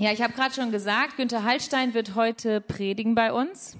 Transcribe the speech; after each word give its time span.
Ja, 0.00 0.12
ich 0.12 0.22
habe 0.22 0.32
gerade 0.32 0.54
schon 0.54 0.70
gesagt, 0.72 1.18
Günther 1.18 1.44
Hallstein 1.44 1.92
wird 1.92 2.14
heute 2.14 2.62
predigen 2.62 3.14
bei 3.14 3.34
uns. 3.34 3.76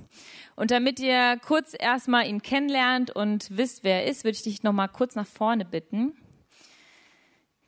Und 0.55 0.71
damit 0.71 1.01
ihr 1.01 1.39
kurz 1.43 1.73
erstmal 1.73 2.29
ihn 2.29 2.43
kennenlernt 2.43 3.11
und 3.11 3.57
wisst, 3.57 3.85
wer 3.85 4.03
er 4.03 4.11
ist, 4.11 4.25
würde 4.25 4.37
ich 4.37 4.43
dich 4.43 4.63
nochmal 4.63 4.89
kurz 4.89 5.15
nach 5.15 5.27
vorne 5.27 5.65
bitten. 5.65 6.13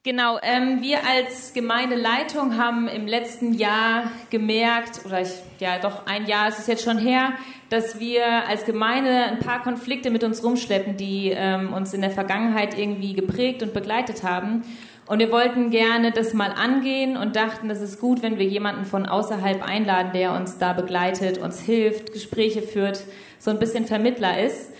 Genau, 0.02 0.38
ähm, 0.42 0.82
wir 0.82 0.98
als 1.06 1.54
Gemeindeleitung 1.54 2.58
haben 2.58 2.88
im 2.88 3.06
letzten 3.06 3.54
Jahr 3.54 4.10
gemerkt, 4.28 5.06
oder 5.06 5.22
ich, 5.22 5.30
ja 5.58 5.78
doch 5.78 6.06
ein 6.06 6.26
Jahr 6.26 6.48
ist 6.48 6.58
es 6.58 6.66
jetzt 6.66 6.84
schon 6.84 6.98
her, 6.98 7.32
dass 7.70 8.00
wir 8.00 8.26
als 8.48 8.66
Gemeinde 8.66 9.10
ein 9.12 9.38
paar 9.38 9.62
Konflikte 9.62 10.10
mit 10.10 10.24
uns 10.24 10.44
rumschleppen, 10.44 10.98
die 10.98 11.30
ähm, 11.30 11.72
uns 11.72 11.94
in 11.94 12.02
der 12.02 12.10
Vergangenheit 12.10 12.76
irgendwie 12.76 13.14
geprägt 13.14 13.62
und 13.62 13.72
begleitet 13.72 14.24
haben. 14.24 14.62
Und 15.06 15.18
wir 15.18 15.32
wollten 15.32 15.70
gerne 15.70 16.12
das 16.12 16.32
mal 16.32 16.52
angehen 16.52 17.16
und 17.16 17.34
dachten, 17.36 17.68
das 17.68 17.80
ist 17.80 18.00
gut, 18.00 18.22
wenn 18.22 18.38
wir 18.38 18.46
jemanden 18.46 18.84
von 18.84 19.06
außerhalb 19.06 19.62
einladen, 19.62 20.12
der 20.14 20.32
uns 20.32 20.58
da 20.58 20.72
begleitet, 20.72 21.38
uns 21.38 21.60
hilft, 21.60 22.12
Gespräche 22.12 22.62
führt, 22.62 23.02
so 23.38 23.50
ein 23.50 23.58
bisschen 23.58 23.86
Vermittler 23.86 24.40
ist. 24.42 24.70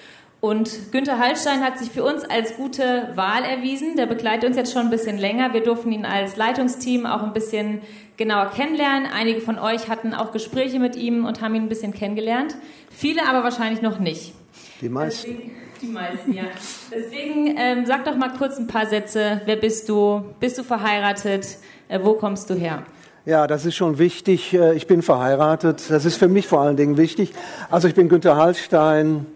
Und 0.41 0.91
Günther 0.91 1.21
Hallstein 1.21 1.61
hat 1.61 1.79
sich 1.79 1.91
für 1.91 2.03
uns 2.03 2.25
als 2.25 2.57
gute 2.57 3.11
Wahl 3.15 3.45
erwiesen. 3.45 3.95
Der 3.97 4.07
begleitet 4.07 4.49
uns 4.49 4.57
jetzt 4.57 4.73
schon 4.73 4.83
ein 4.83 4.91
bisschen 4.91 5.17
länger. 5.17 5.53
Wir 5.55 5.63
durften 5.63 5.93
ihn 5.93 6.05
als 6.05 6.37
Leitungsteam 6.37 7.07
auch 7.07 7.23
ein 7.23 7.33
bisschen 7.33 7.81
genauer 8.17 8.51
kennenlernen. 8.51 9.09
Einige 9.13 9.41
von 9.41 9.61
euch 9.61 9.89
hatten 9.89 10.15
auch 10.15 10.33
Gespräche 10.33 10.81
mit 10.81 10.97
ihm 10.97 11.27
und 11.27 11.43
haben 11.43 11.55
ihn 11.55 11.63
ein 11.63 11.69
bisschen 11.69 11.95
kennengelernt. 11.95 12.57
Viele 12.91 13.29
aber 13.29 13.45
wahrscheinlich 13.45 13.83
noch 13.83 14.01
nicht. 14.01 14.33
Die 14.81 14.89
meisten. 14.89 15.31
Deswegen, 15.31 15.62
die 15.83 15.89
meisten, 15.89 16.33
ja. 16.33 16.45
Deswegen 16.91 17.57
ähm, 17.59 17.85
sag 17.87 18.05
doch 18.05 18.17
mal 18.17 18.33
kurz 18.39 18.59
ein 18.59 18.67
paar 18.67 18.87
Sätze. 18.87 19.43
Wer 19.45 19.57
bist 19.57 19.89
du? 19.89 20.25
Bist 20.39 20.57
du 20.59 20.63
verheiratet? 20.63 21.59
Äh, 21.89 22.01
wo 22.03 22.15
kommst 22.15 22.49
du 22.49 22.55
her? 22.55 22.85
Ja, 23.25 23.47
das 23.47 23.67
ist 23.67 23.75
schon 23.75 23.99
wichtig. 23.99 24.55
Äh, 24.55 24.75
ich 24.75 24.87
bin 24.87 25.03
verheiratet. 25.03 25.91
Das 25.91 26.05
ist 26.05 26.17
für 26.17 26.29
mich 26.29 26.47
vor 26.47 26.61
allen 26.61 26.77
Dingen 26.77 26.97
wichtig. 26.97 27.33
Also 27.71 27.89
ich 27.89 27.95
bin 27.95 28.09
Günther 28.09 28.37
Hallstein. 28.37 29.27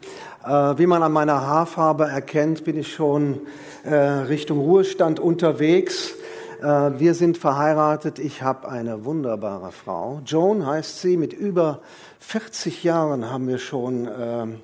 Äh, 0.45 0.48
wie 0.48 0.87
man 0.87 1.03
an 1.03 1.12
meiner 1.12 1.41
Haarfarbe 1.47 2.05
erkennt, 2.05 2.65
bin 2.65 2.79
ich 2.79 2.92
schon 2.92 3.41
äh, 3.85 3.95
Richtung 3.95 4.61
Ruhestand 4.61 5.20
unterwegs. 5.20 6.15
Wir 6.59 7.13
sind 7.13 7.37
verheiratet. 7.37 8.19
Ich 8.19 8.41
habe 8.41 8.67
eine 8.70 9.05
wunderbare 9.05 9.73
Frau. 9.73 10.23
Joan 10.25 10.67
heißt 10.67 11.03
sie. 11.03 11.19
Mit 11.19 11.35
über 11.35 11.81
40 12.20 12.83
Jahren 12.83 13.31
haben 13.31 13.47
wir 13.47 13.59
schon 13.59 14.09
ähm, 14.19 14.61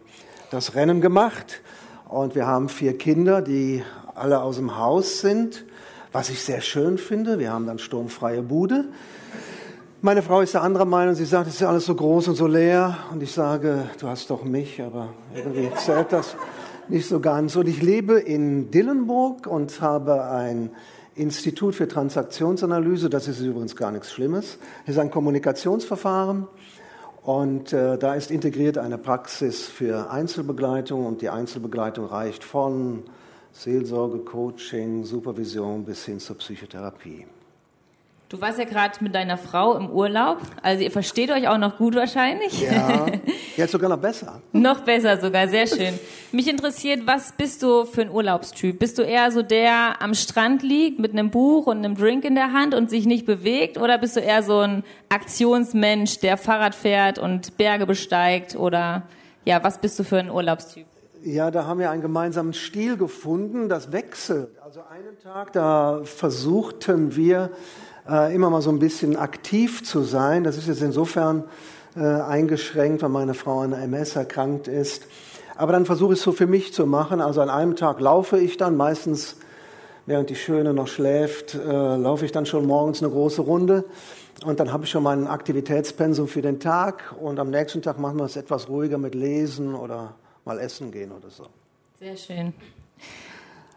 das 0.53 0.75
Rennen 0.75 1.01
gemacht. 1.01 1.61
Und 2.13 2.35
wir 2.35 2.47
haben 2.47 2.69
vier 2.69 2.99
Kinder, 2.99 3.41
die 3.41 3.83
alle 4.15 4.43
aus 4.43 4.57
dem 4.57 4.77
Haus 4.77 5.21
sind. 5.21 5.65
Was 6.13 6.29
ich 6.29 6.43
sehr 6.43 6.61
schön 6.61 6.99
finde. 6.99 7.39
Wir 7.39 7.51
haben 7.51 7.67
dann 7.67 7.79
sturmfreie 7.79 8.43
Bude. 8.43 8.85
Meine 10.03 10.21
Frau 10.21 10.43
ist 10.43 10.53
der 10.53 10.63
andere 10.63 10.87
Meinung. 10.87 11.15
Sie 11.15 11.25
sagt, 11.25 11.47
es 11.47 11.55
ist 11.55 11.63
alles 11.63 11.87
so 11.87 11.95
groß 11.95 12.29
und 12.29 12.35
so 12.35 12.47
leer. 12.47 12.99
Und 13.13 13.23
ich 13.23 13.33
sage, 13.33 13.87
du 13.99 14.09
hast 14.09 14.29
doch 14.29 14.45
mich, 14.45 14.83
aber 14.83 15.09
irgendwie 15.35 15.71
zählt 15.77 16.13
das 16.13 16.37
nicht 16.89 17.09
so 17.09 17.19
ganz. 17.19 17.57
Und 17.57 17.67
ich 17.67 17.81
lebe 17.81 18.21
in 18.21 18.71
Dillenburg 18.71 19.47
und 19.47 19.81
habe 19.81 20.27
ein 20.27 20.69
Institut 21.15 21.75
für 21.75 21.89
Transaktionsanalyse. 21.89 23.09
Das 23.09 23.27
ist 23.27 23.41
übrigens 23.41 23.75
gar 23.75 23.91
nichts 23.91 24.13
Schlimmes. 24.13 24.59
Das 24.85 24.97
ist 24.97 25.01
ein 25.01 25.11
Kommunikationsverfahren. 25.11 26.47
Und 27.23 27.73
äh, 27.73 27.99
da 27.99 28.15
ist 28.15 28.31
integriert 28.31 28.79
eine 28.79 28.99
Praxis 28.99 29.67
für 29.67 30.11
Einzelbegleitung. 30.11 31.07
Und 31.07 31.23
die 31.23 31.29
Einzelbegleitung 31.29 32.07
reicht 32.07 32.43
von 32.43 33.05
Seelsorge, 33.53 34.19
Coaching, 34.19 35.05
Supervision 35.05 35.85
bis 35.85 36.05
hin 36.05 36.19
zur 36.19 36.39
Psychotherapie. 36.39 37.27
Du 38.33 38.41
warst 38.41 38.59
ja 38.59 38.65
gerade 38.65 38.95
mit 39.01 39.15
deiner 39.15 39.37
Frau 39.37 39.77
im 39.77 39.91
Urlaub, 39.91 40.39
also 40.63 40.83
ihr 40.83 40.91
versteht 40.91 41.31
euch 41.31 41.49
auch 41.49 41.59
noch 41.59 41.77
gut 41.77 41.95
wahrscheinlich. 41.95 42.63
Ja, 42.63 43.05
jetzt 43.59 43.73
sogar 43.73 43.91
noch 43.91 43.99
besser. 43.99 44.41
noch 44.53 44.81
besser 44.81 45.21
sogar, 45.21 45.49
sehr 45.49 45.67
schön. 45.67 45.99
Mich 46.33 46.49
interessiert, 46.49 47.07
was 47.07 47.33
bist 47.33 47.63
du 47.63 47.85
für 47.85 48.01
ein 48.01 48.11
Urlaubstyp? 48.11 48.79
Bist 48.79 48.97
du 48.97 49.03
eher 49.03 49.31
so 49.33 49.43
der 49.43 50.01
am 50.01 50.15
Strand 50.15 50.63
liegt 50.63 50.99
mit 50.99 51.13
einem 51.13 51.31
Buch 51.31 51.67
und 51.67 51.85
einem 51.85 51.95
Drink 51.95 52.25
in 52.25 52.35
der 52.35 52.55
Hand 52.55 52.75
und 52.75 52.89
sich 52.89 53.05
nicht 53.05 53.27
bewegt 53.27 53.77
oder 53.77 53.99
bist 53.99 54.17
du 54.17 54.21
eher 54.21 54.43
so 54.43 54.61
ein 54.61 54.83
Aktionsmensch, 55.11 56.21
der 56.21 56.39
Fahrrad 56.39 56.75
fährt 56.75 57.19
und 57.19 57.59
Berge 57.59 57.85
besteigt 57.85 58.57
oder 58.57 59.03
ja, 59.45 59.63
was 59.63 59.77
bist 59.77 59.99
du 59.99 60.05
für 60.05 60.17
ein 60.17 60.31
Urlaubstyp? 60.31 60.87
Ja, 61.23 61.51
da 61.51 61.67
haben 61.67 61.79
wir 61.79 61.91
einen 61.91 62.03
gemeinsamen 62.03 62.55
Stil 62.55 62.97
gefunden, 62.97 63.69
das 63.69 63.93
wechselt. 63.93 64.59
Also 64.65 64.81
einen 64.91 65.19
Tag, 65.23 65.53
da 65.53 66.01
versuchten 66.03 67.15
wir 67.15 67.51
äh, 68.09 68.35
immer 68.35 68.51
mal 68.51 68.63
so 68.63 68.71
ein 68.71 68.79
bisschen 68.79 69.17
aktiv 69.17 69.85
zu 69.85 70.03
sein. 70.03 70.45
Das 70.45 70.57
ist 70.57 70.69
jetzt 70.69 70.83
insofern 70.83 71.45
äh, 71.97 72.01
eingeschränkt, 72.01 73.03
weil 73.03 73.09
meine 73.09 73.35
Frau 73.35 73.61
an 73.61 73.73
MS 73.73 74.17
erkrankt 74.17 74.69
ist. 74.69 75.07
Aber 75.57 75.73
dann 75.73 75.85
versuche 75.85 76.15
ich 76.15 76.19
es 76.19 76.25
so 76.25 76.33
für 76.33 76.47
mich 76.47 76.73
zu 76.73 76.87
machen. 76.87 77.21
Also 77.21 77.41
an 77.41 77.51
einem 77.51 77.77
Tag 77.77 78.01
laufe 78.01 78.39
ich 78.39 78.57
dann, 78.57 78.77
meistens 78.77 79.37
während 80.07 80.31
die 80.31 80.35
Schöne 80.35 80.75
noch 80.75 80.89
schläft, 80.89 81.55
äh, 81.55 81.97
laufe 81.97 82.25
ich 82.25 82.33
dann 82.33 82.47
schon 82.47 82.67
morgens 82.67 83.03
eine 83.03 83.13
große 83.13 83.43
Runde. 83.43 83.85
Und 84.45 84.59
dann 84.59 84.73
habe 84.73 84.85
ich 84.85 84.91
schon 84.91 85.05
mein 85.05 85.27
Aktivitätspensum 85.27 86.27
für 86.27 86.43
den 86.43 86.59
Tag. 86.59 87.15
Und 87.21 87.39
am 87.39 87.51
nächsten 87.51 87.83
Tag 87.83 87.99
machen 87.99 88.19
wir 88.19 88.25
es 88.25 88.37
etwas 88.37 88.69
ruhiger 88.69 88.99
mit 88.99 89.15
Lesen 89.15 89.75
oder 89.75 90.15
mal 90.45 90.59
essen 90.59 90.91
gehen 90.91 91.13
oder 91.13 91.31
so. 91.31 91.47
Sehr 92.01 92.17
schön. 92.17 92.53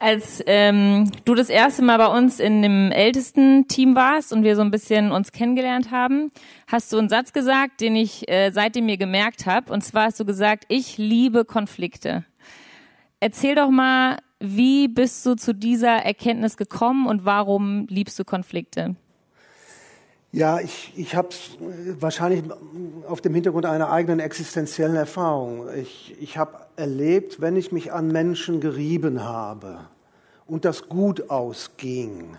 Als 0.05 0.43
ähm, 0.45 1.11
du 1.25 1.33
das 1.33 1.49
erste 1.49 1.81
Mal 1.81 1.97
bei 1.97 2.05
uns 2.05 2.39
in 2.39 2.61
dem 2.61 2.91
ältesten 2.91 3.67
Team 3.67 3.95
warst 3.95 4.31
und 4.31 4.43
wir 4.43 4.55
so 4.55 4.61
ein 4.61 4.69
bisschen 4.69 5.11
uns 5.11 5.31
kennengelernt 5.31 5.89
haben, 5.89 6.29
hast 6.67 6.93
du 6.93 6.99
einen 6.99 7.09
Satz 7.09 7.33
gesagt, 7.33 7.81
den 7.81 7.95
ich 7.95 8.29
äh, 8.29 8.51
seitdem 8.51 8.85
mir 8.85 8.97
gemerkt 8.97 9.47
habe. 9.47 9.73
Und 9.73 9.83
zwar 9.83 10.03
hast 10.03 10.19
du 10.19 10.23
gesagt, 10.25 10.65
ich 10.67 10.99
liebe 10.99 11.43
Konflikte. 11.43 12.23
Erzähl 13.19 13.55
doch 13.55 13.71
mal, 13.71 14.19
wie 14.39 14.87
bist 14.87 15.25
du 15.25 15.33
zu 15.33 15.55
dieser 15.55 15.95
Erkenntnis 16.05 16.55
gekommen 16.55 17.07
und 17.07 17.25
warum 17.25 17.87
liebst 17.89 18.19
du 18.19 18.25
Konflikte? 18.25 18.95
Ja, 20.31 20.59
ich, 20.59 20.93
ich 20.95 21.15
habe 21.15 21.29
es 21.29 21.57
wahrscheinlich 21.99 22.43
auf 23.07 23.21
dem 23.21 23.33
Hintergrund 23.33 23.65
einer 23.65 23.89
eigenen 23.89 24.19
existenziellen 24.19 24.97
Erfahrung. 24.97 25.65
Ich, 25.75 26.15
ich 26.21 26.37
habe 26.37 26.59
erlebt, 26.75 27.41
wenn 27.41 27.55
ich 27.55 27.71
mich 27.71 27.91
an 27.91 28.09
Menschen 28.09 28.61
gerieben 28.61 29.23
habe 29.23 29.79
und 30.47 30.65
das 30.65 30.89
gut 30.89 31.29
ausging, 31.29 32.37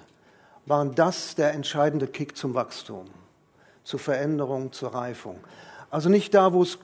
waren 0.66 0.94
das 0.94 1.34
der 1.34 1.52
entscheidende 1.52 2.06
Kick 2.06 2.36
zum 2.36 2.54
Wachstum, 2.54 3.06
zur 3.84 4.00
Veränderung, 4.00 4.72
zur 4.72 4.94
Reifung. 4.94 5.38
Also 5.90 6.08
nicht 6.08 6.34
da, 6.34 6.52
wo 6.52 6.62
es, 6.62 6.78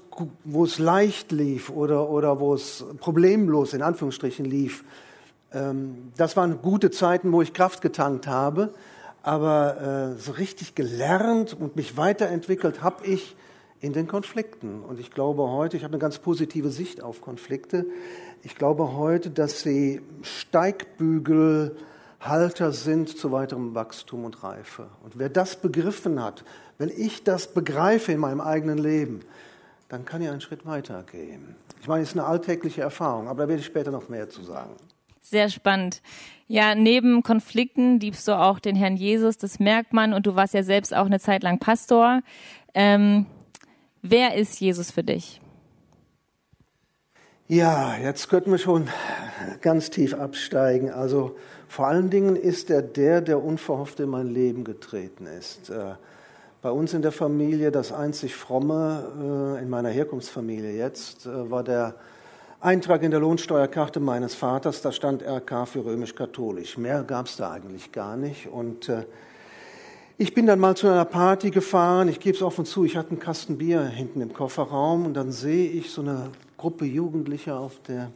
wo 0.44 0.64
es 0.64 0.78
leicht 0.78 1.32
lief 1.32 1.70
oder, 1.70 2.08
oder 2.08 2.38
wo 2.38 2.54
es 2.54 2.84
problemlos 3.00 3.74
in 3.74 3.82
Anführungsstrichen 3.82 4.44
lief. 4.44 4.84
Ähm, 5.52 6.12
das 6.16 6.36
waren 6.36 6.62
gute 6.62 6.90
Zeiten, 6.90 7.32
wo 7.32 7.42
ich 7.42 7.52
Kraft 7.52 7.80
getankt 7.82 8.26
habe 8.26 8.72
aber 9.22 10.14
äh, 10.16 10.20
so 10.20 10.32
richtig 10.32 10.74
gelernt 10.74 11.54
und 11.58 11.76
mich 11.76 11.96
weiterentwickelt 11.96 12.82
habe 12.82 13.06
ich 13.06 13.36
in 13.80 13.92
den 13.92 14.06
Konflikten. 14.06 14.80
Und 14.80 15.00
ich 15.00 15.10
glaube 15.10 15.48
heute, 15.48 15.76
ich 15.76 15.84
habe 15.84 15.92
eine 15.92 16.00
ganz 16.00 16.18
positive 16.18 16.70
Sicht 16.70 17.02
auf 17.02 17.20
Konflikte. 17.20 17.86
Ich 18.44 18.56
glaube 18.56 18.94
heute, 18.94 19.30
dass 19.30 19.60
sie 19.60 20.02
Steigbügelhalter 20.22 22.72
sind 22.72 23.16
zu 23.16 23.30
weiterem 23.30 23.76
Wachstum 23.76 24.24
und 24.24 24.42
Reife. 24.42 24.88
Und 25.04 25.16
wer 25.16 25.28
das 25.28 25.60
begriffen 25.60 26.20
hat, 26.20 26.44
wenn 26.76 26.88
ich 26.88 27.22
das 27.22 27.54
begreife 27.54 28.10
in 28.10 28.18
meinem 28.18 28.40
eigenen 28.40 28.78
Leben, 28.78 29.20
dann 29.88 30.04
kann 30.04 30.22
ich 30.22 30.28
einen 30.28 30.40
Schritt 30.40 30.66
weiter 30.66 31.04
gehen. 31.04 31.54
Ich 31.80 31.86
meine, 31.86 32.02
es 32.02 32.08
ist 32.10 32.18
eine 32.18 32.26
alltägliche 32.26 32.80
Erfahrung, 32.80 33.28
aber 33.28 33.44
da 33.44 33.48
werde 33.48 33.60
ich 33.60 33.66
später 33.66 33.92
noch 33.92 34.08
mehr 34.08 34.28
zu 34.28 34.42
sagen. 34.42 34.74
Sehr 35.20 35.48
spannend. 35.48 36.02
Ja, 36.48 36.74
neben 36.74 37.22
Konflikten 37.22 38.00
liebst 38.00 38.26
du 38.26 38.36
auch 38.36 38.58
den 38.58 38.74
Herrn 38.74 38.96
Jesus, 38.96 39.38
das 39.38 39.60
merkt 39.60 39.92
man, 39.92 40.14
und 40.14 40.26
du 40.26 40.34
warst 40.34 40.52
ja 40.52 40.64
selbst 40.64 40.92
auch 40.92 41.06
eine 41.06 41.20
Zeit 41.20 41.44
lang 41.44 41.60
Pastor. 41.60 42.22
Ähm, 42.74 43.26
wer 44.02 44.34
ist 44.34 44.60
Jesus 44.60 44.90
für 44.90 45.04
dich? 45.04 45.40
Ja, 47.52 47.96
jetzt 48.02 48.30
könnten 48.30 48.50
wir 48.50 48.56
schon 48.56 48.88
ganz 49.60 49.90
tief 49.90 50.14
absteigen. 50.14 50.90
Also 50.90 51.36
vor 51.68 51.86
allen 51.86 52.08
Dingen 52.08 52.34
ist 52.34 52.70
er 52.70 52.80
der, 52.80 53.20
der 53.20 53.44
unverhofft 53.44 54.00
in 54.00 54.08
mein 54.08 54.28
Leben 54.28 54.64
getreten 54.64 55.26
ist. 55.26 55.68
Äh, 55.68 55.96
bei 56.62 56.70
uns 56.70 56.94
in 56.94 57.02
der 57.02 57.12
Familie, 57.12 57.70
das 57.70 57.92
einzig 57.92 58.34
fromme, 58.34 59.58
äh, 59.58 59.62
in 59.62 59.68
meiner 59.68 59.90
Herkunftsfamilie 59.90 60.72
jetzt, 60.72 61.26
äh, 61.26 61.50
war 61.50 61.62
der 61.62 61.96
Eintrag 62.62 63.02
in 63.02 63.10
der 63.10 63.20
Lohnsteuerkarte 63.20 64.00
meines 64.00 64.34
Vaters, 64.34 64.80
da 64.80 64.90
stand 64.90 65.22
RK 65.22 65.66
für 65.66 65.84
römisch-katholisch. 65.84 66.78
Mehr 66.78 67.02
gab 67.02 67.26
es 67.26 67.36
da 67.36 67.52
eigentlich 67.52 67.92
gar 67.92 68.16
nicht. 68.16 68.46
Und 68.46 68.90
ich 70.16 70.32
bin 70.32 70.46
dann 70.46 70.58
mal 70.58 70.74
zu 70.74 70.86
einer 70.86 71.04
Party 71.04 71.50
gefahren. 71.50 72.08
Ich 72.08 72.18
gebe 72.18 72.34
es 72.34 72.42
offen 72.42 72.64
zu, 72.64 72.86
ich 72.86 72.96
hatte 72.96 73.10
einen 73.10 73.20
Kasten 73.20 73.58
Bier 73.58 73.82
hinten 73.82 74.22
im 74.22 74.32
Kofferraum 74.32 75.04
und 75.04 75.12
dann 75.12 75.32
sehe 75.32 75.68
ich 75.68 75.90
so 75.90 76.00
eine 76.00 76.30
Gruppe 76.62 76.84
Jugendlicher 76.84 77.58
auf 77.58 77.82
der 77.88 78.12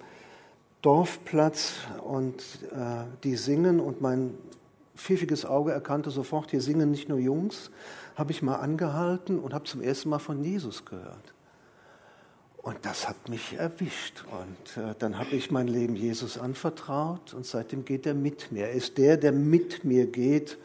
Dorfplatz 0.81 1.79
und 2.05 2.37
äh, 2.71 3.03
die 3.25 3.35
singen 3.35 3.81
und 3.81 4.01
mein 4.01 4.35
pfiffiges 4.95 5.45
Auge 5.45 5.73
erkannte 5.73 6.11
sofort, 6.11 6.53
hier 6.53 6.61
singen 6.61 6.93
nicht 6.93 7.09
nur 7.09 7.19
Jungs, 7.19 7.73
habe 8.15 8.31
ich 8.31 8.43
mal 8.43 8.55
angehalten 8.55 9.41
und 9.41 9.53
habe 9.53 9.65
zum 9.65 9.83
ersten 9.83 10.11
Mal 10.11 10.21
von 10.21 10.45
Jesus 10.45 10.85
gehört. 10.85 11.35
Und 12.59 12.77
das 12.83 13.09
hat 13.09 13.29
mich 13.29 13.55
erwischt. 13.55 14.25
Und 14.31 14.81
äh, 14.81 14.95
dann 14.97 15.19
habe 15.19 15.35
ich 15.35 15.51
mein 15.51 15.67
Leben 15.67 15.97
Jesus 15.97 16.39
anvertraut 16.39 17.35
und 17.35 17.45
seitdem 17.45 17.85
geht 17.85 18.07
er 18.07 18.15
mit 18.15 18.53
mir. 18.53 18.69
Er 18.69 18.75
ist 18.75 18.97
der, 18.97 19.17
der 19.17 19.33
mit 19.33 19.83
mir 19.83 20.07
geht. 20.07 20.57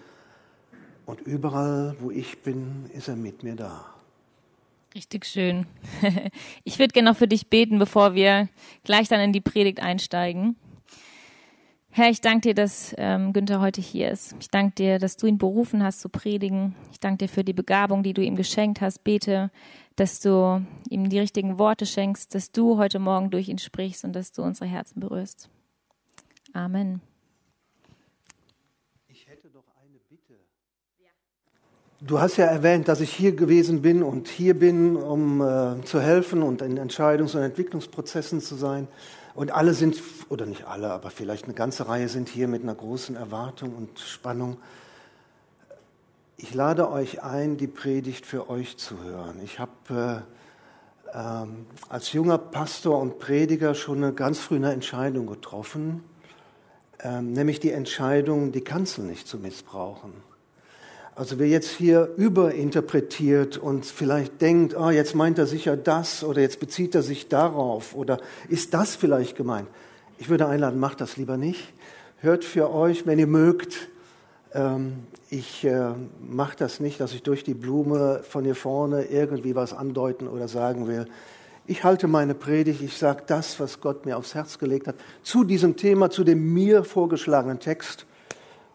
Und 1.08 1.22
überall, 1.22 1.96
wo 2.00 2.12
ich 2.12 2.44
bin, 2.44 2.86
ist 2.94 3.08
er 3.08 3.16
mit 3.16 3.42
mir 3.42 3.56
da. 3.56 3.92
Richtig 4.94 5.26
schön. 5.26 5.66
Ich 6.64 6.80
würde 6.80 6.94
gerne 6.94 7.12
noch 7.12 7.18
für 7.18 7.28
dich 7.28 7.48
beten, 7.48 7.80
bevor 7.80 8.14
wir 8.14 8.50
gleich 8.84 9.08
dann 9.08 9.20
in 9.22 9.34
die 9.34 9.42
Predigt 9.42 9.82
einsteigen. 9.82 10.56
Herr, 11.94 12.10
ich 12.10 12.22
danke 12.22 12.50
dir, 12.50 12.54
dass 12.54 12.96
ähm, 12.98 13.34
Günther 13.34 13.60
heute 13.60 13.82
hier 13.82 14.12
ist. 14.12 14.36
Ich 14.40 14.50
danke 14.50 14.76
dir, 14.76 15.00
dass 15.00 15.18
du 15.18 15.28
ihn 15.28 15.38
berufen 15.38 15.84
hast 15.84 16.00
zu 16.00 16.08
predigen. 16.08 16.76
Ich 16.92 17.02
danke 17.02 17.26
dir 17.26 17.30
für 17.30 17.44
die 17.44 17.54
Begabung, 17.54 18.02
die 18.02 18.14
du 18.14 18.24
ihm 18.24 18.36
geschenkt 18.36 18.80
hast. 18.80 19.04
Bete, 19.04 19.52
dass 19.98 20.22
du 20.22 20.66
ihm 20.90 21.10
die 21.10 21.20
richtigen 21.20 21.60
Worte 21.60 21.86
schenkst, 21.86 22.34
dass 22.34 22.52
du 22.52 22.78
heute 22.78 23.00
Morgen 23.00 23.30
durch 23.30 23.50
ihn 23.50 23.58
sprichst 23.58 24.06
und 24.06 24.14
dass 24.14 24.32
du 24.32 24.42
unsere 24.42 24.70
Herzen 24.70 25.02
berührst. 25.02 25.50
Amen. 26.54 27.02
Ich 29.10 29.28
hätte 29.28 29.50
doch 29.50 29.66
eine 29.84 30.00
Bitte. 30.10 30.40
Du 32.04 32.20
hast 32.20 32.38
ja 32.38 32.46
erwähnt, 32.46 32.88
dass 32.88 33.00
ich 33.00 33.14
hier 33.14 33.36
gewesen 33.36 33.84
bin 33.84 34.02
und 34.02 34.28
hier 34.28 34.58
bin, 34.58 34.96
um 34.96 35.40
äh, 35.40 35.84
zu 35.86 36.02
helfen 36.02 36.42
und 36.42 36.64
in 36.64 36.80
Entscheidungs- 36.80 37.36
und 37.36 37.44
Entwicklungsprozessen 37.44 38.42
zu 38.42 38.56
sein. 38.56 38.88
Und 39.36 39.52
alle 39.52 39.76
sind, 39.76 40.02
oder 40.28 40.48
nicht 40.48 40.66
alle, 40.66 40.90
aber 40.90 41.12
vielleicht 41.12 41.46
eine 41.46 41.54
ganze 41.54 41.88
Reihe 41.88 42.10
sind 42.10 42.28
hier 42.28 42.48
mit 42.48 42.64
einer 42.64 42.74
großen 42.74 43.16
Erwartung 43.16 43.76
und 43.76 44.00
Spannung. 44.00 44.58
Ich 46.38 46.56
lade 46.56 46.90
euch 46.90 47.22
ein, 47.22 47.58
die 47.58 47.68
Predigt 47.68 48.26
für 48.26 48.50
euch 48.50 48.78
zu 48.78 49.04
hören. 49.04 49.40
Ich 49.44 49.60
habe 49.60 50.26
äh, 51.14 51.14
ähm, 51.14 51.68
als 51.88 52.14
junger 52.14 52.40
Pastor 52.40 53.00
und 53.00 53.20
Prediger 53.20 53.76
schon 53.76 53.98
eine 54.04 54.14
ganz 54.14 54.40
frühe 54.40 54.66
Entscheidung 54.66 55.28
getroffen, 55.28 56.04
äh, 56.98 57.22
nämlich 57.22 57.60
die 57.60 57.72
Entscheidung, 57.72 58.52
die 58.52 58.62
Kanzel 58.62 59.06
nicht 59.06 59.28
zu 59.28 59.38
missbrauchen. 59.38 60.31
Also 61.22 61.38
wer 61.38 61.48
jetzt 61.48 61.70
hier 61.70 62.10
überinterpretiert 62.18 63.60
und 63.60 63.86
vielleicht 63.86 64.42
denkt, 64.42 64.76
oh, 64.76 64.90
jetzt 64.90 65.14
meint 65.14 65.38
er 65.38 65.46
sicher 65.46 65.78
das 65.78 66.24
oder 66.24 66.42
jetzt 66.42 66.60
bezieht 66.60 66.96
er 66.96 67.04
sich 67.04 67.28
darauf 67.28 67.94
oder 67.94 68.18
ist 68.50 68.74
das 68.74 68.96
vielleicht 68.96 69.36
gemeint? 69.36 69.68
Ich 70.18 70.30
würde 70.30 70.48
einladen, 70.48 70.80
macht 70.80 71.00
das 71.00 71.18
lieber 71.18 71.38
nicht. 71.38 71.74
Hört 72.22 72.44
für 72.44 72.74
euch, 72.74 73.06
wenn 73.06 73.20
ihr 73.20 73.28
mögt. 73.28 73.90
Ähm, 74.56 74.94
ich 75.30 75.64
äh, 75.64 75.92
mache 76.28 76.58
das 76.58 76.80
nicht, 76.80 77.00
dass 77.00 77.14
ich 77.14 77.22
durch 77.22 77.44
die 77.44 77.54
Blume 77.54 78.22
von 78.24 78.44
hier 78.44 78.56
vorne 78.56 79.04
irgendwie 79.04 79.54
was 79.54 79.74
andeuten 79.74 80.28
oder 80.28 80.48
sagen 80.48 80.88
will. 80.88 81.06
Ich 81.68 81.84
halte 81.84 82.08
meine 82.08 82.34
Predigt, 82.34 82.82
ich 82.82 82.98
sage 82.98 83.22
das, 83.28 83.60
was 83.60 83.80
Gott 83.80 84.08
mir 84.08 84.18
aufs 84.18 84.34
Herz 84.34 84.58
gelegt 84.58 84.88
hat, 84.88 84.96
zu 85.22 85.44
diesem 85.44 85.78
Thema, 85.78 86.10
zu 86.10 86.24
dem 86.24 86.52
mir 86.52 86.84
vorgeschlagenen 86.84 87.60
Text. 87.60 88.08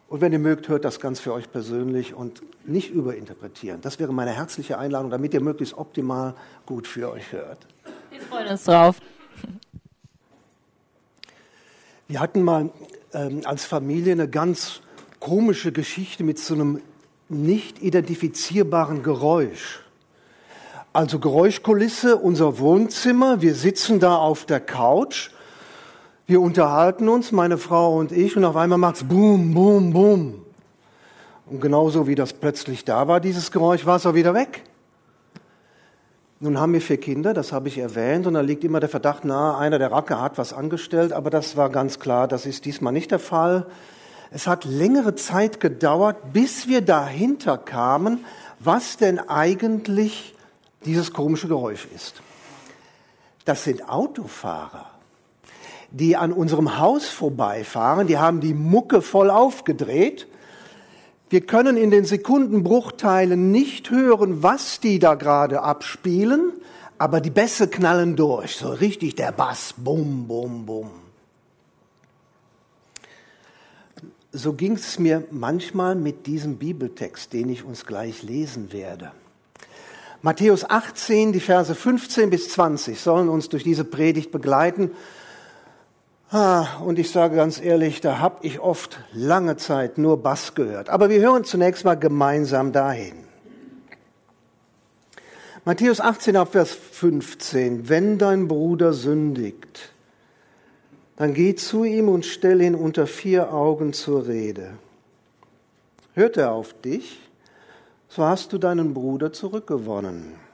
Und 0.08 0.20
wenn 0.20 0.32
ihr 0.32 0.38
mögt, 0.38 0.68
hört 0.68 0.84
das 0.84 1.00
ganz 1.00 1.18
für 1.18 1.32
euch 1.32 1.50
persönlich 1.50 2.14
und 2.14 2.42
nicht 2.64 2.90
überinterpretieren. 2.90 3.80
Das 3.80 3.98
wäre 3.98 4.12
meine 4.12 4.30
herzliche 4.30 4.78
Einladung, 4.78 5.10
damit 5.10 5.34
ihr 5.34 5.40
möglichst 5.40 5.76
optimal 5.76 6.34
gut 6.64 6.86
für 6.86 7.10
euch 7.10 7.32
hört. 7.32 7.66
Wir 8.10 8.20
freuen 8.20 8.48
uns 8.48 8.64
drauf. 8.64 8.98
Wir 12.06 12.20
hatten 12.20 12.42
mal 12.42 12.70
ähm, 13.12 13.40
als 13.44 13.64
Familie 13.64 14.12
eine 14.12 14.28
ganz 14.28 14.80
komische 15.18 15.72
Geschichte 15.72 16.22
mit 16.22 16.38
so 16.38 16.54
einem 16.54 16.80
nicht 17.28 17.82
identifizierbaren 17.82 19.02
Geräusch. 19.02 19.80
Also 20.92 21.18
Geräuschkulisse, 21.18 22.16
unser 22.16 22.60
Wohnzimmer, 22.60 23.42
wir 23.42 23.56
sitzen 23.56 23.98
da 23.98 24.16
auf 24.16 24.46
der 24.46 24.60
Couch 24.60 25.30
wir 26.26 26.40
unterhalten 26.40 27.08
uns, 27.08 27.30
meine 27.30 27.56
Frau 27.56 27.96
und 27.96 28.10
ich, 28.10 28.36
und 28.36 28.44
auf 28.44 28.56
einmal 28.56 28.78
macht's 28.78 29.04
boom, 29.04 29.54
boom, 29.54 29.92
boom. 29.92 30.42
Und 31.46 31.60
genauso 31.60 32.08
wie 32.08 32.16
das 32.16 32.32
plötzlich 32.32 32.84
da 32.84 33.06
war, 33.06 33.20
dieses 33.20 33.52
Geräusch, 33.52 33.86
war 33.86 33.96
es 33.96 34.06
auch 34.06 34.14
wieder 34.14 34.34
weg. 34.34 34.64
Nun 36.40 36.58
haben 36.58 36.72
wir 36.72 36.80
vier 36.80 36.98
Kinder, 36.98 37.32
das 37.32 37.52
habe 37.52 37.68
ich 37.68 37.78
erwähnt, 37.78 38.26
und 38.26 38.34
da 38.34 38.40
liegt 38.40 38.64
immer 38.64 38.80
der 38.80 38.88
Verdacht 38.88 39.24
nahe, 39.24 39.56
einer 39.56 39.78
der 39.78 39.92
Racker 39.92 40.20
hat 40.20 40.36
was 40.36 40.52
angestellt, 40.52 41.12
aber 41.12 41.30
das 41.30 41.56
war 41.56 41.70
ganz 41.70 42.00
klar, 42.00 42.26
das 42.26 42.44
ist 42.44 42.64
diesmal 42.64 42.92
nicht 42.92 43.12
der 43.12 43.20
Fall. 43.20 43.66
Es 44.32 44.48
hat 44.48 44.64
längere 44.64 45.14
Zeit 45.14 45.60
gedauert, 45.60 46.32
bis 46.32 46.66
wir 46.66 46.80
dahinter 46.80 47.56
kamen, 47.56 48.24
was 48.58 48.96
denn 48.96 49.20
eigentlich 49.20 50.34
dieses 50.84 51.12
komische 51.12 51.46
Geräusch 51.46 51.86
ist. 51.94 52.20
Das 53.44 53.62
sind 53.62 53.88
Autofahrer 53.88 54.95
die 55.90 56.16
an 56.16 56.32
unserem 56.32 56.78
Haus 56.78 57.06
vorbeifahren, 57.06 58.06
die 58.06 58.18
haben 58.18 58.40
die 58.40 58.54
Mucke 58.54 59.02
voll 59.02 59.30
aufgedreht. 59.30 60.26
Wir 61.28 61.40
können 61.40 61.76
in 61.76 61.90
den 61.90 62.04
Sekundenbruchteilen 62.04 63.50
nicht 63.50 63.90
hören, 63.90 64.42
was 64.42 64.80
die 64.80 64.98
da 64.98 65.14
gerade 65.14 65.62
abspielen, 65.62 66.52
aber 66.98 67.20
die 67.20 67.30
Bässe 67.30 67.68
knallen 67.68 68.16
durch, 68.16 68.56
so 68.56 68.68
richtig 68.68 69.16
der 69.16 69.32
Bass, 69.32 69.74
bum, 69.76 70.26
bum, 70.26 70.66
bum. 70.66 70.90
So 74.32 74.52
ging 74.52 74.72
es 74.72 74.98
mir 74.98 75.24
manchmal 75.30 75.94
mit 75.94 76.26
diesem 76.26 76.56
Bibeltext, 76.56 77.32
den 77.32 77.48
ich 77.48 77.64
uns 77.64 77.86
gleich 77.86 78.22
lesen 78.22 78.72
werde. 78.72 79.12
Matthäus 80.22 80.68
18, 80.68 81.32
die 81.32 81.40
Verse 81.40 81.74
15 81.74 82.30
bis 82.30 82.50
20 82.50 83.00
sollen 83.00 83.28
uns 83.28 83.48
durch 83.48 83.62
diese 83.62 83.84
Predigt 83.84 84.30
begleiten 84.32 84.90
und 86.30 86.98
ich 86.98 87.10
sage 87.10 87.36
ganz 87.36 87.60
ehrlich, 87.60 88.00
da 88.00 88.18
habe 88.18 88.44
ich 88.44 88.58
oft 88.58 88.98
lange 89.12 89.56
Zeit 89.56 89.96
nur 89.96 90.22
Bass 90.22 90.54
gehört. 90.54 90.90
Aber 90.90 91.08
wir 91.08 91.20
hören 91.20 91.44
zunächst 91.44 91.84
mal 91.84 91.94
gemeinsam 91.94 92.72
dahin. 92.72 93.14
Matthäus 95.64 96.00
18 96.00 96.36
ab 96.36 96.52
Vers 96.52 96.70
15. 96.70 97.88
Wenn 97.88 98.18
dein 98.18 98.48
Bruder 98.48 98.92
sündigt, 98.92 99.92
dann 101.16 101.34
geh 101.34 101.54
zu 101.54 101.84
ihm 101.84 102.08
und 102.08 102.26
stell 102.26 102.60
ihn 102.60 102.74
unter 102.74 103.06
vier 103.06 103.52
Augen 103.52 103.92
zur 103.92 104.26
Rede. 104.26 104.74
Hört 106.14 106.36
er 106.36 106.52
auf 106.52 106.72
dich, 106.82 107.18
so 108.08 108.24
hast 108.24 108.52
du 108.52 108.58
deinen 108.58 108.94
Bruder 108.94 109.32
zurückgewonnen. 109.32 110.45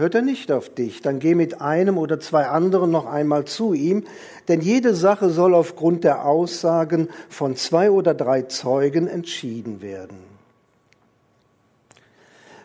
Hört 0.00 0.14
er 0.14 0.22
nicht 0.22 0.50
auf 0.50 0.70
dich, 0.70 1.02
dann 1.02 1.18
geh 1.18 1.34
mit 1.34 1.60
einem 1.60 1.98
oder 1.98 2.18
zwei 2.20 2.46
anderen 2.46 2.90
noch 2.90 3.04
einmal 3.04 3.44
zu 3.44 3.74
ihm, 3.74 4.04
denn 4.48 4.62
jede 4.62 4.94
Sache 4.94 5.28
soll 5.28 5.54
aufgrund 5.54 6.04
der 6.04 6.24
Aussagen 6.24 7.10
von 7.28 7.54
zwei 7.54 7.90
oder 7.90 8.14
drei 8.14 8.44
Zeugen 8.44 9.08
entschieden 9.08 9.82
werden. 9.82 10.16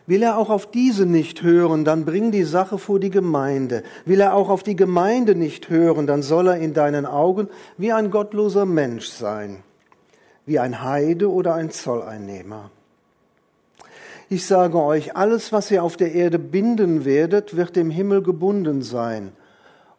Will 0.06 0.22
er 0.22 0.38
auch 0.38 0.48
auf 0.48 0.70
diese 0.70 1.04
nicht 1.04 1.42
hören, 1.42 1.84
dann 1.84 2.06
bring 2.06 2.30
die 2.30 2.44
Sache 2.44 2.78
vor 2.78 3.00
die 3.00 3.10
Gemeinde. 3.10 3.82
Will 4.06 4.22
er 4.22 4.32
auch 4.32 4.48
auf 4.48 4.62
die 4.62 4.76
Gemeinde 4.76 5.34
nicht 5.34 5.68
hören, 5.68 6.06
dann 6.06 6.22
soll 6.22 6.48
er 6.48 6.56
in 6.56 6.72
deinen 6.72 7.04
Augen 7.04 7.48
wie 7.76 7.92
ein 7.92 8.10
gottloser 8.10 8.64
Mensch 8.64 9.08
sein, 9.08 9.62
wie 10.46 10.58
ein 10.58 10.82
Heide 10.82 11.30
oder 11.30 11.52
ein 11.52 11.70
Zolleinnehmer. 11.70 12.70
Ich 14.28 14.44
sage 14.46 14.82
euch, 14.82 15.14
alles, 15.16 15.52
was 15.52 15.70
ihr 15.70 15.84
auf 15.84 15.96
der 15.96 16.12
Erde 16.12 16.40
binden 16.40 17.04
werdet, 17.04 17.56
wird 17.56 17.76
im 17.76 17.90
Himmel 17.90 18.22
gebunden 18.22 18.82
sein. 18.82 19.32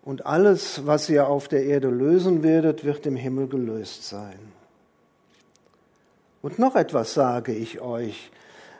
Und 0.03 0.25
alles, 0.25 0.85
was 0.85 1.09
ihr 1.09 1.27
auf 1.27 1.47
der 1.47 1.63
Erde 1.63 1.87
lösen 1.87 2.43
werdet, 2.43 2.83
wird 2.83 3.05
im 3.05 3.15
Himmel 3.15 3.47
gelöst 3.47 4.07
sein. 4.07 4.39
Und 6.41 6.59
noch 6.59 6.75
etwas 6.75 7.13
sage 7.13 7.53
ich 7.53 7.79
euch. 7.79 8.31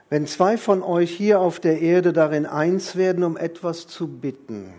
Wenn 0.10 0.28
zwei 0.28 0.58
von 0.58 0.84
euch 0.84 1.12
hier 1.12 1.40
auf 1.40 1.60
der 1.60 1.82
Erde 1.82 2.14
darin 2.14 2.46
eins 2.46 2.96
werden, 2.96 3.24
um 3.24 3.38
etwas 3.38 3.88
zu 3.88 4.08
bitten, 4.08 4.74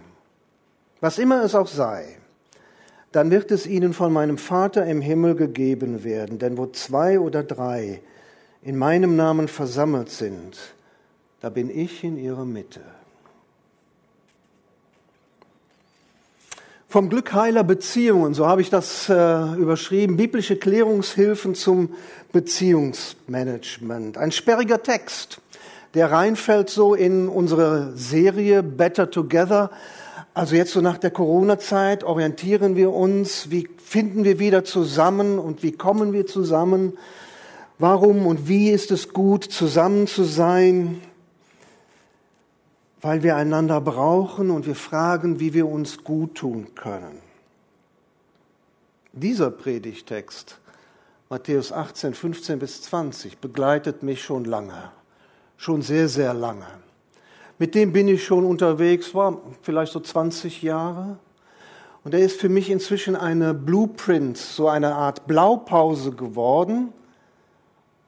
was 1.01 1.19
immer 1.19 1.45
es 1.45 1.55
auch 1.55 1.67
sei, 1.67 2.17
dann 3.13 3.31
wird 3.31 3.51
es 3.51 3.67
ihnen 3.67 3.95
von 3.95 4.13
meinem 4.13 4.37
Vater 4.37 4.85
im 4.85 5.01
Himmel 5.01 5.35
gegeben 5.35 6.05
werden. 6.05 6.39
Denn 6.39 6.59
wo 6.59 6.67
zwei 6.67 7.21
oder 7.21 7.43
drei 7.43 8.01
in 8.63 8.77
meinem 8.77 9.17
Namen 9.17 9.49
versammelt 9.49 10.11
sind, 10.11 10.59
da 11.41 11.49
bin 11.49 11.71
ich 11.71 12.03
in 12.05 12.19
ihrer 12.19 12.45
Mitte. 12.45 12.81
Vom 16.91 17.11
Glück 17.11 17.35
heiler 17.35 17.65
Beziehungen, 17.65 18.33
so 18.33 18.47
habe 18.47 18.63
ich 18.63 18.71
das 18.71 19.11
äh, 19.11 19.13
überschrieben, 19.57 20.17
biblische 20.17 20.57
Klärungshilfen 20.57 21.55
zum 21.55 21.91
Beziehungsmanagement. 22.33 24.17
Ein 24.17 24.33
sperriger 24.33 24.83
Text, 24.83 25.43
der 25.93 26.11
reinfällt 26.11 26.71
so 26.71 26.95
in 26.95 27.29
unsere 27.29 27.95
Serie 27.95 28.63
Better 28.63 29.11
Together. 29.11 29.71
Also 30.33 30.57
jetzt 30.57 30.73
so 30.73 30.81
nach 30.81 30.97
der 30.97 31.11
Corona-Zeit 31.11 32.05
orientieren 32.05 32.75
wir 32.75 32.91
uns, 32.91 33.51
wie 33.51 33.69
finden 33.85 34.25
wir 34.25 34.39
wieder 34.39 34.65
zusammen 34.65 35.39
und 35.39 35.63
wie 35.63 35.73
kommen 35.73 36.15
wir 36.15 36.27
zusammen 36.27 36.97
Warum 37.81 38.27
und 38.27 38.49
wie 38.49 38.71
ist 38.71 38.91
es 38.91 39.13
gut, 39.13 39.45
zusammen 39.45 40.09
zu 40.09 40.25
sein? 40.25 41.01
Weil 43.01 43.23
wir 43.23 43.37
einander 43.37 43.81
brauchen 43.81 44.51
und 44.51 44.67
wir 44.67 44.75
fragen, 44.75 45.39
wie 45.39 45.55
wir 45.55 45.69
uns 45.69 46.03
gut 46.03 46.35
tun 46.35 46.75
können. 46.75 47.21
Dieser 49.13 49.53
Predigtext, 49.53 50.59
Matthäus 51.31 51.71
18, 51.71 52.15
15 52.15 52.59
bis 52.59 52.83
20, 52.83 53.39
begleitet 53.39 54.03
mich 54.03 54.25
schon 54.25 54.45
lange, 54.45 54.91
schon 55.57 55.83
sehr, 55.83 56.09
sehr 56.09 56.35
lange. 56.35 56.67
Mit 57.61 57.77
dem 57.77 57.93
bin 57.93 58.09
ich 58.09 58.25
schon 58.25 58.45
unterwegs, 58.45 59.15
war 59.15 59.41
vielleicht 59.63 59.93
so 59.93 60.01
20 60.01 60.63
Jahre. 60.63 61.19
Und 62.03 62.13
er 62.13 62.21
ist 62.21 62.41
für 62.41 62.49
mich 62.49 62.71
inzwischen 62.71 63.15
eine 63.15 63.55
Blueprint, 63.55 64.37
so 64.37 64.69
eine 64.69 64.97
Art 64.97 65.29
Blaupause 65.29 66.11
geworden, 66.11 66.93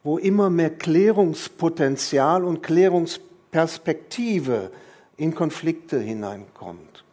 wo 0.02 0.19
immer 0.19 0.50
mehr 0.50 0.71
Klärungspotenzial 0.71 2.45
und 2.45 2.62
Klärungsperspektive 2.62 4.71
in 5.16 5.35
Konflikte 5.35 5.99
hineinkommt. 5.99 7.04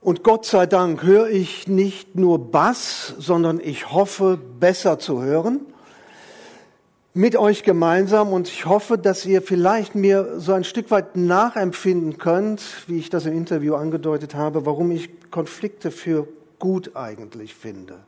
Und 0.00 0.24
Gott 0.24 0.46
sei 0.46 0.64
Dank 0.64 1.02
höre 1.02 1.28
ich 1.28 1.68
nicht 1.68 2.14
nur 2.14 2.50
Bass, 2.50 3.14
sondern 3.18 3.60
ich 3.60 3.92
hoffe, 3.92 4.38
besser 4.38 4.98
zu 4.98 5.22
hören 5.22 5.60
mit 7.12 7.36
euch 7.36 7.64
gemeinsam 7.64 8.32
und 8.32 8.48
ich 8.48 8.66
hoffe, 8.66 8.96
dass 8.96 9.26
ihr 9.26 9.42
vielleicht 9.42 9.94
mir 9.94 10.38
so 10.38 10.52
ein 10.52 10.64
Stück 10.64 10.90
weit 10.90 11.16
nachempfinden 11.16 12.18
könnt, 12.18 12.62
wie 12.86 12.98
ich 12.98 13.10
das 13.10 13.26
im 13.26 13.36
Interview 13.36 13.74
angedeutet 13.74 14.34
habe, 14.34 14.64
warum 14.64 14.90
ich 14.92 15.10
Konflikte 15.30 15.90
für 15.90 16.28
gut 16.58 16.94
eigentlich 16.94 17.54
finde. 17.54 17.98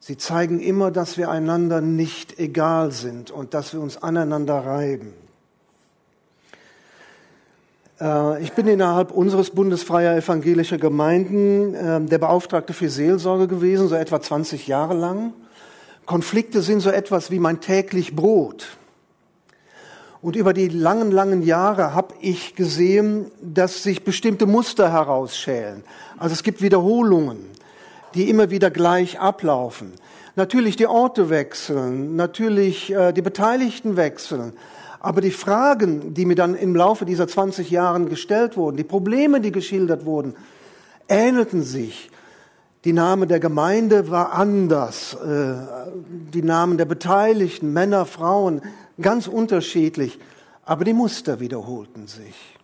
Sie 0.00 0.16
zeigen 0.16 0.60
immer, 0.60 0.90
dass 0.90 1.18
wir 1.18 1.30
einander 1.30 1.80
nicht 1.80 2.38
egal 2.38 2.92
sind 2.92 3.30
und 3.30 3.54
dass 3.54 3.72
wir 3.72 3.80
uns 3.80 4.02
aneinander 4.02 4.54
reiben. 4.54 5.12
Äh, 8.00 8.42
ich 8.42 8.52
bin 8.52 8.66
innerhalb 8.66 9.10
unseres 9.10 9.50
Bundes 9.50 9.82
freier 9.82 10.16
evangelischer 10.16 10.78
Gemeinden 10.78 11.74
ähm, 11.74 12.08
der 12.08 12.18
Beauftragte 12.18 12.72
für 12.72 12.88
Seelsorge 12.88 13.48
gewesen, 13.48 13.88
so 13.88 13.94
etwa 13.94 14.20
20 14.20 14.66
Jahre 14.66 14.94
lang. 14.94 15.32
Konflikte 16.06 16.62
sind 16.62 16.80
so 16.80 16.90
etwas 16.90 17.30
wie 17.30 17.38
mein 17.38 17.60
täglich 17.60 18.16
Brot. 18.16 18.78
Und 20.20 20.34
über 20.34 20.52
die 20.52 20.68
langen, 20.68 21.12
langen 21.12 21.42
Jahre 21.42 21.94
habe 21.94 22.14
ich 22.20 22.56
gesehen, 22.56 23.30
dass 23.40 23.82
sich 23.84 24.04
bestimmte 24.04 24.46
Muster 24.46 24.90
herausschälen. 24.90 25.84
Also 26.16 26.32
es 26.32 26.42
gibt 26.42 26.60
Wiederholungen, 26.60 27.38
die 28.14 28.28
immer 28.30 28.50
wieder 28.50 28.70
gleich 28.70 29.20
ablaufen. 29.20 29.92
Natürlich 30.36 30.76
die 30.76 30.86
Orte 30.86 31.30
wechseln, 31.30 32.16
natürlich 32.16 32.92
äh, 32.92 33.12
die 33.12 33.22
Beteiligten 33.22 33.96
wechseln, 33.96 34.52
aber 35.00 35.20
die 35.20 35.30
Fragen, 35.30 36.14
die 36.14 36.24
mir 36.24 36.34
dann 36.34 36.54
im 36.54 36.74
Laufe 36.74 37.04
dieser 37.04 37.28
20 37.28 37.70
Jahren 37.70 38.08
gestellt 38.08 38.56
wurden, 38.56 38.76
die 38.76 38.84
Probleme, 38.84 39.40
die 39.40 39.52
geschildert 39.52 40.04
wurden, 40.04 40.34
ähnelten 41.08 41.62
sich. 41.62 42.10
Die 42.84 42.92
Name 42.92 43.26
der 43.26 43.40
Gemeinde 43.40 44.10
war 44.10 44.32
anders, 44.32 45.14
äh, 45.14 45.54
die 46.32 46.42
Namen 46.42 46.78
der 46.78 46.84
Beteiligten, 46.84 47.72
Männer, 47.72 48.06
Frauen, 48.06 48.62
ganz 49.00 49.26
unterschiedlich, 49.26 50.18
aber 50.64 50.84
die 50.84 50.92
Muster 50.92 51.40
wiederholten 51.40 52.06
sich. 52.06 52.56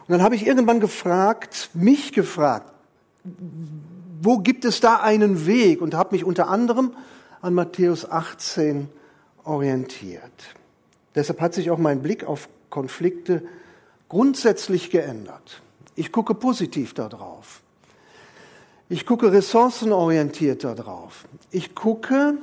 Und 0.00 0.12
dann 0.12 0.22
habe 0.22 0.34
ich 0.34 0.46
irgendwann 0.46 0.80
gefragt, 0.80 1.70
mich 1.72 2.12
gefragt, 2.12 2.71
wo 3.24 4.38
gibt 4.38 4.64
es 4.64 4.80
da 4.80 4.96
einen 4.96 5.46
Weg? 5.46 5.80
Und 5.80 5.94
habe 5.94 6.14
mich 6.14 6.24
unter 6.24 6.48
anderem 6.48 6.92
an 7.40 7.54
Matthäus 7.54 8.08
18 8.08 8.88
orientiert. 9.44 10.32
Deshalb 11.14 11.40
hat 11.40 11.54
sich 11.54 11.70
auch 11.70 11.78
mein 11.78 12.02
Blick 12.02 12.24
auf 12.24 12.48
Konflikte 12.70 13.42
grundsätzlich 14.08 14.90
geändert. 14.90 15.62
Ich 15.94 16.12
gucke 16.12 16.34
positiv 16.34 16.94
darauf. 16.94 17.62
Ich 18.88 19.06
gucke 19.06 19.32
ressourcenorientiert 19.32 20.64
darauf. 20.64 21.24
Ich 21.50 21.74
gucke, 21.74 22.34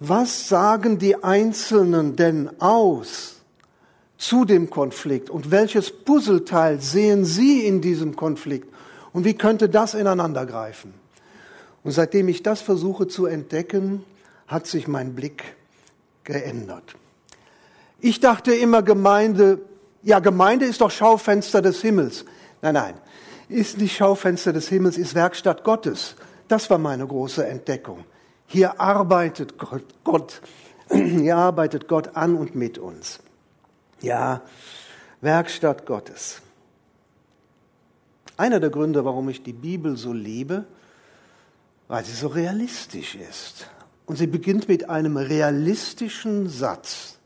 was 0.00 0.48
sagen 0.48 0.98
die 0.98 1.22
Einzelnen 1.22 2.16
denn 2.16 2.60
aus 2.60 3.36
zu 4.16 4.44
dem 4.44 4.70
Konflikt 4.70 5.30
und 5.30 5.50
welches 5.50 5.90
Puzzleteil 5.90 6.80
sehen 6.80 7.24
sie 7.24 7.66
in 7.66 7.80
diesem 7.80 8.16
Konflikt 8.16 8.72
und 9.18 9.24
wie 9.24 9.34
könnte 9.34 9.68
das 9.68 9.94
ineinander 9.94 10.46
greifen. 10.46 10.94
Und 11.82 11.90
seitdem 11.90 12.28
ich 12.28 12.44
das 12.44 12.60
versuche 12.60 13.08
zu 13.08 13.26
entdecken, 13.26 14.04
hat 14.46 14.68
sich 14.68 14.86
mein 14.86 15.16
Blick 15.16 15.56
geändert. 16.22 16.94
Ich 17.98 18.20
dachte 18.20 18.54
immer 18.54 18.84
Gemeinde, 18.84 19.58
ja, 20.04 20.20
Gemeinde 20.20 20.66
ist 20.66 20.82
doch 20.82 20.92
Schaufenster 20.92 21.60
des 21.60 21.82
Himmels. 21.82 22.26
Nein, 22.62 22.74
nein, 22.74 22.94
ist 23.48 23.78
nicht 23.78 23.96
Schaufenster 23.96 24.52
des 24.52 24.68
Himmels, 24.68 24.96
ist 24.96 25.16
Werkstatt 25.16 25.64
Gottes. 25.64 26.14
Das 26.46 26.70
war 26.70 26.78
meine 26.78 27.04
große 27.04 27.44
Entdeckung. 27.44 28.04
Hier 28.46 28.80
arbeitet 28.80 29.58
Gott, 29.58 29.82
Gott, 30.04 30.42
hier 30.92 31.36
arbeitet 31.36 31.88
Gott 31.88 32.14
an 32.14 32.36
und 32.36 32.54
mit 32.54 32.78
uns. 32.78 33.18
Ja, 34.00 34.42
Werkstatt 35.20 35.86
Gottes. 35.86 36.40
Einer 38.38 38.60
der 38.60 38.70
Gründe, 38.70 39.04
warum 39.04 39.28
ich 39.28 39.42
die 39.42 39.52
Bibel 39.52 39.96
so 39.96 40.12
liebe, 40.12 40.64
weil 41.88 42.04
sie 42.04 42.12
so 42.12 42.28
realistisch 42.28 43.16
ist. 43.16 43.68
Und 44.06 44.16
sie 44.16 44.28
beginnt 44.28 44.68
mit 44.68 44.88
einem 44.88 45.16
realistischen 45.16 46.48
Satz. 46.48 47.18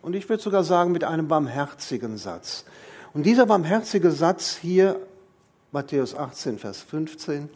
Und 0.00 0.14
ich 0.14 0.28
würde 0.28 0.42
sogar 0.42 0.62
sagen, 0.62 0.92
mit 0.92 1.02
einem 1.02 1.26
barmherzigen 1.26 2.16
Satz. 2.16 2.64
Und 3.12 3.26
dieser 3.26 3.46
barmherzige 3.46 4.12
Satz 4.12 4.56
hier, 4.56 5.00
Matthäus 5.72 6.14
18, 6.14 6.60
Vers 6.60 6.82
15, 6.82 7.50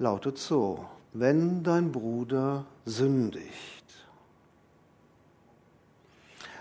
lautet 0.00 0.36
so, 0.36 0.84
wenn 1.12 1.62
dein 1.62 1.92
Bruder 1.92 2.64
sündigt. 2.84 3.84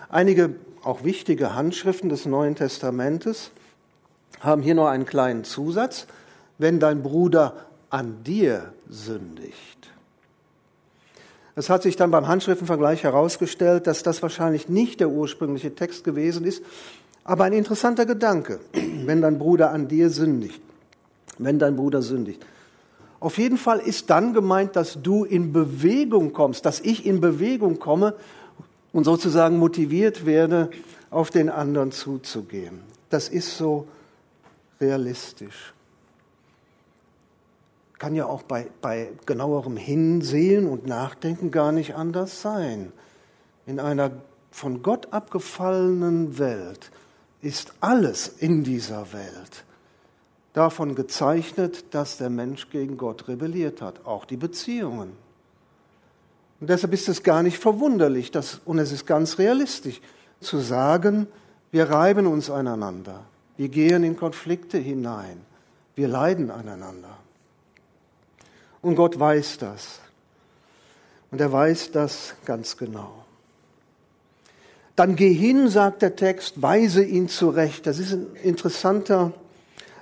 Einige 0.09 0.55
auch 0.83 1.03
wichtige 1.03 1.55
Handschriften 1.55 2.09
des 2.09 2.27
Neuen 2.27 2.55
Testamentes 2.55 3.51
haben 4.39 4.61
hier 4.61 4.75
noch 4.75 4.87
einen 4.87 5.05
kleinen 5.05 5.43
Zusatz, 5.43 6.07
wenn 6.57 6.79
dein 6.79 7.03
Bruder 7.03 7.53
an 7.89 8.23
dir 8.23 8.73
sündigt. 8.89 9.89
Es 11.55 11.69
hat 11.69 11.83
sich 11.83 11.95
dann 11.95 12.11
beim 12.11 12.27
Handschriftenvergleich 12.27 13.03
herausgestellt, 13.03 13.85
dass 13.87 14.03
das 14.03 14.21
wahrscheinlich 14.21 14.69
nicht 14.69 15.01
der 15.01 15.09
ursprüngliche 15.09 15.75
Text 15.75 16.03
gewesen 16.03 16.45
ist, 16.45 16.63
aber 17.23 17.43
ein 17.43 17.53
interessanter 17.53 18.05
Gedanke, 18.05 18.59
wenn 19.05 19.21
dein 19.21 19.39
Bruder 19.39 19.71
an 19.71 19.87
dir 19.87 20.09
sündigt, 20.09 20.61
wenn 21.37 21.59
dein 21.59 21.75
Bruder 21.75 22.01
sündigt. 22.01 22.45
Auf 23.19 23.37
jeden 23.37 23.57
Fall 23.57 23.79
ist 23.79 24.09
dann 24.09 24.33
gemeint, 24.33 24.77
dass 24.77 25.01
du 25.01 25.25
in 25.25 25.51
Bewegung 25.51 26.31
kommst, 26.31 26.65
dass 26.65 26.79
ich 26.79 27.05
in 27.05 27.19
Bewegung 27.19 27.79
komme 27.79 28.15
und 28.93 29.03
sozusagen 29.03 29.57
motiviert 29.57 30.25
werde, 30.25 30.69
auf 31.11 31.29
den 31.29 31.49
anderen 31.49 31.91
zuzugehen. 31.91 32.79
Das 33.09 33.27
ist 33.27 33.57
so 33.57 33.87
realistisch 34.79 35.73
kann 37.99 38.15
ja 38.15 38.25
auch 38.25 38.43
bei, 38.43 38.67
bei 38.81 39.11
genauerem 39.25 39.75
Hinsehen 39.75 40.67
und 40.67 40.87
Nachdenken 40.87 41.51
gar 41.51 41.73
nicht 41.73 41.95
anders 41.95 42.41
sein. 42.41 42.93
In 43.67 43.79
einer 43.79 44.11
von 44.51 44.81
Gott 44.81 45.11
abgefallenen 45.11 46.39
Welt 46.39 46.91
ist 47.41 47.73
alles 47.81 48.27
in 48.27 48.63
dieser 48.63 49.11
Welt 49.13 49.65
davon 50.53 50.95
gezeichnet, 50.95 51.93
dass 51.93 52.17
der 52.17 52.29
Mensch 52.29 52.69
gegen 52.69 52.97
Gott 52.97 53.27
rebelliert 53.27 53.81
hat, 53.81 54.05
auch 54.05 54.25
die 54.25 54.37
Beziehungen. 54.37 55.11
Und 56.59 56.69
deshalb 56.69 56.93
ist 56.93 57.07
es 57.07 57.21
gar 57.21 57.43
nicht 57.43 57.59
verwunderlich, 57.59 58.31
dass, 58.31 58.59
und 58.65 58.79
es 58.79 58.91
ist 58.91 59.05
ganz 59.05 59.37
realistisch 59.37 60.01
zu 60.41 60.57
sagen, 60.57 61.27
wir 61.71 61.89
reiben 61.89 62.25
uns 62.25 62.49
aneinander, 62.49 63.23
wir 63.59 63.67
gehen 63.67 64.05
in 64.05 64.15
Konflikte 64.15 64.77
hinein, 64.77 65.41
wir 65.93 66.07
leiden 66.07 66.49
aneinander. 66.49 67.17
Und 68.81 68.95
Gott 68.95 69.19
weiß 69.19 69.57
das. 69.57 69.99
Und 71.29 71.41
er 71.41 71.51
weiß 71.51 71.91
das 71.91 72.35
ganz 72.45 72.77
genau. 72.77 73.25
Dann 74.95 75.17
geh 75.17 75.33
hin, 75.33 75.67
sagt 75.67 76.03
der 76.03 76.15
Text, 76.15 76.61
weise 76.61 77.03
ihn 77.03 77.27
zurecht. 77.27 77.85
Das 77.85 77.99
ist 77.99 78.13
ein 78.13 78.27
interessanter 78.43 79.33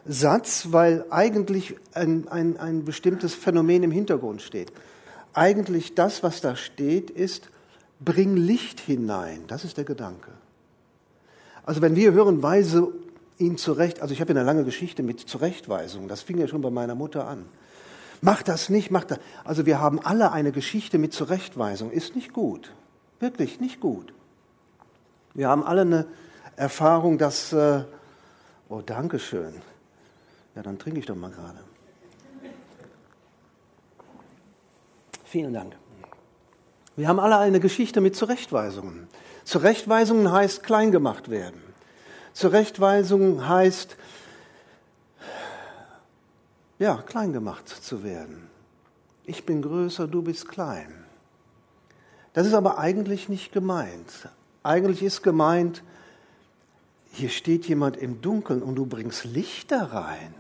Satz, 0.06 0.68
weil 0.70 1.06
eigentlich 1.10 1.78
ein, 1.94 2.28
ein, 2.28 2.60
ein 2.60 2.86
bestimmtes 2.86 3.34
Phänomen 3.34 3.82
im 3.82 3.92
Hintergrund 3.92 4.44
steht. 4.44 4.72
Eigentlich 5.34 5.96
das, 5.96 6.22
was 6.22 6.42
da 6.42 6.56
steht, 6.56 7.10
ist, 7.10 7.50
bring 8.00 8.38
Licht 8.38 8.80
hinein. 8.80 9.46
Das 9.48 9.66
ist 9.66 9.78
der 9.78 9.84
Gedanke. 9.84 10.30
Also 11.66 11.82
wenn 11.82 11.96
wir 11.96 12.12
hören, 12.12 12.44
weise 12.44 12.94
ihn 13.38 13.58
zurecht, 13.58 14.02
also 14.02 14.14
ich 14.14 14.22
habe 14.22 14.32
eine 14.32 14.44
lange 14.44 14.64
Geschichte 14.64 15.04
mit 15.04 15.20
Zurechtweisung, 15.20 16.08
das 16.08 16.22
fing 16.22 16.38
ja 16.38 16.48
schon 16.48 16.62
bei 16.62 16.70
meiner 16.70 16.96
Mutter 16.96 17.28
an. 17.28 17.46
Mach 18.22 18.42
das 18.42 18.70
nicht, 18.70 18.90
mach 18.92 19.04
das. 19.04 19.20
Also 19.44 19.66
wir 19.66 19.80
haben 19.80 20.00
alle 20.00 20.32
eine 20.32 20.52
Geschichte 20.52 20.98
mit 20.98 21.14
Zurechtweisung. 21.14 21.92
Ist 21.92 22.16
nicht 22.16 22.34
gut. 22.34 22.74
Wirklich 23.20 23.60
nicht 23.60 23.80
gut. 23.80 24.14
Wir 25.34 25.50
haben 25.50 25.64
alle 25.64 25.82
eine 25.82 26.08
Erfahrung, 26.56 27.18
dass, 27.20 27.54
äh, 27.54 27.84
oh, 28.70 28.82
danke 28.84 29.20
schön. 29.20 29.54
Ja, 30.56 30.64
dann 30.64 30.80
trinke 30.80 31.00
ich 31.00 31.06
doch 31.06 31.16
mal 31.16 31.30
gerade. 31.30 31.60
Vielen 35.24 35.54
Dank. 35.54 35.76
Wir 36.96 37.08
haben 37.08 37.20
alle 37.20 37.38
eine 37.38 37.60
Geschichte 37.60 38.02
mit 38.02 38.16
Zurechtweisungen. 38.16 39.08
Zurechtweisungen 39.44 40.32
heißt 40.32 40.64
klein 40.64 40.92
gemacht 40.92 41.30
werden. 41.30 41.67
Zurechtweisungen 42.38 43.50
heißt, 43.50 43.98
ja, 46.78 46.98
klein 46.98 47.34
gemacht 47.34 47.68
zu 47.68 48.04
werden. 48.04 48.48
Ich 49.26 49.44
bin 49.44 49.64
größer, 49.64 50.08
du 50.08 50.22
bist 50.22 50.48
klein. 50.48 51.04
Das 52.34 52.46
ist 52.46 52.54
aber 52.54 52.78
eigentlich 52.78 53.28
nicht 53.28 53.54
gemeint. 53.54 54.30
Eigentlich 54.62 55.02
ist 55.02 55.24
gemeint, 55.24 55.82
hier 57.12 57.30
steht 57.30 57.68
jemand 57.68 57.98
im 57.98 58.22
Dunkeln 58.22 58.62
und 58.62 58.76
du 58.76 58.86
bringst 58.86 59.26
Licht 59.26 59.72
da 59.72 59.86
rein. 59.86 60.36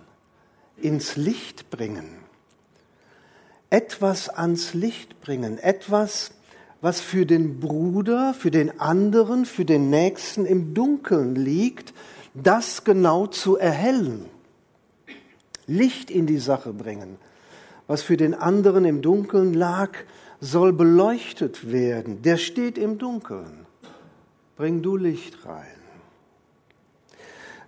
Ins 0.75 1.15
Licht 1.15 1.71
bringen. 1.71 2.19
Etwas 3.71 4.29
ans 4.29 4.75
Licht 4.75 5.19
bringen. 5.21 5.57
Etwas, 5.57 6.29
was 6.81 7.01
für 7.01 7.25
den 7.25 7.59
Bruder, 7.59 8.33
für 8.33 8.51
den 8.51 8.79
anderen, 8.79 9.45
für 9.45 9.65
den 9.65 9.89
Nächsten 9.89 10.45
im 10.45 10.73
Dunkeln 10.73 11.35
liegt, 11.35 11.93
das 12.33 12.83
genau 12.83 13.27
zu 13.27 13.57
erhellen. 13.57 14.25
Licht 15.65 16.11
in 16.11 16.27
die 16.27 16.37
Sache 16.37 16.71
bringen. 16.73 17.17
Was 17.87 18.01
für 18.01 18.17
den 18.17 18.33
anderen 18.33 18.85
im 18.85 19.01
Dunkeln 19.01 19.53
lag, 19.53 19.91
soll 20.39 20.71
beleuchtet 20.71 21.71
werden. 21.71 22.21
Der 22.21 22.37
steht 22.37 22.77
im 22.77 22.97
Dunkeln. 22.97 23.65
Bring 24.55 24.81
du 24.81 24.97
Licht 24.97 25.45
rein. 25.45 25.65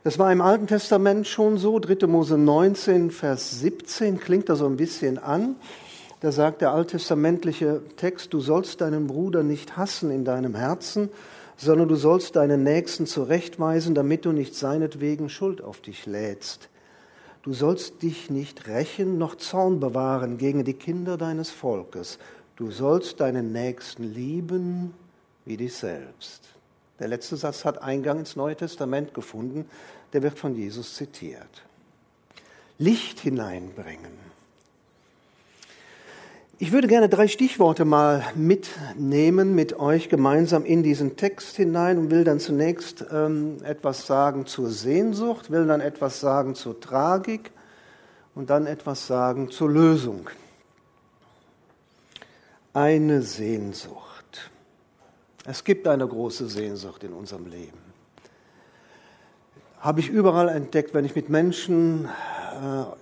Das 0.03 0.17
war 0.17 0.31
im 0.31 0.41
Alten 0.41 0.67
Testament 0.67 1.27
schon 1.27 1.57
so. 1.57 1.79
3. 1.79 2.07
Mose 2.07 2.37
19, 2.37 3.11
Vers 3.11 3.59
17 3.59 4.19
klingt 4.19 4.49
da 4.49 4.55
so 4.55 4.65
ein 4.65 4.77
bisschen 4.77 5.17
an. 5.17 5.55
Da 6.21 6.31
sagt 6.33 6.61
der 6.61 6.71
alttestamentliche 6.71 7.81
Text, 7.95 8.33
du 8.33 8.41
sollst 8.41 8.81
deinen 8.81 9.07
Bruder 9.07 9.41
nicht 9.41 9.77
hassen 9.77 10.11
in 10.11 10.25
deinem 10.25 10.53
Herzen, 10.53 11.09
sondern 11.55 11.87
du 11.87 11.95
sollst 11.95 12.35
deinen 12.35 12.63
Nächsten 12.63 13.05
zurechtweisen, 13.05 13.95
damit 13.95 14.25
du 14.25 14.31
nicht 14.31 14.55
seinetwegen 14.55 15.29
Schuld 15.29 15.61
auf 15.61 15.81
dich 15.81 16.05
lädst. 16.05 16.69
Du 17.43 17.53
sollst 17.53 18.01
dich 18.01 18.29
nicht 18.29 18.67
rächen 18.67 19.17
noch 19.17 19.35
Zorn 19.35 19.79
bewahren 19.79 20.37
gegen 20.37 20.65
die 20.65 20.73
Kinder 20.73 21.17
deines 21.17 21.49
Volkes. 21.49 22.19
Du 22.57 22.69
sollst 22.69 23.21
deinen 23.21 23.53
Nächsten 23.53 24.03
lieben 24.03 24.93
wie 25.45 25.55
dich 25.55 25.73
selbst. 25.73 26.43
Der 26.99 27.07
letzte 27.07 27.37
Satz 27.37 27.63
hat 27.63 27.81
Eingang 27.81 28.19
ins 28.19 28.35
Neue 28.35 28.57
Testament 28.57 29.13
gefunden, 29.13 29.65
der 30.11 30.21
wird 30.21 30.37
von 30.37 30.53
Jesus 30.53 30.95
zitiert. 30.95 31.63
Licht 32.77 33.21
hineinbringen. 33.21 34.28
Ich 36.61 36.73
würde 36.73 36.89
gerne 36.89 37.07
drei 37.07 37.29
Stichworte 37.29 37.85
mal 37.85 38.21
mitnehmen 38.35 39.55
mit 39.55 39.79
euch 39.79 40.09
gemeinsam 40.09 40.65
in 40.65 40.83
diesen 40.83 41.15
Text 41.15 41.55
hinein 41.55 41.97
und 41.97 42.11
will 42.11 42.25
dann 42.25 42.41
zunächst 42.41 43.05
ähm, 43.13 43.63
etwas 43.63 44.05
sagen 44.05 44.45
zur 44.45 44.69
Sehnsucht, 44.69 45.51
will 45.51 45.67
dann 45.67 45.79
etwas 45.79 46.19
sagen 46.19 46.55
zur 46.55 46.77
Tragik 46.81 47.51
und 48.35 48.49
dann 48.49 48.67
etwas 48.67 49.07
sagen 49.07 49.49
zur 49.51 49.69
Lösung. 49.69 50.29
Eine 52.73 53.21
Sehnsucht. 53.21 54.51
Es 55.45 55.63
gibt 55.63 55.87
eine 55.87 56.05
große 56.05 56.49
Sehnsucht 56.49 57.05
in 57.05 57.13
unserem 57.13 57.45
Leben. 57.45 57.79
Habe 59.79 60.01
ich 60.01 60.09
überall 60.09 60.49
entdeckt, 60.49 60.93
wenn 60.93 61.05
ich 61.05 61.15
mit 61.15 61.29
Menschen 61.29 62.09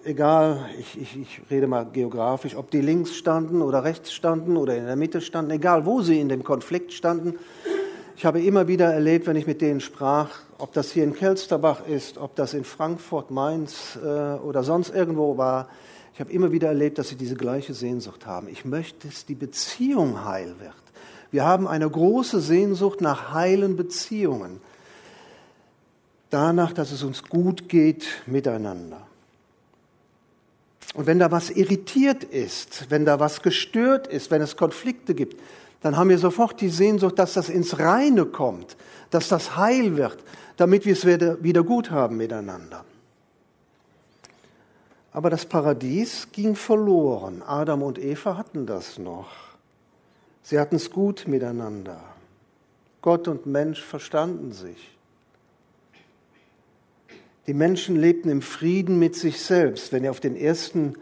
äh, 0.04 0.10
egal, 0.10 0.66
ich, 0.80 1.00
ich, 1.00 1.22
ich 1.22 1.42
rede 1.50 1.68
mal 1.68 1.86
geografisch, 1.86 2.56
ob 2.56 2.72
die 2.72 2.82
links 2.82 3.16
standen 3.16 3.62
oder 3.62 3.84
rechts 3.84 4.14
standen 4.14 4.58
oder 4.58 4.76
in 4.76 4.86
der 4.86 4.96
Mitte 4.96 5.22
standen, 5.22 5.52
egal 5.52 5.86
wo 5.86 6.02
sie 6.02 6.20
in 6.20 6.30
dem 6.30 6.44
Konflikt 6.44 6.94
standen. 6.94 7.36
Ich 8.16 8.26
habe 8.26 8.42
immer 8.42 8.68
wieder 8.68 8.92
erlebt, 8.92 9.28
wenn 9.28 9.36
ich 9.36 9.48
mit 9.48 9.62
denen 9.62 9.80
sprach, 9.80 10.30
ob 10.58 10.74
das 10.74 10.92
hier 10.92 11.04
in 11.04 11.14
Kelsterbach 11.14 11.88
ist, 11.88 12.18
ob 12.18 12.36
das 12.36 12.54
in 12.54 12.64
Frankfurt, 12.64 13.32
Mainz 13.32 13.98
äh, 14.04 14.08
oder 14.08 14.64
sonst 14.64 14.94
irgendwo 14.94 15.38
war, 15.38 15.70
ich 16.14 16.20
habe 16.20 16.32
immer 16.32 16.52
wieder 16.52 16.70
erlebt, 16.70 16.98
dass 16.98 17.10
sie 17.10 17.16
diese 17.16 17.36
gleiche 17.36 17.76
Sehnsucht 17.76 18.26
haben. 18.26 18.48
Ich 18.48 18.66
möchte, 18.66 19.08
dass 19.08 19.26
die 19.26 19.36
Beziehung 19.36 20.26
heil 20.26 20.56
wird. 20.60 20.74
Wir 21.30 21.46
haben 21.46 21.68
eine 21.68 21.90
große 21.90 22.40
Sehnsucht 22.40 23.02
nach 23.02 23.34
heilen 23.34 23.76
Beziehungen. 23.76 24.60
Danach, 26.30 26.74
dass 26.74 26.92
es 26.92 27.04
uns 27.04 27.24
gut 27.24 27.70
geht 27.70 28.08
miteinander. 28.26 29.07
Und 30.98 31.06
wenn 31.06 31.20
da 31.20 31.30
was 31.32 31.52
irritiert 31.52 32.24
ist, 32.24 32.90
wenn 32.90 33.06
da 33.06 33.20
was 33.20 33.44
gestört 33.44 34.08
ist, 34.08 34.32
wenn 34.32 34.42
es 34.42 34.58
Konflikte 34.58 35.14
gibt, 35.14 35.40
dann 35.82 35.96
haben 35.96 36.10
wir 36.10 36.18
sofort 36.18 36.60
die 36.60 36.70
Sehnsucht, 36.70 37.20
dass 37.20 37.36
das 37.36 37.50
ins 37.50 37.78
Reine 37.78 38.26
kommt, 38.26 38.76
dass 39.12 39.28
das 39.28 39.56
heil 39.56 39.96
wird, 39.96 40.18
damit 40.58 40.86
wir 40.86 40.94
es 40.94 41.06
wieder 41.06 41.64
gut 41.64 41.92
haben 41.92 42.18
miteinander. 42.18 42.84
Aber 45.12 45.30
das 45.30 45.46
Paradies 45.46 46.30
ging 46.32 46.56
verloren. 46.56 47.44
Adam 47.46 47.84
und 47.84 48.00
Eva 48.00 48.36
hatten 48.36 48.66
das 48.66 48.98
noch. 48.98 49.30
Sie 50.42 50.60
hatten 50.60 50.78
es 50.78 50.90
gut 50.90 51.28
miteinander. 51.28 52.02
Gott 53.04 53.28
und 53.28 53.46
Mensch 53.46 53.84
verstanden 53.84 54.52
sich. 54.52 54.97
Die 57.48 57.54
Menschen 57.54 57.96
lebten 57.96 58.30
im 58.30 58.42
Frieden 58.42 59.00
mit 59.00 59.16
sich 59.16 59.42
selbst. 59.42 59.94
Wenn 59.94 60.04
ihr 60.04 60.12
auf 60.12 60.20
den 60.20 60.36
ersten 60.36 60.96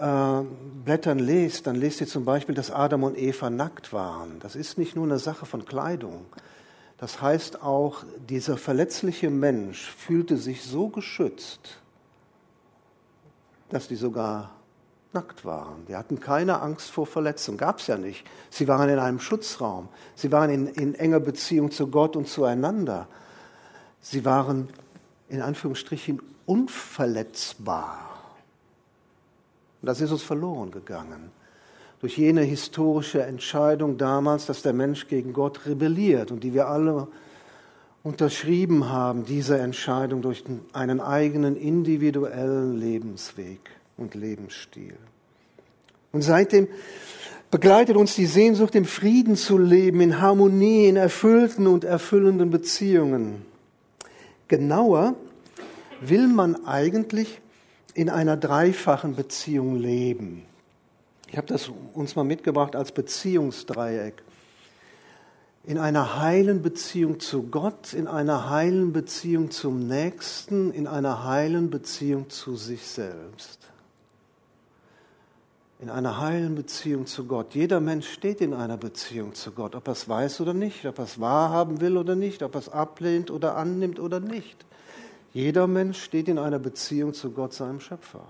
äh, 0.00 0.42
Blättern 0.84 1.20
lest, 1.20 1.68
dann 1.68 1.76
lest 1.76 2.00
ihr 2.00 2.08
zum 2.08 2.24
Beispiel, 2.24 2.56
dass 2.56 2.72
Adam 2.72 3.04
und 3.04 3.16
Eva 3.16 3.50
nackt 3.50 3.92
waren. 3.92 4.40
Das 4.40 4.56
ist 4.56 4.78
nicht 4.78 4.96
nur 4.96 5.04
eine 5.04 5.20
Sache 5.20 5.46
von 5.46 5.64
Kleidung. 5.64 6.26
Das 6.98 7.22
heißt 7.22 7.62
auch, 7.62 8.04
dieser 8.28 8.56
verletzliche 8.56 9.30
Mensch 9.30 9.90
fühlte 9.90 10.38
sich 10.38 10.62
so 10.64 10.88
geschützt, 10.88 11.80
dass 13.68 13.86
die 13.86 13.96
sogar 13.96 14.56
nackt 15.12 15.44
waren. 15.44 15.86
Die 15.86 15.94
hatten 15.94 16.18
keine 16.18 16.60
Angst 16.62 16.90
vor 16.90 17.06
Verletzung, 17.06 17.58
gab 17.58 17.78
es 17.78 17.86
ja 17.86 17.96
nicht. 17.96 18.26
Sie 18.50 18.66
waren 18.66 18.88
in 18.88 18.98
einem 18.98 19.20
Schutzraum. 19.20 19.88
Sie 20.16 20.32
waren 20.32 20.50
in, 20.50 20.66
in 20.66 20.94
enger 20.96 21.20
Beziehung 21.20 21.70
zu 21.70 21.88
Gott 21.88 22.16
und 22.16 22.28
zueinander. 22.28 23.06
Sie 24.00 24.24
waren 24.24 24.68
in 25.28 25.42
Anführungsstrichen 25.42 26.20
unverletzbar. 26.46 28.16
Und 29.82 29.86
das 29.86 30.00
ist 30.00 30.12
uns 30.12 30.22
verloren 30.22 30.70
gegangen. 30.70 31.30
Durch 32.00 32.18
jene 32.18 32.42
historische 32.42 33.22
Entscheidung 33.22 33.98
damals, 33.98 34.46
dass 34.46 34.62
der 34.62 34.72
Mensch 34.72 35.08
gegen 35.08 35.32
Gott 35.32 35.66
rebelliert 35.66 36.30
und 36.30 36.44
die 36.44 36.52
wir 36.54 36.68
alle 36.68 37.08
unterschrieben 38.02 38.90
haben, 38.90 39.24
diese 39.24 39.58
Entscheidung 39.58 40.22
durch 40.22 40.44
einen 40.72 41.00
eigenen 41.00 41.56
individuellen 41.56 42.78
Lebensweg 42.78 43.60
und 43.96 44.14
Lebensstil. 44.14 44.94
Und 46.12 46.22
seitdem 46.22 46.68
begleitet 47.50 47.96
uns 47.96 48.14
die 48.14 48.26
Sehnsucht, 48.26 48.74
im 48.74 48.84
Frieden 48.84 49.36
zu 49.36 49.56
leben, 49.56 50.00
in 50.00 50.20
Harmonie, 50.20 50.86
in 50.86 50.96
erfüllten 50.96 51.66
und 51.66 51.84
erfüllenden 51.84 52.50
Beziehungen. 52.50 53.45
Genauer 54.48 55.14
will 56.00 56.28
man 56.28 56.66
eigentlich 56.66 57.40
in 57.94 58.10
einer 58.10 58.36
dreifachen 58.36 59.16
Beziehung 59.16 59.76
leben. 59.76 60.44
Ich 61.28 61.36
habe 61.36 61.46
das 61.48 61.70
uns 61.94 62.14
mal 62.14 62.24
mitgebracht 62.24 62.76
als 62.76 62.92
Beziehungsdreieck. 62.92 64.22
In 65.64 65.78
einer 65.78 66.20
heilen 66.20 66.62
Beziehung 66.62 67.18
zu 67.18 67.44
Gott, 67.44 67.92
in 67.92 68.06
einer 68.06 68.48
heilen 68.48 68.92
Beziehung 68.92 69.50
zum 69.50 69.88
Nächsten, 69.88 70.70
in 70.70 70.86
einer 70.86 71.24
heilen 71.24 71.70
Beziehung 71.70 72.30
zu 72.30 72.54
sich 72.54 72.86
selbst. 72.86 73.65
In 75.78 75.90
einer 75.90 76.18
heilen 76.18 76.54
Beziehung 76.54 77.06
zu 77.06 77.26
Gott. 77.26 77.54
Jeder 77.54 77.80
Mensch 77.80 78.08
steht 78.08 78.40
in 78.40 78.54
einer 78.54 78.78
Beziehung 78.78 79.34
zu 79.34 79.52
Gott, 79.52 79.74
ob 79.74 79.88
er 79.88 79.92
es 79.92 80.08
weiß 80.08 80.40
oder 80.40 80.54
nicht, 80.54 80.86
ob 80.86 80.98
er 80.98 81.04
es 81.04 81.20
wahrhaben 81.20 81.80
will 81.82 81.98
oder 81.98 82.14
nicht, 82.14 82.42
ob 82.42 82.54
er 82.54 82.60
es 82.60 82.68
ablehnt 82.70 83.30
oder 83.30 83.56
annimmt 83.56 84.00
oder 84.00 84.18
nicht. 84.18 84.64
Jeder 85.34 85.66
Mensch 85.66 86.02
steht 86.02 86.28
in 86.28 86.38
einer 86.38 86.58
Beziehung 86.58 87.12
zu 87.12 87.30
Gott, 87.30 87.52
seinem 87.52 87.80
Schöpfer. 87.80 88.26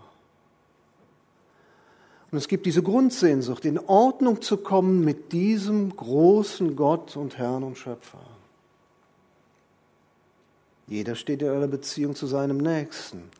Und 2.32 2.38
es 2.38 2.48
gibt 2.48 2.66
diese 2.66 2.82
Grundsehnsucht, 2.82 3.64
in 3.64 3.78
Ordnung 3.78 4.42
zu 4.42 4.56
kommen 4.56 5.04
mit 5.04 5.32
diesem 5.32 5.94
großen 5.94 6.74
Gott 6.74 7.16
und 7.16 7.38
Herrn 7.38 7.62
und 7.62 7.78
Schöpfer. 7.78 8.18
Jeder 10.88 11.14
steht 11.14 11.42
in 11.42 11.50
einer 11.50 11.68
Beziehung 11.68 12.16
zu 12.16 12.26
seinem 12.26 12.58
Nächsten. 12.58 13.30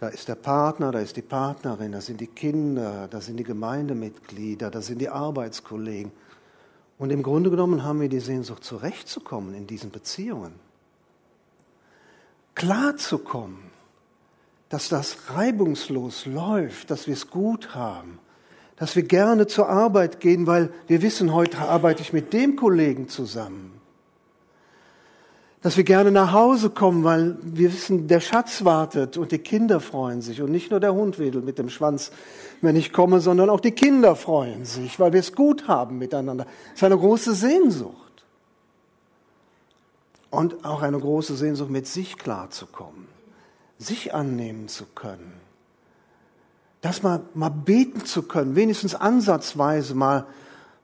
Da 0.00 0.08
ist 0.08 0.28
der 0.28 0.34
Partner, 0.34 0.92
da 0.92 1.00
ist 1.00 1.18
die 1.18 1.22
Partnerin, 1.22 1.92
da 1.92 2.00
sind 2.00 2.22
die 2.22 2.26
Kinder, 2.26 3.06
da 3.10 3.20
sind 3.20 3.36
die 3.36 3.44
Gemeindemitglieder, 3.44 4.70
da 4.70 4.80
sind 4.80 4.98
die 4.98 5.10
Arbeitskollegen. 5.10 6.10
Und 6.96 7.10
im 7.10 7.22
Grunde 7.22 7.50
genommen 7.50 7.84
haben 7.84 8.00
wir 8.00 8.08
die 8.08 8.20
Sehnsucht, 8.20 8.64
zurechtzukommen 8.64 9.52
in 9.52 9.66
diesen 9.66 9.90
Beziehungen. 9.90 10.54
Klarzukommen, 12.54 13.58
dass 14.70 14.88
das 14.88 15.34
reibungslos 15.34 16.24
läuft, 16.24 16.90
dass 16.90 17.06
wir 17.06 17.12
es 17.12 17.28
gut 17.28 17.74
haben, 17.74 18.20
dass 18.76 18.96
wir 18.96 19.02
gerne 19.02 19.48
zur 19.48 19.68
Arbeit 19.68 20.18
gehen, 20.18 20.46
weil 20.46 20.72
wir 20.86 21.02
wissen, 21.02 21.34
heute 21.34 21.58
arbeite 21.58 22.00
ich 22.00 22.14
mit 22.14 22.32
dem 22.32 22.56
Kollegen 22.56 23.10
zusammen 23.10 23.79
dass 25.62 25.76
wir 25.76 25.84
gerne 25.84 26.10
nach 26.10 26.32
Hause 26.32 26.70
kommen, 26.70 27.04
weil 27.04 27.36
wir 27.42 27.72
wissen, 27.72 28.08
der 28.08 28.20
Schatz 28.20 28.64
wartet 28.64 29.18
und 29.18 29.30
die 29.30 29.38
Kinder 29.38 29.80
freuen 29.80 30.22
sich 30.22 30.40
und 30.40 30.50
nicht 30.50 30.70
nur 30.70 30.80
der 30.80 30.94
Hund 30.94 31.18
wedelt 31.18 31.44
mit 31.44 31.58
dem 31.58 31.68
Schwanz, 31.68 32.12
wenn 32.62 32.76
ich 32.76 32.92
komme, 32.92 33.20
sondern 33.20 33.50
auch 33.50 33.60
die 33.60 33.72
Kinder 33.72 34.16
freuen 34.16 34.64
sich, 34.64 34.98
weil 34.98 35.12
wir 35.12 35.20
es 35.20 35.34
gut 35.34 35.68
haben 35.68 35.98
miteinander. 35.98 36.44
Das 36.44 36.76
ist 36.76 36.84
eine 36.84 36.96
große 36.96 37.34
Sehnsucht. 37.34 37.94
Und 40.30 40.64
auch 40.64 40.82
eine 40.82 40.98
große 40.98 41.34
Sehnsucht, 41.34 41.70
mit 41.70 41.86
sich 41.86 42.16
klarzukommen, 42.16 43.08
sich 43.78 44.14
annehmen 44.14 44.68
zu 44.68 44.86
können. 44.86 45.32
Das 46.82 47.02
mal, 47.02 47.20
mal 47.34 47.50
beten 47.50 48.06
zu 48.06 48.22
können, 48.22 48.54
wenigstens 48.56 48.94
ansatzweise 48.94 49.94
mal 49.94 50.26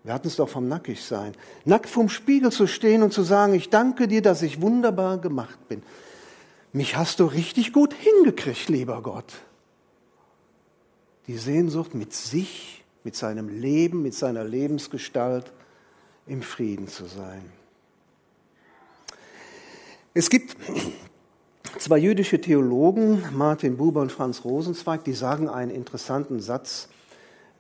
wir 0.07 0.15
hatten 0.15 0.29
es 0.29 0.37
doch 0.37 0.49
vom 0.49 0.69
Nackigsein. 0.69 1.33
Nackt 1.65 1.89
vorm 1.89 2.09
Spiegel 2.09 2.53
zu 2.53 2.69
stehen 2.69 3.03
und 3.03 3.13
zu 3.13 3.25
sagen, 3.25 3.55
ich 3.55 3.71
danke 3.71 4.07
dir, 4.07 4.23
dass 4.23 4.41
ich 4.41 4.63
wunderbar 4.63 5.19
gemacht 5.19 5.59
bin. 5.69 5.83
Mich 6.73 6.97
hast 6.97 7.19
du 7.19 7.25
richtig 7.25 7.73
gut 7.73 7.93
hingekriegt, 7.93 8.69
lieber 8.69 9.03
Gott. 9.03 9.33
Die 11.27 11.37
Sehnsucht 11.37 11.95
mit 11.95 12.13
sich, 12.13 12.85
mit 13.03 13.17
seinem 13.17 13.49
Leben, 13.49 14.03
mit 14.03 14.15
seiner 14.15 14.45
Lebensgestalt 14.45 15.53
im 16.29 16.41
Frieden 16.41 16.87
zu 16.87 17.07
sein. 17.07 17.51
Es 20.15 20.31
gibt 20.31 20.57
zwei 21.81 21.99
jüdische 21.99 22.41
Theologen, 22.41 23.25
Martin 23.33 23.77
Buber 23.77 24.03
und 24.03 24.13
Franz 24.13 24.45
Rosenzweig, 24.45 25.03
die 25.03 25.15
sagen 25.15 25.49
einen 25.49 25.73
interessanten 25.73 26.39
Satz. 26.39 26.91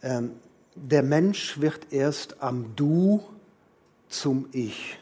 Ähm, 0.00 0.30
der 0.76 1.02
Mensch 1.02 1.60
wird 1.60 1.92
erst 1.92 2.42
am 2.42 2.76
Du 2.76 3.22
zum 4.08 4.46
Ich. 4.52 4.98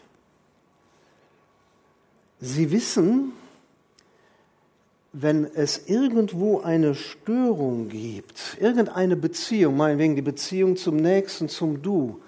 Sie 2.41 2.71
wissen, 2.71 3.33
wenn 5.13 5.45
es 5.45 5.89
irgendwo 5.89 6.61
eine 6.61 6.95
Störung 6.95 7.89
gibt, 7.89 8.57
irgendeine 8.61 9.17
Beziehung, 9.17 9.77
meinetwegen 9.77 10.17
die 10.17 10.23
Beziehung 10.23 10.77
zum 10.77 10.97
Nächsten, 10.97 11.49
zum 11.49 11.83
Du, 11.83 12.21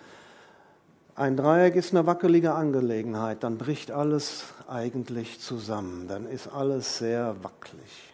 ein 1.14 1.37
Dreieck 1.37 1.76
ist 1.76 1.92
eine 1.92 2.06
wackelige 2.06 2.52
Angelegenheit, 2.52 3.42
dann 3.42 3.59
bricht 3.59 3.90
alles 3.90 4.44
eigentlich 4.68 5.40
zusammen, 5.40 6.09
dann 6.09 6.26
ist 6.26 6.48
alles 6.48 6.98
sehr 6.98 7.37
wackelig. 7.42 8.12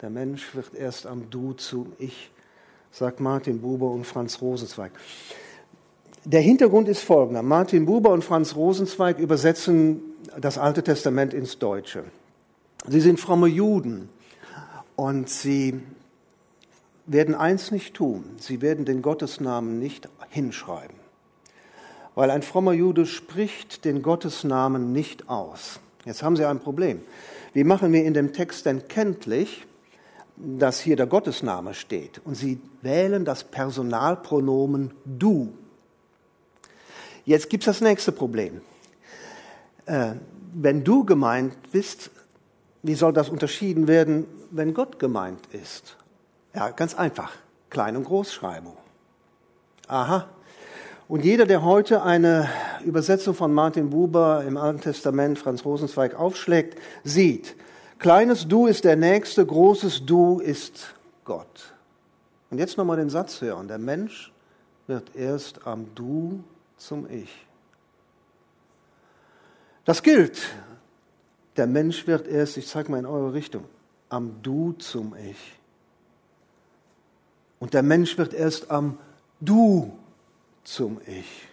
Der 0.00 0.10
Mensch 0.10 0.54
wird 0.54 0.74
erst 0.74 1.06
am 1.06 1.30
Du 1.30 1.52
zum 1.52 1.92
Ich 1.98 2.30
sagt 2.94 3.18
Martin 3.18 3.60
Buber 3.60 3.90
und 3.90 4.06
Franz 4.06 4.40
Rosenzweig. 4.40 4.92
Der 6.24 6.40
Hintergrund 6.40 6.88
ist 6.88 7.02
folgender. 7.02 7.42
Martin 7.42 7.86
Buber 7.86 8.10
und 8.10 8.22
Franz 8.22 8.54
Rosenzweig 8.54 9.18
übersetzen 9.18 10.00
das 10.40 10.58
Alte 10.58 10.82
Testament 10.82 11.34
ins 11.34 11.58
Deutsche. 11.58 12.04
Sie 12.86 13.00
sind 13.00 13.18
fromme 13.18 13.48
Juden 13.48 14.08
und 14.94 15.28
sie 15.28 15.80
werden 17.06 17.34
eins 17.34 17.72
nicht 17.72 17.94
tun. 17.94 18.24
Sie 18.38 18.62
werden 18.62 18.84
den 18.84 19.02
Gottesnamen 19.02 19.80
nicht 19.80 20.08
hinschreiben. 20.30 20.96
Weil 22.14 22.30
ein 22.30 22.42
frommer 22.42 22.72
Jude 22.72 23.06
spricht 23.06 23.84
den 23.84 24.02
Gottesnamen 24.02 24.92
nicht 24.92 25.28
aus. 25.28 25.80
Jetzt 26.04 26.22
haben 26.22 26.36
sie 26.36 26.44
ein 26.44 26.60
Problem. 26.60 27.02
Wie 27.54 27.64
machen 27.64 27.92
wir 27.92 28.04
in 28.04 28.14
dem 28.14 28.32
Text 28.32 28.66
denn 28.66 28.86
kenntlich, 28.86 29.66
dass 30.36 30.80
hier 30.80 30.96
der 30.96 31.06
Gottesname 31.06 31.74
steht 31.74 32.20
und 32.24 32.34
sie 32.34 32.60
wählen 32.82 33.24
das 33.24 33.44
Personalpronomen 33.44 34.92
du. 35.04 35.52
Jetzt 37.24 37.48
gibt 37.48 37.62
es 37.62 37.66
das 37.66 37.80
nächste 37.80 38.12
Problem. 38.12 38.60
Äh, 39.86 40.14
wenn 40.52 40.84
du 40.84 41.04
gemeint 41.04 41.54
bist, 41.72 42.10
wie 42.82 42.94
soll 42.94 43.12
das 43.12 43.28
unterschieden 43.28 43.88
werden, 43.88 44.26
wenn 44.50 44.74
Gott 44.74 44.98
gemeint 44.98 45.46
ist? 45.52 45.96
Ja, 46.54 46.70
ganz 46.70 46.94
einfach. 46.94 47.32
Klein- 47.70 47.96
und 47.96 48.04
Großschreibung. 48.04 48.76
Aha. 49.88 50.28
Und 51.08 51.24
jeder, 51.24 51.44
der 51.44 51.62
heute 51.62 52.02
eine 52.02 52.48
Übersetzung 52.84 53.34
von 53.34 53.52
Martin 53.52 53.90
Buber 53.90 54.44
im 54.46 54.56
Alten 54.56 54.80
Testament, 54.80 55.38
Franz 55.38 55.64
Rosenzweig, 55.64 56.14
aufschlägt, 56.14 56.78
sieht, 57.04 57.56
Kleines 57.98 58.46
Du 58.46 58.66
ist 58.66 58.84
der 58.84 58.96
Nächste, 58.96 59.44
großes 59.44 60.04
Du 60.04 60.40
ist 60.40 60.94
Gott. 61.24 61.72
Und 62.50 62.58
jetzt 62.58 62.76
nochmal 62.76 62.96
den 62.96 63.10
Satz 63.10 63.40
hören. 63.40 63.68
Der 63.68 63.78
Mensch 63.78 64.32
wird 64.86 65.14
erst 65.16 65.66
am 65.66 65.86
Du 65.94 66.44
zum 66.76 67.08
Ich. 67.10 67.46
Das 69.84 70.02
gilt. 70.02 70.38
Der 71.56 71.66
Mensch 71.66 72.06
wird 72.06 72.26
erst, 72.26 72.56
ich 72.56 72.66
zeige 72.66 72.90
mal 72.90 72.98
in 72.98 73.06
eure 73.06 73.32
Richtung, 73.32 73.64
am 74.08 74.42
Du 74.42 74.72
zum 74.72 75.14
Ich. 75.16 75.58
Und 77.60 77.74
der 77.74 77.82
Mensch 77.82 78.18
wird 78.18 78.34
erst 78.34 78.70
am 78.70 78.98
Du 79.40 79.96
zum 80.64 81.00
Ich. 81.06 81.48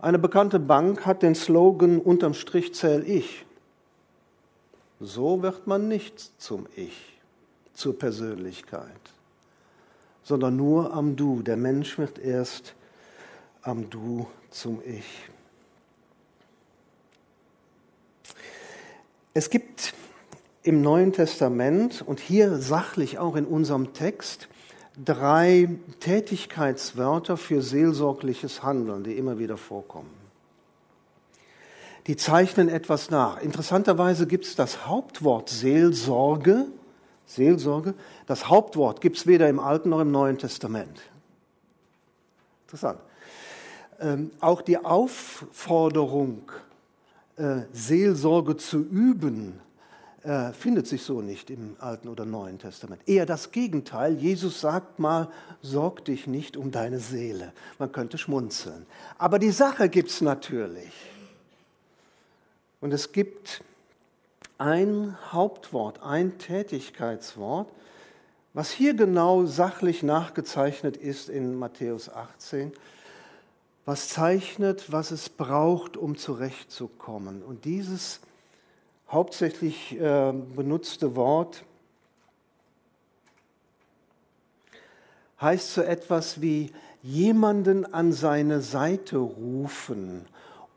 Eine 0.00 0.18
bekannte 0.18 0.60
Bank 0.60 1.06
hat 1.06 1.22
den 1.22 1.34
Slogan 1.34 1.98
unterm 1.98 2.34
Strich 2.34 2.74
zähl 2.74 3.02
ich. 3.08 3.44
So 5.00 5.42
wird 5.42 5.66
man 5.66 5.86
nicht 5.86 6.18
zum 6.40 6.66
Ich, 6.74 7.18
zur 7.72 7.96
Persönlichkeit, 7.96 9.00
sondern 10.24 10.56
nur 10.56 10.92
am 10.92 11.14
Du. 11.14 11.42
Der 11.42 11.56
Mensch 11.56 11.98
wird 11.98 12.18
erst 12.18 12.74
am 13.62 13.88
Du 13.90 14.26
zum 14.50 14.82
Ich. 14.84 15.06
Es 19.34 19.50
gibt 19.50 19.94
im 20.64 20.82
Neuen 20.82 21.12
Testament 21.12 22.02
und 22.02 22.18
hier 22.18 22.56
sachlich 22.56 23.18
auch 23.20 23.36
in 23.36 23.46
unserem 23.46 23.92
Text 23.92 24.48
drei 25.04 25.78
Tätigkeitswörter 26.00 27.36
für 27.36 27.62
seelsorgliches 27.62 28.64
Handeln, 28.64 29.04
die 29.04 29.16
immer 29.16 29.38
wieder 29.38 29.56
vorkommen 29.56 30.17
die 32.08 32.16
zeichnen 32.16 32.70
etwas 32.70 33.10
nach. 33.10 33.40
Interessanterweise 33.40 34.26
gibt 34.26 34.46
es 34.46 34.56
das 34.56 34.86
Hauptwort 34.86 35.50
Seelsorge, 35.50 36.66
Seelsorge, 37.26 37.94
das 38.26 38.48
Hauptwort 38.48 39.02
gibt 39.02 39.18
es 39.18 39.26
weder 39.26 39.48
im 39.48 39.60
Alten 39.60 39.90
noch 39.90 40.00
im 40.00 40.10
Neuen 40.10 40.38
Testament. 40.38 40.98
Interessant. 42.66 42.98
Ähm, 44.00 44.30
auch 44.40 44.62
die 44.62 44.78
Aufforderung, 44.78 46.50
äh, 47.36 47.62
Seelsorge 47.72 48.56
zu 48.56 48.78
üben, 48.78 49.60
äh, 50.22 50.52
findet 50.52 50.86
sich 50.86 51.02
so 51.02 51.20
nicht 51.20 51.50
im 51.50 51.76
Alten 51.78 52.08
oder 52.08 52.24
Neuen 52.24 52.58
Testament. 52.58 53.02
Eher 53.06 53.26
das 53.26 53.50
Gegenteil. 53.50 54.14
Jesus 54.14 54.62
sagt 54.62 54.98
mal, 54.98 55.28
sorg 55.60 56.06
dich 56.06 56.26
nicht 56.26 56.56
um 56.56 56.70
deine 56.70 57.00
Seele. 57.00 57.52
Man 57.78 57.92
könnte 57.92 58.16
schmunzeln. 58.16 58.86
Aber 59.18 59.38
die 59.38 59.50
Sache 59.50 59.90
gibt 59.90 60.08
es 60.08 60.22
natürlich. 60.22 60.92
Und 62.80 62.92
es 62.92 63.12
gibt 63.12 63.62
ein 64.58 65.16
Hauptwort, 65.32 66.02
ein 66.02 66.38
Tätigkeitswort, 66.38 67.68
was 68.54 68.70
hier 68.70 68.94
genau 68.94 69.46
sachlich 69.46 70.02
nachgezeichnet 70.02 70.96
ist 70.96 71.28
in 71.28 71.58
Matthäus 71.58 72.08
18, 72.08 72.72
was 73.84 74.08
zeichnet, 74.08 74.92
was 74.92 75.10
es 75.10 75.28
braucht, 75.28 75.96
um 75.96 76.16
zurechtzukommen. 76.16 77.42
Und 77.42 77.64
dieses 77.64 78.20
hauptsächlich 79.10 79.98
äh, 79.98 80.32
benutzte 80.32 81.16
Wort 81.16 81.64
heißt 85.40 85.74
so 85.74 85.82
etwas 85.82 86.40
wie 86.40 86.72
jemanden 87.02 87.92
an 87.92 88.12
seine 88.12 88.60
Seite 88.60 89.18
rufen 89.18 90.26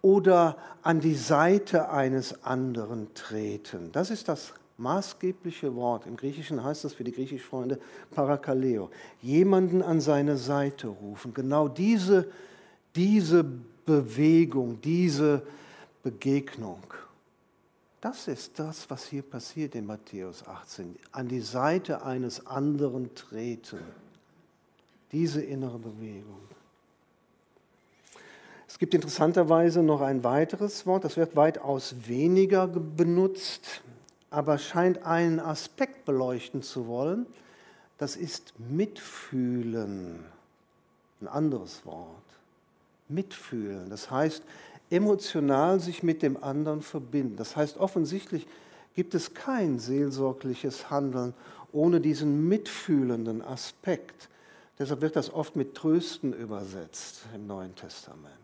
oder 0.02 0.58
an 0.82 1.00
die 1.00 1.16
Seite 1.16 1.90
eines 1.90 2.44
anderen 2.44 3.14
treten. 3.14 3.92
Das 3.92 4.10
ist 4.10 4.28
das 4.28 4.54
maßgebliche 4.78 5.76
Wort. 5.76 6.08
Im 6.08 6.18
Griechischen 6.18 6.64
heißt 6.64 6.84
das 6.84 6.94
für 6.94 7.04
die 7.04 7.12
Griechischfreunde 7.12 7.80
Parakaleo. 8.12 8.90
Jemanden 9.22 9.82
an 9.82 10.02
seine 10.02 10.38
Seite 10.38 10.88
rufen. 10.88 11.34
Genau 11.34 11.68
diese, 11.68 12.28
diese 12.96 13.44
Bewegung, 13.86 14.82
diese 14.82 15.44
Begegnung. 16.04 16.82
Das 18.02 18.28
ist 18.28 18.58
das, 18.58 18.90
was 18.90 19.06
hier 19.06 19.22
passiert 19.22 19.76
in 19.76 19.86
Matthäus 19.86 20.48
18. 20.48 20.96
An 21.12 21.28
die 21.28 21.42
Seite 21.42 22.04
eines 22.04 22.48
anderen 22.48 23.14
treten. 23.14 23.80
Diese 25.12 25.44
innere 25.44 25.78
Bewegung. 25.78 26.42
Gibt 28.82 28.96
interessanterweise 28.96 29.84
noch 29.84 30.02
ein 30.02 30.24
weiteres 30.24 30.88
Wort, 30.88 31.04
das 31.04 31.16
wird 31.16 31.36
weitaus 31.36 31.94
weniger 32.08 32.66
benutzt, 32.66 33.84
aber 34.32 34.58
scheint 34.58 35.06
einen 35.06 35.40
Aspekt 35.40 36.04
beleuchten 36.04 36.64
zu 36.64 36.88
wollen. 36.88 37.28
Das 38.00 38.16
ist 38.16 38.54
Mitfühlen. 38.58 40.26
Ein 41.22 41.28
anderes 41.28 41.86
Wort. 41.86 42.08
Mitfühlen. 43.08 43.92
Das 43.92 44.10
heißt, 44.10 44.42
emotional 44.90 45.80
sich 45.80 46.02
mit 46.02 46.24
dem 46.24 46.44
anderen 46.44 46.82
verbinden. 46.82 47.36
Das 47.36 47.56
heißt, 47.56 47.78
offensichtlich 47.78 48.48
gibt 48.96 49.14
es 49.14 49.36
kein 49.36 49.78
seelsorgliches 49.78 50.90
Handeln 50.90 51.36
ohne 51.72 52.02
diesen 52.02 52.48
mitfühlenden 52.48 53.44
Aspekt. 53.44 54.28
Deshalb 54.80 55.02
wird 55.02 55.16
das 55.16 55.32
oft 55.32 55.56
mit 55.56 55.76
Trösten 55.76 56.34
übersetzt 56.34 57.28
im 57.36 57.46
Neuen 57.46 57.76
Testament. 57.76 58.41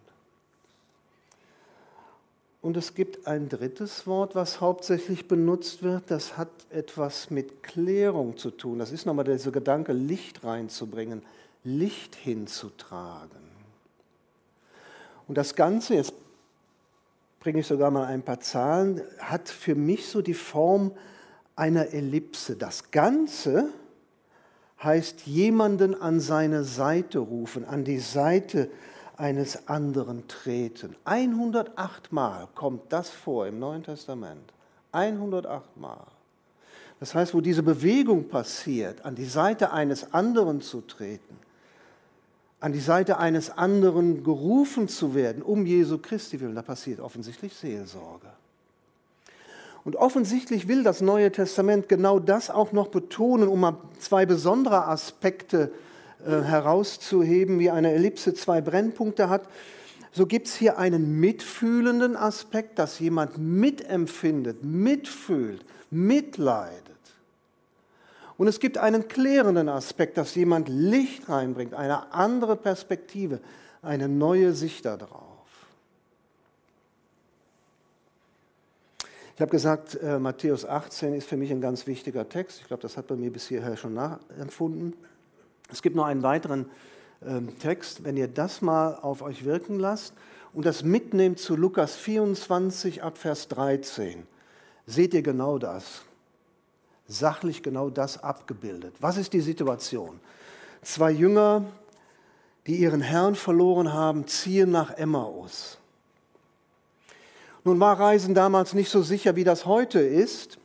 Und 2.61 2.75
es 2.75 2.95
gibt 2.95 3.27
ein 3.27 3.49
drittes 3.49 4.07
Wort, 4.07 4.35
was 4.35 4.61
hauptsächlich 4.61 5.27
benutzt 5.27 5.83
wird. 5.83 6.09
Das 6.09 6.37
hat 6.37 6.49
etwas 6.69 7.29
mit 7.29 7.63
Klärung 7.63 8.37
zu 8.37 8.51
tun. 8.51 8.79
Das 8.79 8.91
ist 8.91 9.05
nochmal 9.05 9.25
dieser 9.25 9.51
Gedanke, 9.51 9.93
Licht 9.93 10.43
reinzubringen, 10.43 11.21
Licht 11.63 12.15
hinzutragen. 12.15 13.47
Und 15.27 15.37
das 15.37 15.55
Ganze, 15.55 15.95
jetzt 15.95 16.13
bringe 17.39 17.59
ich 17.59 17.67
sogar 17.67 17.91
mal 17.91 18.05
ein 18.05 18.23
paar 18.23 18.39
Zahlen, 18.39 19.01
hat 19.19 19.49
für 19.49 19.75
mich 19.75 20.07
so 20.07 20.21
die 20.21 20.33
Form 20.33 20.91
einer 21.55 21.93
Ellipse. 21.93 22.55
Das 22.55 22.91
Ganze 22.91 23.69
heißt 24.81 25.21
jemanden 25.21 25.99
an 25.99 26.19
seine 26.19 26.63
Seite 26.63 27.19
rufen, 27.19 27.65
an 27.65 27.83
die 27.83 27.99
Seite 27.99 28.69
eines 29.17 29.67
anderen 29.67 30.27
treten. 30.27 30.95
108 31.05 32.11
Mal 32.11 32.47
kommt 32.55 32.93
das 32.93 33.09
vor 33.09 33.47
im 33.47 33.59
Neuen 33.59 33.83
Testament. 33.83 34.53
108 34.91 35.77
Mal. 35.77 36.05
Das 36.99 37.13
heißt, 37.13 37.33
wo 37.33 37.41
diese 37.41 37.63
Bewegung 37.63 38.27
passiert, 38.27 39.05
an 39.05 39.15
die 39.15 39.25
Seite 39.25 39.71
eines 39.71 40.13
anderen 40.13 40.61
zu 40.61 40.81
treten, 40.81 41.37
an 42.59 42.73
die 42.73 42.79
Seite 42.79 43.19
eines 43.19 43.51
anderen 43.51 44.23
gerufen 44.23 44.87
zu 44.87 45.13
werden, 45.13 45.43
um 45.43 45.65
Jesu 45.65 45.99
Christi 45.99 46.39
willen, 46.41 46.55
da 46.55 46.63
passiert 46.63 46.99
offensichtlich 46.99 47.55
Seelsorge. 47.55 48.27
Und 49.83 49.95
offensichtlich 49.95 50.67
will 50.67 50.83
das 50.83 51.01
Neue 51.01 51.31
Testament 51.31 51.87
genau 51.87 52.19
das 52.19 52.49
auch 52.49 52.71
noch 52.71 52.87
betonen, 52.87 53.47
um 53.47 53.61
mal 53.61 53.77
zwei 53.99 54.25
besondere 54.25 54.87
Aspekte 54.87 55.71
äh, 56.25 56.41
herauszuheben, 56.41 57.59
wie 57.59 57.69
eine 57.69 57.93
Ellipse 57.93 58.33
zwei 58.33 58.61
Brennpunkte 58.61 59.29
hat. 59.29 59.47
So 60.11 60.25
gibt 60.25 60.47
es 60.47 60.55
hier 60.55 60.77
einen 60.77 61.19
mitfühlenden 61.19 62.15
Aspekt, 62.15 62.79
dass 62.79 62.99
jemand 62.99 63.37
mitempfindet, 63.37 64.63
mitfühlt, 64.63 65.63
mitleidet. 65.91 66.97
Und 68.37 68.47
es 68.47 68.59
gibt 68.59 68.77
einen 68.77 69.07
klärenden 69.07 69.69
Aspekt, 69.69 70.17
dass 70.17 70.35
jemand 70.35 70.69
Licht 70.69 71.27
reinbringt, 71.29 71.73
eine 71.73 72.13
andere 72.13 72.55
Perspektive, 72.55 73.39
eine 73.81 74.07
neue 74.07 74.53
Sicht 74.53 74.85
darauf. 74.85 75.23
Ich 79.35 79.41
habe 79.41 79.51
gesagt, 79.51 79.99
äh, 80.01 80.17
Matthäus 80.17 80.65
18 80.65 81.13
ist 81.13 81.27
für 81.27 81.37
mich 81.37 81.51
ein 81.51 81.61
ganz 81.61 81.85
wichtiger 81.85 82.27
Text. 82.27 82.59
Ich 82.61 82.67
glaube, 82.67 82.81
das 82.81 82.97
hat 82.97 83.05
bei 83.05 83.15
mir 83.15 83.31
bis 83.31 83.47
hierher 83.47 83.77
schon 83.77 83.93
nachempfunden. 83.93 84.95
Es 85.71 85.81
gibt 85.81 85.95
noch 85.95 86.05
einen 86.05 86.23
weiteren 86.23 86.69
äh, 87.21 87.41
Text, 87.59 88.03
wenn 88.03 88.17
ihr 88.17 88.27
das 88.27 88.61
mal 88.61 88.95
auf 88.95 89.21
euch 89.21 89.45
wirken 89.45 89.79
lasst 89.79 90.13
und 90.53 90.65
das 90.65 90.83
mitnehmt 90.83 91.39
zu 91.39 91.55
Lukas 91.55 91.95
24 91.95 93.03
ab 93.03 93.17
Vers 93.17 93.47
13, 93.47 94.25
seht 94.85 95.13
ihr 95.13 95.21
genau 95.21 95.57
das 95.57 96.03
sachlich 97.07 97.63
genau 97.63 97.89
das 97.89 98.21
abgebildet. 98.23 98.95
Was 98.99 99.17
ist 99.17 99.33
die 99.33 99.41
Situation? 99.41 100.19
Zwei 100.81 101.11
Jünger, 101.11 101.63
die 102.67 102.75
ihren 102.75 103.01
Herrn 103.01 103.35
verloren 103.35 103.93
haben, 103.93 104.27
ziehen 104.27 104.71
nach 104.71 104.91
Emmaus. 104.91 105.77
Nun 107.63 107.79
war 107.79 107.99
Reisen 107.99 108.35
damals 108.35 108.73
nicht 108.73 108.89
so 108.89 109.01
sicher, 109.01 109.35
wie 109.35 109.43
das 109.43 109.65
heute 109.65 109.99
ist. 109.99 110.57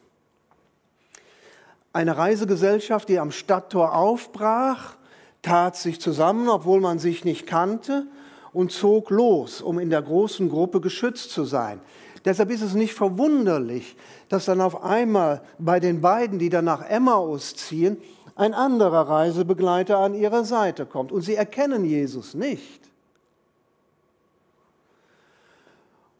Eine 1.93 2.17
Reisegesellschaft, 2.17 3.09
die 3.09 3.19
am 3.19 3.31
Stadttor 3.31 3.95
aufbrach, 3.95 4.97
tat 5.43 5.77
sich 5.77 6.01
zusammen, 6.01 6.49
obwohl 6.49 6.81
man 6.81 6.99
sich 6.99 7.25
nicht 7.25 7.47
kannte, 7.47 8.07
und 8.53 8.71
zog 8.71 9.11
los, 9.11 9.63
um 9.63 9.79
in 9.79 9.91
der 9.91 10.03
großen 10.03 10.49
Gruppe 10.49 10.81
geschützt 10.81 11.31
zu 11.31 11.45
sein. 11.45 11.81
Deshalb 12.25 12.51
ist 12.51 12.63
es 12.63 12.75
nicht 12.75 12.95
verwunderlich, 12.95 13.97
dass 14.29 14.45
dann 14.45 14.61
auf 14.61 14.85
einmal 14.85 15.43
bei 15.59 15.81
den 15.81 16.01
beiden, 16.01 16.39
die 16.39 16.51
dann 16.51 16.67
nach 16.67 16.89
Emmaus 16.89 17.57
ziehen, 17.57 17.97
ein 18.37 18.55
anderer 18.55 19.09
Reisebegleiter 19.09 19.99
an 19.99 20.15
ihrer 20.15 20.45
Seite 20.45 20.87
kommt. 20.87 21.13
Und 21.13 21.23
sie 21.23 21.35
erkennen 21.35 21.85
Jesus 21.85 22.35
nicht. 22.35 22.92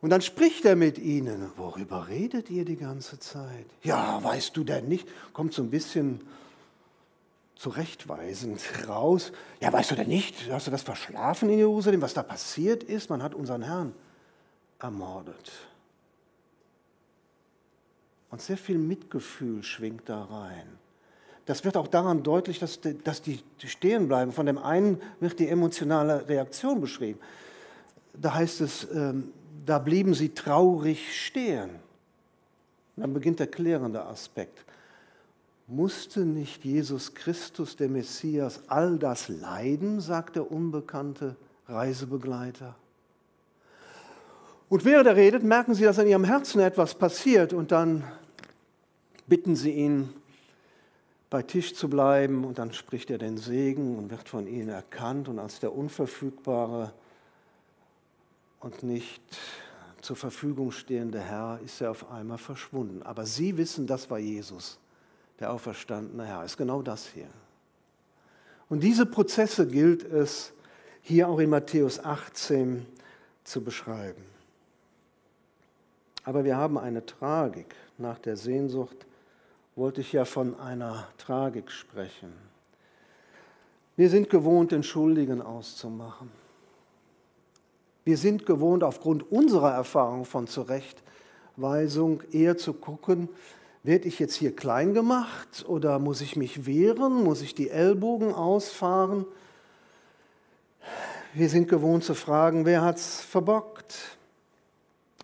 Und 0.03 0.11
dann 0.11 0.21
spricht 0.21 0.65
er 0.65 0.75
mit 0.75 0.99
ihnen. 0.99 1.53
Worüber 1.57 2.09
redet 2.09 2.51
ihr 2.51 2.65
die 2.65 2.77
ganze 2.77 3.21
Zeit? 3.21 3.67
Ja, 3.83 4.23
weißt 4.23 4.55
du 4.57 4.65
denn 4.65 4.89
nicht? 4.89 5.09
Kommt 5.33 5.55
so 5.55 5.63
ein 5.63 5.71
bisschen 5.71 6.21
zurechtweisend 7.55 8.61
raus. 8.89 9.31
Ja, 9.61 9.73
weißt 9.73 9.93
du 9.93 9.95
denn 9.95 10.09
nicht? 10.09 10.51
Hast 10.51 10.67
du 10.67 10.73
das 10.73 10.83
verschlafen 10.83 11.49
in 11.51 11.59
Jerusalem, 11.59 12.03
was 12.03 12.15
da 12.15 12.25
passiert 12.25 12.83
ist? 12.83 13.11
Man 13.11 13.23
hat 13.23 13.33
unseren 13.33 13.63
Herrn 13.63 13.95
ermordet. 14.81 15.53
Und 18.31 18.43
sehr 18.43 18.57
viel 18.57 18.79
Mitgefühl 18.79 19.63
schwingt 19.63 20.09
da 20.09 20.25
rein. 20.25 20.67
Das 21.47 21.65
wird 21.65 21.77
auch 21.77 21.87
daran 21.87 22.25
deutlich, 22.25 22.59
dass 22.59 22.81
die, 22.81 22.99
dass 22.99 23.23
die 23.23 23.41
stehen 23.65 24.09
bleiben. 24.09 24.33
Von 24.33 24.47
dem 24.47 24.59
einen 24.59 25.01
wird 25.21 25.39
die 25.39 25.49
emotionale 25.49 26.29
Reaktion 26.29 26.81
beschrieben. 26.81 27.21
Da 28.15 28.35
heißt 28.35 28.63
es, 28.63 28.89
ähm, 28.93 29.33
da 29.65 29.79
blieben 29.79 30.15
sie 30.15 30.31
traurig 30.31 31.25
stehen. 31.25 31.71
dann 32.97 33.15
beginnt 33.15 33.41
der 33.41 33.47
klärende 33.47 34.05
Aspekt. 34.05 34.65
Musste 35.67 36.21
nicht 36.21 36.65
Jesus 36.65 37.15
Christus, 37.15 37.77
der 37.77 37.89
Messias, 37.89 38.61
all 38.67 38.99
das 38.99 39.29
leiden, 39.29 40.01
sagt 40.01 40.37
der 40.37 40.51
unbekannte 40.51 41.37
Reisebegleiter? 41.69 42.75
Und 44.69 44.85
während 44.85 45.07
er 45.07 45.17
redet, 45.17 45.43
merken 45.43 45.75
sie, 45.75 45.85
dass 45.85 45.99
in 45.99 46.09
ihrem 46.09 46.25
Herzen 46.25 46.61
etwas 46.61 46.95
passiert 46.95 47.53
und 47.53 47.73
dann 47.73 48.05
bitten 49.27 49.57
sie 49.57 49.73
ihn, 49.73 50.11
bei 51.31 51.43
Tisch 51.43 51.75
zu 51.75 51.89
bleiben 51.89 52.45
und 52.45 52.59
dann 52.59 52.75
spricht 52.75 53.11
er 53.11 53.17
den 53.17 53.39
Segen 53.39 53.97
und 53.97 54.11
wird 54.11 54.29
von 54.29 54.47
ihnen 54.47 54.69
erkannt 54.69 55.31
und 55.31 55.39
als 55.39 55.61
der 55.61 55.75
unverfügbare 55.75 56.93
und 58.63 58.83
nicht 58.83 59.21
zur 60.01 60.17
Verfügung 60.17 60.73
stehende 60.73 61.21
Herr 61.21 61.61
ist 61.65 61.81
er 61.81 61.91
auf 61.91 62.11
einmal 62.11 62.39
verschwunden. 62.39 63.03
Aber 63.03 63.27
sie 63.27 63.57
wissen, 63.57 63.87
das 63.87 64.11
war 64.11 64.19
Jesus, 64.19 64.79
der 65.39 65.53
auferstandene 65.53 66.27
Herr. 66.27 66.45
Ist 66.45 66.57
genau 66.57 66.83
das 66.83 67.07
hier. 67.07 67.29
Und 68.69 68.81
diese 68.81 69.07
Prozesse 69.07 69.67
gilt 69.67 70.03
es 70.03 70.53
hier 71.03 71.29
auch 71.29 71.39
in 71.39 71.51
Matthäus 71.51 72.03
18 72.03 72.87
zu 73.45 73.63
beschreiben. 73.63 74.23
Aber 76.25 76.45
wir 76.45 76.57
haben 76.57 76.79
eine 76.79 77.05
Tragik 77.05 77.75
nach 77.99 78.19
der 78.19 78.37
Sehnsucht 78.37 79.07
wollte 79.75 80.01
ich 80.03 80.13
ja 80.13 80.25
von 80.25 80.59
einer 80.61 81.09
Tragik 81.19 81.71
sprechen. 81.71 82.33
Wir 83.97 84.11
sind 84.11 84.29
gewohnt, 84.31 84.73
den 84.73 84.83
Schuldigen 84.83 85.41
auszumachen. 85.41 86.42
Wir 88.05 88.17
sind 88.17 88.47
gewohnt, 88.47 88.83
aufgrund 88.83 89.31
unserer 89.31 89.73
Erfahrung 89.73 90.25
von 90.25 90.47
Zurechtweisung 90.47 92.23
eher 92.33 92.57
zu 92.57 92.73
gucken, 92.73 93.29
werde 93.85 94.07
ich 94.07 94.19
jetzt 94.19 94.35
hier 94.35 94.55
klein 94.55 94.95
gemacht 94.95 95.65
oder 95.67 95.99
muss 95.99 96.21
ich 96.21 96.37
mich 96.37 96.67
wehren, 96.67 97.25
muss 97.25 97.43
ich 97.43 97.55
die 97.55 97.71
Ellbogen 97.71 98.33
ausfahren? 98.33 99.25
Wir 101.35 101.49
sind 101.49 101.69
gewohnt 101.69 102.05
zu 102.05 102.15
fragen, 102.15 102.65
wer 102.65 102.83
hat 102.83 102.97
es 102.97 103.21
verbockt? 103.21 103.97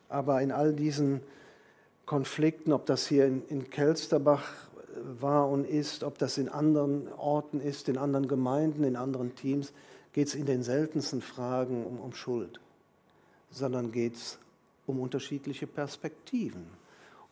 Aber 0.08 0.40
in 0.40 0.52
all 0.52 0.72
diesen 0.72 1.20
Konflikten, 2.06 2.72
ob 2.72 2.86
das 2.86 3.06
hier 3.06 3.26
in, 3.26 3.42
in 3.48 3.70
Kelsterbach 3.70 4.52
war 5.20 5.48
und 5.48 5.68
ist, 5.68 6.02
ob 6.02 6.18
das 6.18 6.38
in 6.38 6.48
anderen 6.48 7.12
Orten 7.18 7.60
ist, 7.60 7.88
in 7.88 7.98
anderen 7.98 8.26
Gemeinden, 8.26 8.84
in 8.84 8.96
anderen 8.96 9.34
Teams, 9.34 9.72
geht 10.12 10.28
es 10.28 10.34
in 10.34 10.46
den 10.46 10.62
seltensten 10.62 11.20
Fragen 11.20 11.84
um, 11.84 12.00
um 12.00 12.14
Schuld, 12.14 12.60
sondern 13.50 13.92
geht 13.92 14.14
es 14.14 14.38
um 14.86 15.00
unterschiedliche 15.00 15.66
Perspektiven, 15.66 16.66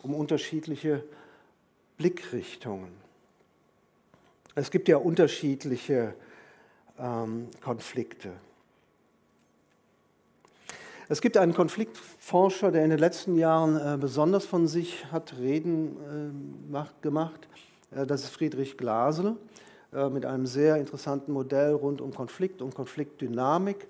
um 0.02 0.14
unterschiedliche 0.14 1.04
Blickrichtungen. 1.96 2.90
Es 4.54 4.70
gibt 4.70 4.88
ja 4.88 4.96
unterschiedliche 4.96 6.14
ähm, 6.98 7.48
Konflikte. 7.62 8.32
Es 11.08 11.20
gibt 11.20 11.36
einen 11.36 11.54
Konfliktforscher, 11.54 12.72
der 12.72 12.82
in 12.82 12.90
den 12.90 12.98
letzten 12.98 13.36
Jahren 13.36 13.76
äh, 13.76 13.96
besonders 13.96 14.44
von 14.44 14.66
sich 14.66 15.10
hat 15.12 15.36
reden 15.38 15.96
äh, 16.72 16.84
gemacht. 17.00 17.48
Äh, 17.92 18.06
das 18.06 18.24
ist 18.24 18.30
Friedrich 18.30 18.76
Glasel 18.76 19.36
äh, 19.92 20.08
mit 20.08 20.26
einem 20.26 20.46
sehr 20.46 20.76
interessanten 20.76 21.32
Modell 21.32 21.72
rund 21.74 22.00
um 22.00 22.12
Konflikt 22.12 22.60
und 22.60 22.74
Konfliktdynamik. 22.74 23.86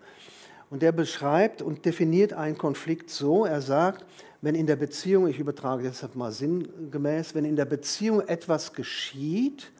Und 0.71 0.83
der 0.83 0.93
beschreibt 0.93 1.63
und 1.63 1.85
definiert 1.85 2.33
einen 2.33 2.59
Konflikt 2.59 3.11
so, 3.11 3.45
er 3.45 3.63
sagt, 3.63 4.05
wenn 4.43 4.55
in 4.55 4.67
der 4.67 4.77
Beziehung, 4.77 5.29
ich 5.29 5.39
übertrage 5.39 5.85
deshalb 5.85 6.15
mal 6.15 6.33
sinngemäß, 6.33 7.35
wenn 7.35 7.45
in 7.45 7.57
der 7.57 7.65
Beziehung 7.65 8.21
etwas 8.21 8.73
geschieht, 8.73 9.71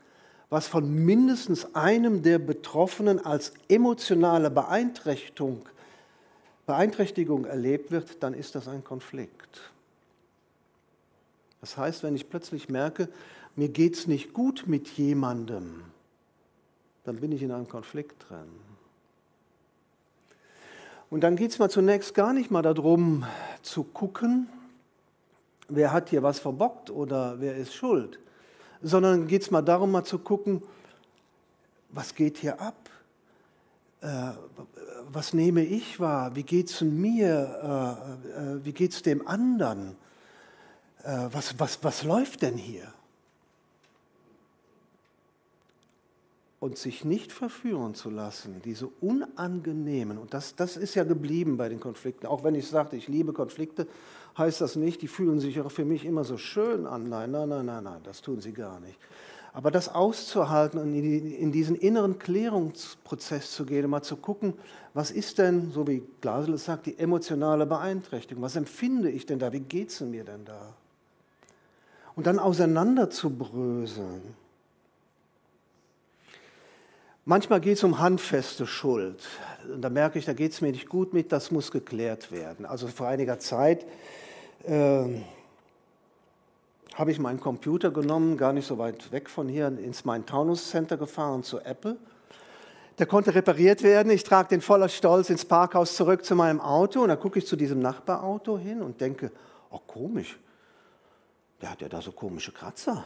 was 0.49 0.69
von 0.69 0.89
mindestens 0.89 1.75
einem 1.75 2.23
der 2.23 2.39
Betroffenen 2.39 3.25
als 3.25 3.53
emotionale 3.69 4.51
Beeinträchtigung 4.51 5.69
Beeinträchtigung 6.67 7.45
erlebt 7.45 7.93
wird, 7.93 8.23
dann 8.23 8.35
ist 8.35 8.57
das 8.57 8.67
ein 8.67 8.83
Konflikt. 8.83 9.71
Das 11.61 11.77
heißt, 11.77 12.03
wenn 12.03 12.17
ich 12.17 12.29
plötzlich 12.29 12.69
merke, 12.69 13.09
mir 13.55 13.69
geht 13.69 13.95
es 13.95 14.07
nicht 14.07 14.35
gut 14.35 14.65
mit 14.67 14.89
jemandem, 14.89 15.83
dann 17.05 17.17
bin 17.17 17.33
ich 17.33 17.43
in 17.43 17.53
einem 17.53 17.69
Konflikt 17.69 18.29
drin. 18.29 18.66
Und 21.09 21.21
dann 21.21 21.37
geht 21.37 21.53
es 21.53 21.59
mal 21.59 21.71
zunächst 21.71 22.15
gar 22.15 22.33
nicht 22.33 22.51
mal 22.51 22.63
darum 22.63 23.25
zu 23.63 23.85
gucken, 23.85 24.49
wer 25.69 25.93
hat 25.93 26.11
hier 26.11 26.23
was 26.23 26.41
verbockt 26.41 26.91
oder 26.91 27.41
wer 27.41 27.57
ist 27.57 27.75
schuld, 27.75 28.19
sondern 28.83 29.29
geht 29.29 29.43
es 29.43 29.51
mal 29.51 29.63
darum, 29.63 29.93
mal 29.93 30.05
zu 30.05 30.19
gucken, 30.19 30.63
was 31.91 32.15
geht 32.15 32.39
hier 32.39 32.61
ab? 32.61 32.91
Äh, 34.01 34.33
was 35.09 35.33
nehme 35.33 35.65
ich 35.65 36.01
wahr? 36.01 36.35
Wie 36.35 36.43
geht 36.43 36.71
es 36.71 36.81
mir? 36.81 38.19
Äh, 38.37 38.57
äh, 38.59 38.65
wie 38.65 38.73
geht 38.73 38.93
es 38.93 39.03
dem 39.03 39.27
anderen? 39.27 39.97
was, 41.31 41.57
was, 41.61 41.79
was 41.85 42.03
läuft 42.03 42.43
denn 42.43 42.57
hier? 42.57 42.93
Und 46.59 46.79
sich 46.79 47.05
nicht 47.05 47.33
verführen 47.33 47.95
zu 47.95 48.09
lassen, 48.09 48.63
diese 48.65 48.89
unangenehmen, 49.01 50.17
und 50.17 50.33
das, 50.33 50.57
das 50.57 50.79
ist 50.79 50.95
ja 50.95 51.05
geblieben 51.05 51.59
bei 51.59 51.69
den 51.69 51.81
Konflikten, 51.81 52.27
auch 52.27 52.45
wenn 52.45 52.55
ich 52.55 52.67
sagte, 52.67 52.97
ich 52.97 53.09
liebe 53.09 53.35
Konflikte, 53.35 53.87
heißt 54.39 54.61
das 54.63 54.75
nicht, 54.75 55.03
die 55.03 55.09
fühlen 55.09 55.39
sich 55.39 55.61
auch 55.61 55.71
für 55.71 55.85
mich 55.85 56.05
immer 56.05 56.25
so 56.25 56.39
schön 56.39 56.87
an. 56.87 57.09
Nein, 57.09 57.31
nein, 57.31 57.49
nein, 57.49 57.67
nein, 57.67 57.85
nein, 57.85 58.01
das 58.05 58.23
tun 58.23 58.41
sie 58.41 58.53
gar 58.53 58.81
nicht. 58.81 58.99
Aber 59.53 59.71
das 59.71 59.89
auszuhalten 59.89 60.79
und 60.79 60.95
in 60.95 61.51
diesen 61.51 61.77
inneren 61.77 62.19
Klärungsprozess 62.19 63.53
zu 63.53 63.65
gehen, 63.65 63.89
mal 63.89 64.03
zu 64.03 64.17
gucken, 64.17 64.53
was 64.93 65.11
ist 65.11 65.39
denn, 65.39 65.71
so 65.71 65.87
wie 65.87 66.03
Glasel 66.21 66.55
es 66.55 66.67
sagt, 66.67 66.85
die 66.85 66.99
emotionale 66.99 67.65
Beeinträchtigung? 67.65 68.43
Was 68.43 68.57
empfinde 68.57 69.11
ich 69.11 69.25
denn 69.25 69.39
da? 69.39 69.53
Wie 69.55 69.61
geht 69.61 69.89
es 69.89 70.01
mir 70.03 70.25
denn 70.25 70.45
da? 70.45 70.75
Und 72.17 72.27
dann 72.27 72.39
auseinander 72.39 73.09
zu 73.09 73.31
bröseln. 73.31 74.35
Manchmal 77.29 77.61
geht 77.61 77.77
es 77.77 77.83
um 77.83 77.99
handfeste 77.99 78.69
Schuld. 78.69 79.21
Und 79.69 79.83
da 79.83 79.91
merke 79.91 80.17
ich, 80.17 80.27
da 80.27 80.33
geht 80.33 80.53
es 80.53 80.61
mir 80.61 80.71
nicht 80.71 80.89
gut 80.89 81.13
mit, 81.13 81.33
das 81.33 81.51
muss 81.51 81.73
geklärt 81.73 82.31
werden. 82.31 82.65
Also 82.65 82.87
vor 82.87 83.09
einiger 83.09 83.41
Zeit 83.41 83.85
äh, 84.63 85.07
habe 86.95 87.11
ich 87.11 87.19
meinen 87.19 87.41
Computer 87.41 87.91
genommen, 87.91 88.37
gar 88.37 88.53
nicht 88.53 88.69
so 88.69 88.79
weit 88.79 89.11
weg 89.11 89.29
von 89.29 89.49
hier, 89.49 89.67
ins 89.67 90.05
Main 90.05 90.25
Taunus 90.25 90.71
Center 90.71 90.97
gefahren 90.97 91.43
zu 91.43 91.59
Apple. 91.59 91.97
Der 93.01 93.07
konnte 93.07 93.35
repariert 93.35 93.83
werden. 93.83 94.13
Ich 94.13 94.23
trage 94.23 94.51
den 94.51 94.61
voller 94.61 94.89
Stolz 94.89 95.29
ins 95.29 95.45
Parkhaus 95.45 95.97
zurück 95.97 96.25
zu 96.25 96.37
meinem 96.37 96.61
Auto 96.61 97.03
und 97.03 97.09
dann 97.09 97.19
gucke 97.19 97.41
ich 97.41 97.47
zu 97.49 97.57
diesem 97.57 97.81
Nachbarauto 97.81 98.57
hin 98.57 98.83
und 98.83 99.01
denke, 99.01 99.33
oh 99.71 99.81
komisch, 99.85 100.39
der 101.61 101.73
hat 101.73 101.81
ja 101.83 101.89
da 101.89 102.01
so 102.01 102.13
komische 102.13 102.53
Kratzer. 102.53 103.05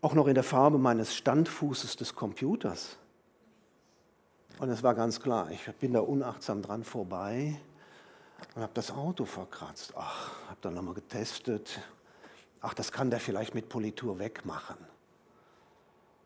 Auch 0.00 0.14
noch 0.14 0.28
in 0.28 0.34
der 0.34 0.44
Farbe 0.44 0.78
meines 0.78 1.14
Standfußes 1.16 1.96
des 1.96 2.14
Computers. 2.14 2.96
Und 4.60 4.70
es 4.70 4.82
war 4.82 4.94
ganz 4.94 5.20
klar, 5.20 5.50
ich 5.50 5.64
bin 5.76 5.92
da 5.92 6.00
unachtsam 6.00 6.62
dran 6.62 6.84
vorbei 6.84 7.60
und 8.54 8.62
habe 8.62 8.72
das 8.74 8.90
Auto 8.92 9.24
verkratzt. 9.24 9.92
Ach, 9.96 10.30
habe 10.48 10.58
dann 10.60 10.74
nochmal 10.74 10.94
getestet, 10.94 11.80
ach, 12.60 12.74
das 12.74 12.92
kann 12.92 13.10
der 13.10 13.20
vielleicht 13.20 13.54
mit 13.54 13.68
Politur 13.68 14.18
wegmachen. 14.18 14.76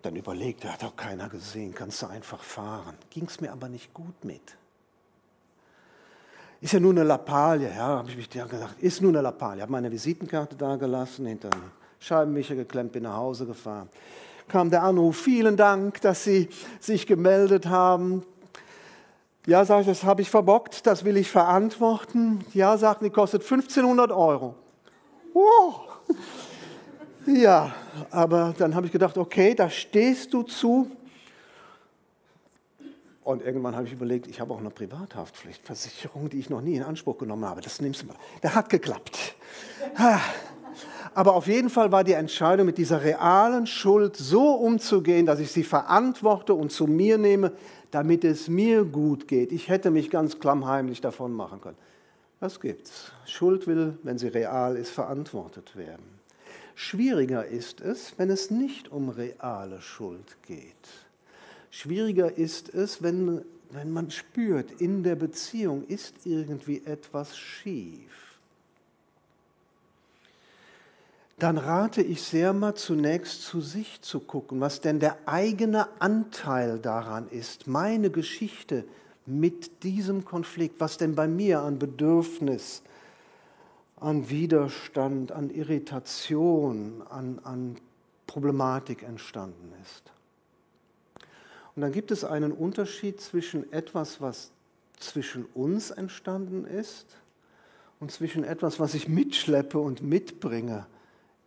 Dann 0.02 0.16
überlegt 0.16 0.64
er, 0.64 0.72
hat 0.72 0.84
auch 0.84 0.96
keiner 0.96 1.28
gesehen, 1.28 1.74
kannst 1.74 2.02
du 2.02 2.06
einfach 2.06 2.42
fahren. 2.42 2.96
Ging 3.10 3.26
es 3.26 3.40
mir 3.40 3.52
aber 3.52 3.68
nicht 3.68 3.94
gut 3.94 4.24
mit. 4.24 4.56
Ist 6.60 6.72
ja 6.72 6.80
nur 6.80 6.92
eine 6.92 7.04
Lappalie, 7.04 7.68
ja, 7.68 7.98
habe 7.98 8.10
ich 8.10 8.16
mich 8.16 8.28
gedacht, 8.28 8.76
ist 8.80 9.00
nur 9.00 9.10
eine 9.10 9.20
Lappalie. 9.20 9.62
Habe 9.62 9.72
meine 9.72 9.90
Visitenkarte 9.90 10.56
da 10.56 10.76
gelassen, 10.76 11.26
hinter 11.26 11.50
den 11.50 11.81
Scheibenwischer 12.02 12.56
geklemmt, 12.56 12.92
bin 12.92 13.04
nach 13.04 13.16
Hause 13.16 13.46
gefahren. 13.46 13.88
Kam 14.48 14.70
der 14.70 14.82
Anruf, 14.82 15.16
vielen 15.16 15.56
Dank, 15.56 16.00
dass 16.00 16.24
Sie 16.24 16.48
sich 16.80 17.06
gemeldet 17.06 17.66
haben. 17.66 18.24
Ja, 19.46 19.64
sage 19.64 19.82
ich, 19.82 19.86
das 19.86 20.02
habe 20.02 20.20
ich 20.20 20.28
verbockt, 20.28 20.84
das 20.86 21.04
will 21.04 21.16
ich 21.16 21.30
verantworten. 21.30 22.44
Ja, 22.54 22.76
sagt, 22.76 23.02
die 23.02 23.10
kostet 23.10 23.42
1500 23.42 24.10
Euro. 24.10 24.56
Oh, 25.32 25.74
ja, 27.26 27.72
aber 28.10 28.52
dann 28.58 28.74
habe 28.74 28.86
ich 28.86 28.92
gedacht, 28.92 29.16
okay, 29.16 29.54
da 29.54 29.70
stehst 29.70 30.34
du 30.34 30.42
zu. 30.42 30.90
Und 33.22 33.42
irgendwann 33.42 33.76
habe 33.76 33.86
ich 33.86 33.92
überlegt, 33.92 34.26
ich 34.26 34.40
habe 34.40 34.52
auch 34.52 34.58
eine 34.58 34.70
Privathaftpflichtversicherung, 34.70 36.28
die 36.28 36.40
ich 36.40 36.50
noch 36.50 36.60
nie 36.60 36.74
in 36.74 36.82
Anspruch 36.82 37.18
genommen 37.18 37.44
habe. 37.44 37.60
Das 37.60 37.80
nimmst 37.80 38.02
du 38.02 38.06
mal. 38.06 38.16
Der 38.42 38.56
hat 38.56 38.68
geklappt. 38.68 39.36
Aber 41.14 41.34
auf 41.34 41.46
jeden 41.46 41.68
Fall 41.68 41.92
war 41.92 42.04
die 42.04 42.12
Entscheidung, 42.12 42.66
mit 42.66 42.78
dieser 42.78 43.02
realen 43.02 43.66
Schuld 43.66 44.16
so 44.16 44.52
umzugehen, 44.52 45.26
dass 45.26 45.40
ich 45.40 45.52
sie 45.52 45.64
verantworte 45.64 46.54
und 46.54 46.72
zu 46.72 46.86
mir 46.86 47.18
nehme, 47.18 47.52
damit 47.90 48.24
es 48.24 48.48
mir 48.48 48.84
gut 48.84 49.28
geht. 49.28 49.52
Ich 49.52 49.68
hätte 49.68 49.90
mich 49.90 50.10
ganz 50.10 50.38
klammheimlich 50.38 51.00
davon 51.00 51.32
machen 51.32 51.60
können. 51.60 51.76
Das 52.40 52.60
gibt's. 52.60 53.12
Schuld 53.26 53.66
will, 53.66 53.98
wenn 54.02 54.18
sie 54.18 54.28
real 54.28 54.76
ist, 54.76 54.90
verantwortet 54.90 55.76
werden. 55.76 56.02
Schwieriger 56.74 57.46
ist 57.46 57.80
es, 57.80 58.14
wenn 58.16 58.30
es 58.30 58.50
nicht 58.50 58.90
um 58.90 59.10
reale 59.10 59.80
Schuld 59.80 60.38
geht. 60.46 60.88
Schwieriger 61.70 62.36
ist 62.36 62.74
es, 62.74 63.02
wenn, 63.02 63.42
wenn 63.70 63.90
man 63.90 64.10
spürt, 64.10 64.80
in 64.80 65.02
der 65.02 65.16
Beziehung 65.16 65.84
ist 65.86 66.14
irgendwie 66.24 66.82
etwas 66.84 67.36
schief. 67.36 68.21
Dann 71.38 71.58
rate 71.58 72.02
ich 72.02 72.22
sehr 72.22 72.52
mal 72.52 72.74
zunächst 72.74 73.42
zu 73.42 73.60
sich 73.60 74.00
zu 74.02 74.20
gucken, 74.20 74.60
was 74.60 74.80
denn 74.80 75.00
der 75.00 75.16
eigene 75.26 75.88
Anteil 76.00 76.78
daran 76.78 77.28
ist, 77.28 77.66
meine 77.66 78.10
Geschichte, 78.10 78.84
mit 79.26 79.84
diesem 79.84 80.24
Konflikt, 80.24 80.80
was 80.80 80.98
denn 80.98 81.14
bei 81.14 81.28
mir 81.28 81.60
an 81.60 81.78
Bedürfnis, 81.78 82.82
an 83.96 84.28
Widerstand, 84.28 85.30
an 85.30 85.50
Irritation, 85.50 87.02
an, 87.08 87.38
an 87.44 87.76
Problematik 88.26 89.02
entstanden 89.04 89.72
ist. 89.82 90.10
Und 91.74 91.82
dann 91.82 91.92
gibt 91.92 92.10
es 92.10 92.24
einen 92.24 92.52
Unterschied 92.52 93.20
zwischen 93.20 93.72
etwas, 93.72 94.20
was 94.20 94.50
zwischen 94.98 95.44
uns 95.54 95.90
entstanden 95.90 96.64
ist 96.64 97.06
und 98.00 98.10
zwischen 98.10 98.44
etwas, 98.44 98.80
was 98.80 98.94
ich 98.94 99.08
mitschleppe 99.08 99.78
und 99.78 100.02
mitbringe 100.02 100.86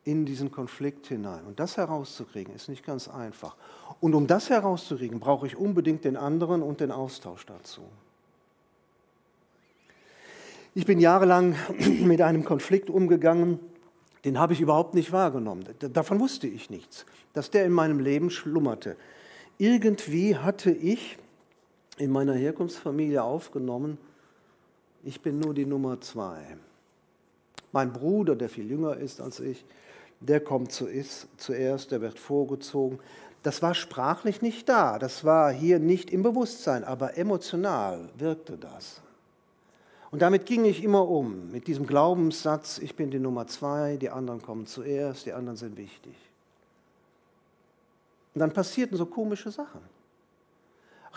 in 0.05 0.25
diesen 0.25 0.51
Konflikt 0.51 1.07
hinein. 1.07 1.43
Und 1.45 1.59
das 1.59 1.77
herauszukriegen, 1.77 2.53
ist 2.53 2.69
nicht 2.69 2.85
ganz 2.85 3.09
einfach. 3.09 3.55
Und 3.99 4.13
um 4.13 4.27
das 4.27 4.49
herauszukriegen, 4.49 5.19
brauche 5.19 5.47
ich 5.47 5.57
unbedingt 5.57 6.05
den 6.05 6.15
anderen 6.15 6.61
und 6.61 6.79
den 6.79 6.91
Austausch 6.91 7.45
dazu. 7.45 7.81
Ich 10.75 10.85
bin 10.85 10.99
jahrelang 10.99 11.55
mit 12.03 12.21
einem 12.21 12.45
Konflikt 12.45 12.89
umgegangen, 12.89 13.59
den 14.25 14.39
habe 14.39 14.53
ich 14.53 14.61
überhaupt 14.61 14.93
nicht 14.93 15.11
wahrgenommen. 15.11 15.65
Davon 15.79 16.19
wusste 16.19 16.47
ich 16.47 16.69
nichts, 16.69 17.05
dass 17.33 17.49
der 17.49 17.65
in 17.65 17.71
meinem 17.71 17.99
Leben 17.99 18.29
schlummerte. 18.29 18.97
Irgendwie 19.57 20.37
hatte 20.37 20.71
ich 20.71 21.17
in 21.97 22.11
meiner 22.11 22.33
Herkunftsfamilie 22.33 23.23
aufgenommen, 23.23 23.97
ich 25.03 25.21
bin 25.21 25.39
nur 25.39 25.53
die 25.53 25.65
Nummer 25.65 26.01
zwei. 26.01 26.57
Mein 27.71 27.93
Bruder, 27.93 28.35
der 28.35 28.49
viel 28.49 28.69
jünger 28.69 28.97
ist 28.97 29.21
als 29.21 29.39
ich, 29.39 29.63
der 30.19 30.39
kommt 30.39 30.71
zuerst, 30.71 31.91
der 31.91 32.01
wird 32.01 32.19
vorgezogen. 32.19 32.99
Das 33.43 33.61
war 33.61 33.75
sprachlich 33.75 34.41
nicht 34.41 34.67
da, 34.67 34.97
das 34.97 35.23
war 35.23 35.51
hier 35.51 35.79
nicht 35.79 36.09
im 36.09 36.23
Bewusstsein, 36.23 36.83
aber 36.83 37.17
emotional 37.17 38.09
wirkte 38.17 38.57
das. 38.57 39.01
Und 40.11 40.21
damit 40.21 40.45
ging 40.45 40.65
ich 40.65 40.83
immer 40.83 41.07
um, 41.07 41.51
mit 41.51 41.67
diesem 41.67 41.85
Glaubenssatz, 41.85 42.77
ich 42.77 42.95
bin 42.95 43.11
die 43.11 43.19
Nummer 43.19 43.47
zwei, 43.47 43.97
die 43.97 44.09
anderen 44.09 44.41
kommen 44.41 44.65
zuerst, 44.65 45.25
die 45.25 45.33
anderen 45.33 45.57
sind 45.57 45.77
wichtig. 45.77 46.15
Und 48.33 48.39
dann 48.39 48.51
passierten 48.51 48.97
so 48.97 49.05
komische 49.05 49.51
Sachen. 49.51 49.81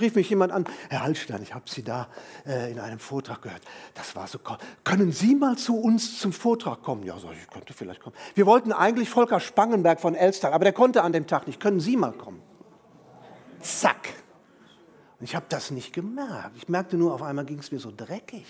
Rief 0.01 0.15
mich 0.15 0.31
jemand 0.31 0.53
an, 0.53 0.65
Herr 0.91 1.03
Hallstein, 1.03 1.43
ich 1.43 1.55
habe 1.55 1.65
Sie 1.69 1.83
da 1.83 2.09
äh, 2.47 2.71
in 2.71 2.79
einem 2.79 2.99
Vortrag 2.99 3.43
gehört. 3.43 3.63
Das 3.95 4.15
war 4.15 4.27
so 4.27 4.39
Können 4.85 5.13
Sie 5.13 5.35
mal 5.35 5.57
zu 5.57 5.77
uns 5.77 6.19
zum 6.21 6.33
Vortrag 6.33 6.83
kommen? 6.83 7.03
Ja, 7.03 7.19
so, 7.19 7.31
ich 7.31 7.51
könnte 7.51 7.73
vielleicht 7.73 8.01
kommen. 8.01 8.15
Wir 8.35 8.47
wollten 8.47 8.73
eigentlich 8.73 9.11
Volker 9.11 9.41
Spangenberg 9.41 10.01
von 10.01 10.15
Elster, 10.15 10.53
aber 10.53 10.65
der 10.65 10.73
konnte 10.73 11.03
an 11.03 11.13
dem 11.13 11.27
Tag 11.27 11.47
nicht. 11.47 11.61
Können 11.61 11.81
Sie 11.81 11.97
mal 11.97 12.13
kommen? 12.13 12.41
Zack. 13.61 14.09
Und 15.19 15.25
ich 15.25 15.35
habe 15.35 15.47
das 15.49 15.71
nicht 15.71 15.93
gemerkt. 15.93 16.57
Ich 16.57 16.69
merkte 16.69 16.97
nur, 16.97 17.13
auf 17.13 17.23
einmal 17.23 17.45
ging 17.45 17.59
es 17.59 17.73
mir 17.73 17.81
so 17.81 17.93
dreckig. 17.95 18.47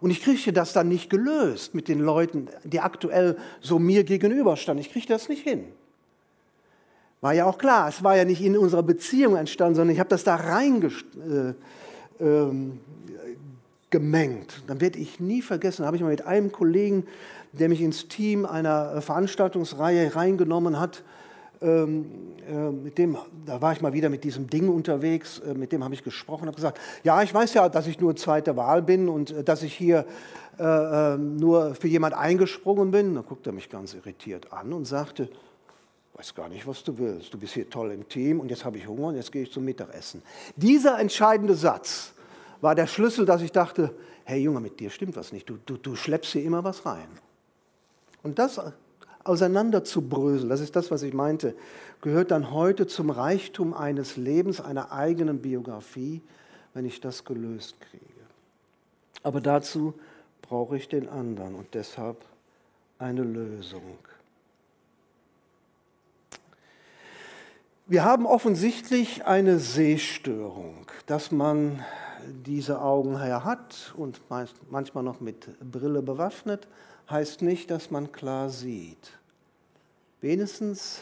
Und 0.00 0.10
ich 0.10 0.22
kriegte 0.22 0.52
das 0.52 0.72
dann 0.72 0.88
nicht 0.88 1.10
gelöst 1.10 1.74
mit 1.74 1.88
den 1.88 1.98
Leuten, 1.98 2.48
die 2.62 2.78
aktuell 2.80 3.36
so 3.60 3.80
mir 3.80 4.04
gegenüberstanden. 4.04 4.84
Ich 4.84 4.92
kriegte 4.92 5.12
das 5.12 5.28
nicht 5.28 5.42
hin. 5.42 5.72
War 7.20 7.34
ja 7.34 7.46
auch 7.46 7.58
klar, 7.58 7.88
es 7.88 8.04
war 8.04 8.16
ja 8.16 8.24
nicht 8.24 8.42
in 8.42 8.56
unserer 8.56 8.82
Beziehung 8.82 9.36
entstanden, 9.36 9.74
sondern 9.74 9.92
ich 9.92 10.00
habe 10.00 10.10
das 10.10 10.24
da 10.24 10.36
reingemengt. 10.36 11.04
Äh, 12.20 12.24
ähm, 12.24 12.80
Dann 14.66 14.80
werde 14.80 14.98
ich 14.98 15.18
nie 15.18 15.42
vergessen, 15.42 15.84
habe 15.84 15.96
ich 15.96 16.02
mal 16.02 16.10
mit 16.10 16.26
einem 16.26 16.52
Kollegen, 16.52 17.06
der 17.52 17.68
mich 17.68 17.80
ins 17.80 18.08
Team 18.08 18.46
einer 18.46 19.00
Veranstaltungsreihe 19.00 20.14
reingenommen 20.14 20.78
hat, 20.78 21.02
ähm, 21.60 22.06
äh, 22.48 22.70
mit 22.70 22.98
dem, 22.98 23.16
da 23.44 23.60
war 23.60 23.72
ich 23.72 23.80
mal 23.80 23.92
wieder 23.92 24.10
mit 24.10 24.22
diesem 24.22 24.48
Ding 24.48 24.68
unterwegs, 24.68 25.40
äh, 25.40 25.54
mit 25.54 25.72
dem 25.72 25.82
habe 25.82 25.94
ich 25.94 26.04
gesprochen, 26.04 26.46
habe 26.46 26.54
gesagt, 26.54 26.78
ja, 27.02 27.20
ich 27.22 27.34
weiß 27.34 27.54
ja, 27.54 27.68
dass 27.68 27.88
ich 27.88 27.98
nur 27.98 28.14
zweite 28.14 28.56
Wahl 28.56 28.80
bin 28.80 29.08
und 29.08 29.32
äh, 29.32 29.42
dass 29.42 29.64
ich 29.64 29.74
hier 29.74 30.04
äh, 30.58 30.62
ähm, 30.62 31.36
nur 31.36 31.74
für 31.74 31.88
jemand 31.88 32.14
eingesprungen 32.14 32.92
bin. 32.92 33.14
Da 33.14 33.22
guckte 33.22 33.50
er 33.50 33.54
mich 33.54 33.70
ganz 33.70 33.94
irritiert 33.94 34.52
an 34.52 34.72
und 34.72 34.84
sagte, 34.86 35.28
weiß 36.18 36.34
gar 36.34 36.48
nicht, 36.48 36.66
was 36.66 36.82
du 36.82 36.98
willst. 36.98 37.32
Du 37.32 37.38
bist 37.38 37.54
hier 37.54 37.70
toll 37.70 37.92
im 37.92 38.08
Team 38.08 38.40
und 38.40 38.50
jetzt 38.50 38.64
habe 38.64 38.76
ich 38.76 38.88
Hunger 38.88 39.08
und 39.08 39.14
jetzt 39.14 39.30
gehe 39.30 39.44
ich 39.44 39.52
zum 39.52 39.64
Mittagessen. 39.64 40.20
Dieser 40.56 40.98
entscheidende 40.98 41.54
Satz 41.54 42.12
war 42.60 42.74
der 42.74 42.88
Schlüssel, 42.88 43.24
dass 43.24 43.40
ich 43.40 43.52
dachte, 43.52 43.94
hey 44.24 44.40
Junge, 44.40 44.60
mit 44.60 44.80
dir 44.80 44.90
stimmt 44.90 45.14
was 45.14 45.32
nicht. 45.32 45.48
Du, 45.48 45.58
du, 45.64 45.76
du 45.76 45.94
schleppst 45.94 46.32
hier 46.32 46.42
immer 46.42 46.64
was 46.64 46.84
rein. 46.84 47.08
Und 48.24 48.40
das 48.40 48.60
auseinanderzubröseln, 49.22 50.48
das 50.48 50.60
ist 50.60 50.74
das, 50.74 50.90
was 50.90 51.02
ich 51.02 51.14
meinte, 51.14 51.54
gehört 52.00 52.32
dann 52.32 52.50
heute 52.50 52.88
zum 52.88 53.10
Reichtum 53.10 53.72
eines 53.72 54.16
Lebens, 54.16 54.60
einer 54.60 54.90
eigenen 54.90 55.40
Biografie, 55.40 56.20
wenn 56.74 56.84
ich 56.84 57.00
das 57.00 57.24
gelöst 57.24 57.80
kriege. 57.80 58.04
Aber 59.22 59.40
dazu 59.40 59.94
brauche 60.42 60.76
ich 60.76 60.88
den 60.88 61.08
anderen 61.08 61.54
und 61.54 61.74
deshalb 61.74 62.16
eine 62.98 63.22
Lösung. 63.22 63.98
Wir 67.90 68.04
haben 68.04 68.26
offensichtlich 68.26 69.24
eine 69.24 69.58
Sehstörung, 69.58 70.84
dass 71.06 71.30
man 71.30 71.82
diese 72.44 72.82
Augen 72.82 73.18
her 73.18 73.46
hat 73.46 73.94
und 73.96 74.20
manchmal 74.68 75.02
noch 75.02 75.20
mit 75.20 75.58
Brille 75.72 76.02
bewaffnet, 76.02 76.68
heißt 77.08 77.40
nicht, 77.40 77.70
dass 77.70 77.90
man 77.90 78.12
klar 78.12 78.50
sieht. 78.50 79.14
Wenigstens 80.20 81.00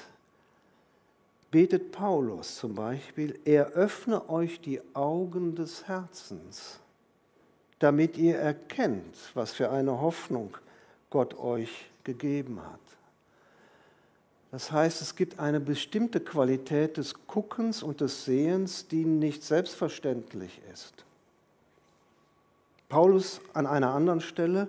betet 1.51 1.91
Paulus 1.91 2.55
zum 2.55 2.77
Beispiel, 2.77 3.37
er 3.45 3.71
öffne 3.71 4.31
euch 4.31 4.61
die 4.61 4.81
Augen 4.95 5.57
des 5.57 5.89
Herzens, 5.89 6.79
damit 7.81 8.17
ihr 8.17 8.39
erkennt, 8.39 9.17
was 9.35 9.51
für 9.51 9.73
eine 9.73 10.01
Hoffnung 10.01 10.57
Gott 11.11 11.37
euch 11.37 11.91
gegeben 12.05 12.61
hat. 12.63 12.86
Das 14.57 14.73
heißt, 14.73 15.03
es 15.03 15.17
gibt 15.17 15.39
eine 15.39 15.61
bestimmte 15.61 16.19
Qualität 16.19 16.97
des 16.97 17.13
Guckens 17.27 17.83
und 17.83 18.01
des 18.01 18.25
Sehens, 18.25 18.89
die 18.89 19.05
nicht 19.05 19.45
selbstverständlich 19.45 20.63
ist. 20.73 21.05
Paulus 22.89 23.43
an 23.53 23.67
einer 23.67 23.93
anderen 23.93 24.23
Stelle, 24.23 24.69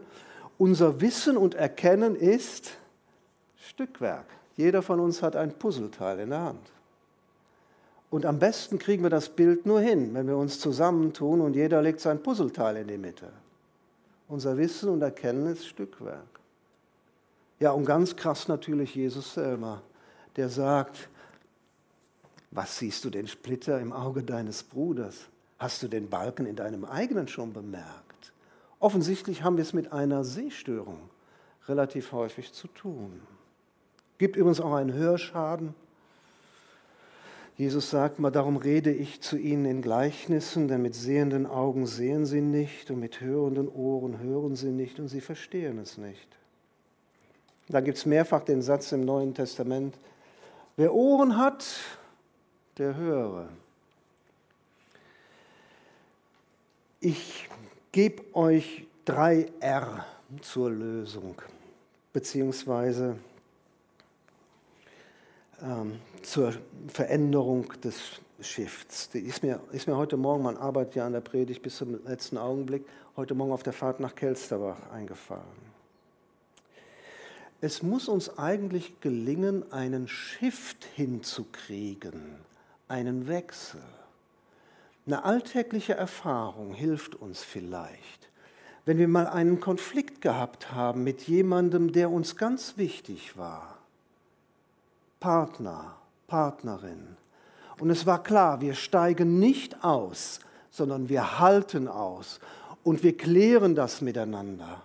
unser 0.57 0.99
Wissen 0.99 1.38
und 1.38 1.55
Erkennen 1.55 2.17
ist 2.17 2.71
Stückwerk. 3.55 4.25
Jeder 4.57 4.81
von 4.81 4.99
uns 4.99 5.23
hat 5.23 5.38
ein 5.38 5.53
Puzzleteil 5.57 6.19
in 6.19 6.31
der 6.31 6.41
Hand. 6.41 6.69
Und 8.09 8.25
am 8.25 8.39
besten 8.39 8.79
kriegen 8.79 9.03
wir 9.03 9.09
das 9.09 9.29
Bild 9.29 9.65
nur 9.65 9.79
hin, 9.79 10.13
wenn 10.13 10.27
wir 10.27 10.35
uns 10.35 10.59
zusammentun 10.59 11.39
und 11.39 11.55
jeder 11.55 11.81
legt 11.81 12.01
sein 12.01 12.21
Puzzleteil 12.21 12.75
in 12.75 12.89
die 12.89 12.97
Mitte. 12.97 13.31
Unser 14.27 14.57
Wissen 14.57 14.89
und 14.89 15.01
Erkennen 15.01 15.45
ist 15.45 15.65
Stückwerk. 15.65 16.36
Ja, 17.60 17.72
und 17.72 17.86
ganz 17.86 18.16
krass 18.16 18.47
natürlich 18.47 18.93
Jesus 18.93 19.34
selber, 19.34 19.82
der 20.36 20.49
sagt, 20.49 21.10
was 22.51 22.78
siehst 22.78 23.03
du 23.03 23.10
den 23.10 23.28
Splitter 23.28 23.80
im 23.80 23.91
Auge 23.91 24.24
deines 24.24 24.64
Bruders? 24.64 25.28
Hast 25.58 25.82
du 25.82 25.88
den 25.88 26.10
Balken 26.10 26.45
in 26.45 26.55
deinem 26.55 26.86
eigenen 26.86 27.28
schon 27.28 27.51
bemerkt? 27.51 28.32
Offensichtlich 28.80 29.43
haben 29.43 29.58
wir 29.58 29.64
es 29.64 29.74
mit 29.74 29.91
einer 29.91 30.24
Sehstörung 30.24 31.10
relativ 31.68 32.12
häufig 32.12 32.53
zu 32.53 32.68
tun. 32.68 33.22
Gibt 34.18 34.36
übrigens 34.36 34.62
auch 34.62 34.74
einen 34.74 34.93
Hörschaden. 34.93 35.74
Jesus 37.58 37.89
sagt 37.89 38.20
mal, 38.20 38.30
darum 38.30 38.58
rede 38.58 38.91
ich 38.91 39.22
zu 39.22 39.36
ihnen 39.36 39.66
in 39.66 39.82
Gleichnissen, 39.82 40.68
denn 40.68 40.84
mit 40.84 40.93
sehenden 40.93 41.47
Augen 41.47 41.88
sehen 41.88 42.28
sie 42.28 42.41
nicht 42.41 42.91
und 42.91 42.99
mit 42.99 43.20
hörenden 43.20 43.68
Ohren 43.68 44.20
hören 44.20 44.55
sie 44.55 44.72
nicht 44.72 44.99
und 44.99 45.08
sie 45.08 45.22
verstehen 45.22 45.80
es 45.80 45.97
nicht. 45.97 46.38
Da 47.70 47.82
gibt 47.82 47.97
es 47.97 48.05
mehrfach 48.05 48.43
den 48.43 48.61
Satz 48.61 48.91
im 48.93 49.03
Neuen 49.03 49.34
Testament, 49.34 49.97
wer 50.78 50.93
Ohren 50.93 51.38
hat, 51.38 51.65
der 52.78 52.95
höre. 52.95 53.49
Ich 57.01 57.49
gebe 57.91 58.24
euch 58.36 58.88
drei 59.05 59.47
R 59.59 60.05
zur 60.41 60.72
Lösung, 60.72 61.36
beziehungsweise 62.13 63.18
ähm, 65.61 65.99
zur 66.24 66.53
Veränderung 66.88 67.74
des 67.84 68.22
Shifts. 68.39 69.09
Die 69.09 69.20
ist 69.20 69.43
mir, 69.43 69.59
ist 69.72 69.88
mir 69.88 69.97
heute 69.97 70.15
Morgen, 70.15 70.43
man 70.43 70.57
arbeitet 70.57 70.95
ja 70.95 71.05
an 71.05 71.13
der 71.13 71.22
Predigt 71.22 71.61
bis 71.63 71.78
zum 71.78 72.03
letzten 72.05 72.38
Augenblick, 72.38 72.86
heute 73.15 73.34
Morgen 73.34 73.51
auf 73.51 73.63
der 73.63 73.74
Fahrt 73.74 73.99
nach 73.99 74.15
Kelsterbach 74.15 74.78
eingefallen. 74.91 75.76
Es 77.60 77.82
muss 77.82 78.08
uns 78.08 78.38
eigentlich 78.38 79.01
gelingen, 79.01 79.72
einen 79.72 80.08
Shift 80.08 80.86
hinzukriegen, 80.95 82.36
einen 82.88 83.28
Wechsel. 83.28 83.82
Eine 85.08 85.26
alltägliche 85.26 85.95
Erfahrung 85.95 86.74
hilft 86.74 87.16
uns 87.16 87.41
vielleicht. 87.41 88.30
Wenn 88.86 88.99
wir 88.99 89.08
mal 89.08 89.28
einen 89.28 89.60
Konflikt 89.60 90.22
gehabt 90.22 90.72
haben 90.72 91.03
mit 91.03 91.24
jemandem, 91.24 91.91
der 91.91 92.12
uns 92.12 92.36
ganz 92.36 92.78
wichtig 92.78 93.38
war, 93.38 93.80
Partner, 95.20 95.95
Partnerin. 96.28 97.18
Und 97.80 97.89
es 97.89 98.05
war 98.05 98.22
klar, 98.22 98.62
wir 98.62 98.76
steigen 98.76 99.39
nicht 99.39 99.84
aus, 99.84 100.39
sondern 100.70 101.10
wir 101.10 101.39
halten 101.39 101.88
aus 101.88 102.39
und 102.84 103.01
wir 103.01 103.18
klären 103.18 103.74
das 103.74 104.01
miteinander. 104.01 104.84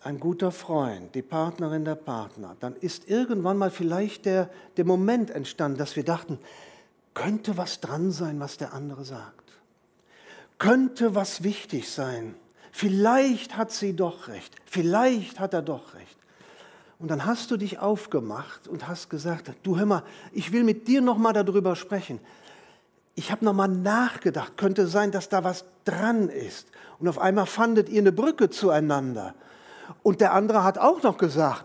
Ein 0.00 0.20
guter 0.20 0.52
Freund, 0.52 1.14
die 1.14 1.22
Partnerin 1.22 1.84
der 1.84 1.96
Partner, 1.96 2.56
dann 2.60 2.76
ist 2.76 3.08
irgendwann 3.08 3.58
mal 3.58 3.70
vielleicht 3.70 4.26
der, 4.26 4.48
der 4.76 4.84
Moment 4.84 5.30
entstanden, 5.30 5.78
dass 5.78 5.96
wir 5.96 6.04
dachten, 6.04 6.38
könnte 7.14 7.56
was 7.56 7.80
dran 7.80 8.12
sein, 8.12 8.38
was 8.38 8.58
der 8.58 8.72
andere 8.72 9.04
sagt. 9.04 9.52
Könnte 10.58 11.16
was 11.16 11.42
wichtig 11.42 11.90
sein. 11.90 12.36
Vielleicht 12.70 13.56
hat 13.56 13.72
sie 13.72 13.94
doch 13.94 14.28
recht. 14.28 14.54
Vielleicht 14.66 15.40
hat 15.40 15.52
er 15.52 15.62
doch 15.62 15.94
recht. 15.94 16.16
Und 17.00 17.10
dann 17.10 17.24
hast 17.24 17.50
du 17.50 17.56
dich 17.56 17.78
aufgemacht 17.78 18.68
und 18.68 18.86
hast 18.86 19.08
gesagt, 19.08 19.52
du 19.62 19.78
hör 19.78 19.86
mal, 19.86 20.02
ich 20.32 20.52
will 20.52 20.64
mit 20.64 20.86
dir 20.86 21.00
nochmal 21.00 21.32
darüber 21.32 21.74
sprechen. 21.76 22.20
Ich 23.14 23.32
habe 23.32 23.44
nochmal 23.44 23.68
nachgedacht, 23.68 24.56
könnte 24.56 24.86
sein, 24.86 25.10
dass 25.10 25.28
da 25.28 25.42
was 25.42 25.64
dran 25.84 26.28
ist. 26.28 26.68
Und 27.00 27.08
auf 27.08 27.18
einmal 27.18 27.46
fandet 27.46 27.88
ihr 27.88 28.00
eine 28.00 28.12
Brücke 28.12 28.50
zueinander. 28.50 29.34
Und 30.02 30.20
der 30.20 30.32
andere 30.32 30.64
hat 30.64 30.78
auch 30.78 31.02
noch 31.02 31.18
gesagt, 31.18 31.64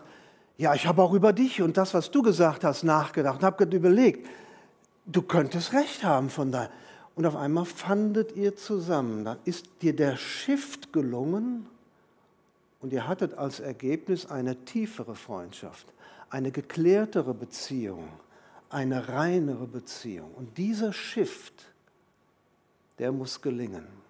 ja, 0.57 0.73
ich 0.73 0.87
habe 0.87 1.01
auch 1.01 1.13
über 1.13 1.33
dich 1.33 1.61
und 1.61 1.77
das, 1.77 1.93
was 1.93 2.11
du 2.11 2.21
gesagt 2.21 2.63
hast, 2.63 2.83
nachgedacht 2.83 3.37
und 3.37 3.43
habe 3.43 3.63
überlegt, 3.65 4.27
du 5.05 5.21
könntest 5.21 5.73
recht 5.73 6.03
haben 6.03 6.29
von 6.29 6.51
da. 6.51 6.69
Und 7.15 7.25
auf 7.25 7.35
einmal 7.35 7.65
fandet 7.65 8.35
ihr 8.35 8.55
zusammen. 8.55 9.25
Dann 9.25 9.37
ist 9.45 9.67
dir 9.81 9.95
der 9.95 10.17
Shift 10.17 10.93
gelungen 10.93 11.67
und 12.81 12.93
ihr 12.93 13.07
hattet 13.07 13.37
als 13.37 13.59
Ergebnis 13.59 14.25
eine 14.25 14.65
tiefere 14.65 15.15
Freundschaft, 15.15 15.87
eine 16.29 16.51
geklärtere 16.51 17.33
Beziehung, 17.33 18.07
eine 18.69 19.09
reinere 19.09 19.67
Beziehung. 19.67 20.31
Und 20.33 20.57
dieser 20.57 20.91
Shift, 20.93 21.65
der 22.99 23.11
muss 23.11 23.41
gelingen. 23.41 24.02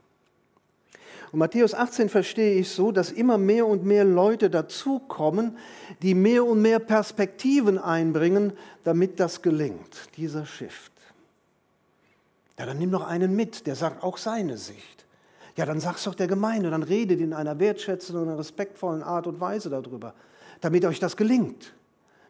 Und 1.34 1.40
Matthäus 1.40 1.74
18 1.74 2.10
verstehe 2.10 2.60
ich 2.60 2.70
so, 2.70 2.92
dass 2.92 3.10
immer 3.12 3.40
mehr 3.40 3.66
und 3.66 3.84
mehr 3.84 4.06
Leute 4.06 4.52
dazukommen, 4.52 5.58
die 6.04 6.14
mehr 6.14 6.46
und 6.46 6.62
mehr 6.62 6.78
Perspektiven 6.78 7.80
einbringen, 7.80 8.54
damit 8.84 9.20
das 9.20 9.42
gelingt, 9.42 10.16
dieser 10.16 10.46
Shift. 10.46 10.92
Ja, 12.60 12.68
dann 12.68 12.78
nimm 12.78 12.92
doch 12.92 13.08
einen 13.08 13.36
mit, 13.36 13.66
der 13.66 13.76
sagt 13.76 14.04
auch 14.04 14.18
seine 14.18 14.60
Sicht. 14.60 15.08
Ja, 15.58 15.66
dann 15.66 15.80
sag's 15.80 16.04
doch 16.04 16.14
der 16.14 16.28
Gemeinde, 16.28 16.70
dann 16.70 16.84
redet 16.84 17.20
in 17.20 17.34
einer 17.34 17.58
wertschätzenden 17.58 18.28
und 18.28 18.38
respektvollen 18.38 19.02
Art 19.02 19.26
und 19.26 19.40
Weise 19.40 19.72
darüber, 19.72 20.14
damit 20.62 20.86
euch 20.86 21.00
das 21.00 21.18
gelingt, 21.18 21.74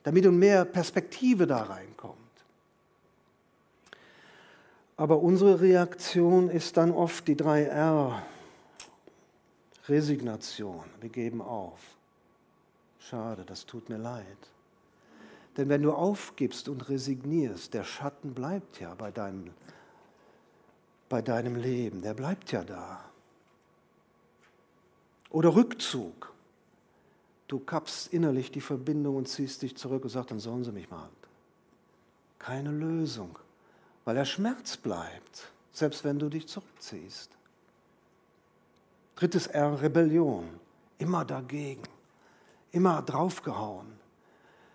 damit 0.04 0.26
und 0.26 0.40
mehr 0.40 0.64
Perspektive 0.64 1.46
da 1.46 1.64
reinkommt. 1.64 2.16
Aber 4.96 5.20
unsere 5.20 5.60
Reaktion 5.60 6.50
ist 6.50 6.78
dann 6.78 6.92
oft 6.92 7.28
die 7.28 7.36
3R. 7.36 8.14
Resignation, 9.88 10.84
wir 11.02 11.10
geben 11.10 11.42
auf. 11.42 11.80
Schade, 13.00 13.44
das 13.46 13.66
tut 13.66 13.90
mir 13.90 13.98
leid. 13.98 14.26
Denn 15.58 15.70
wenn 15.70 15.84
du 15.84 15.92
aufgibst 15.92 16.70
und 16.70 16.90
resignierst, 16.90 17.74
der 17.74 17.84
Schatten 17.84 18.34
bleibt 18.34 18.80
ja 18.80 18.96
bei 18.96 19.12
deinem, 19.12 19.52
bei 21.10 21.22
deinem 21.22 21.56
Leben, 21.56 22.02
der 22.02 22.14
bleibt 22.14 22.52
ja 22.52 22.64
da. 22.64 23.04
Oder 25.30 25.56
Rückzug. 25.56 26.32
Du 27.48 27.60
kappst 27.60 28.14
innerlich 28.14 28.52
die 28.52 28.62
Verbindung 28.62 29.18
und 29.18 29.28
ziehst 29.28 29.62
dich 29.62 29.76
zurück 29.76 30.04
und 30.04 30.10
sagst, 30.10 30.32
dann 30.32 30.40
sollen 30.40 30.64
sie 30.64 30.72
mich 30.72 30.90
mal. 30.90 31.10
Keine 32.40 32.72
Lösung 32.72 33.38
weil 34.06 34.16
der 34.16 34.26
Schmerz 34.26 34.78
bleibt, 34.78 35.52
selbst 35.72 36.04
wenn 36.04 36.20
du 36.20 36.30
dich 36.30 36.48
zurückziehst. 36.48 37.30
Drittes 39.16 39.48
R, 39.48 39.82
Rebellion. 39.82 40.60
Immer 40.98 41.26
dagegen, 41.26 41.84
immer 42.72 43.02
draufgehauen. 43.02 43.88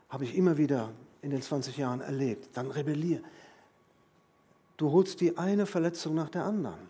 Habe 0.09 0.25
ich 0.25 0.37
immer 0.37 0.57
wieder 0.57 0.91
in 1.23 1.31
den 1.31 1.43
20 1.43 1.77
Jahren 1.77 2.01
erlebt. 2.01 2.57
Dann 2.57 2.71
rebellier. 2.71 3.21
Du 4.77 4.93
holst 4.93 5.21
die 5.21 5.37
eine 5.37 5.67
Verletzung 5.67 6.15
nach 6.15 6.31
der 6.31 6.45
anderen. 6.45 6.89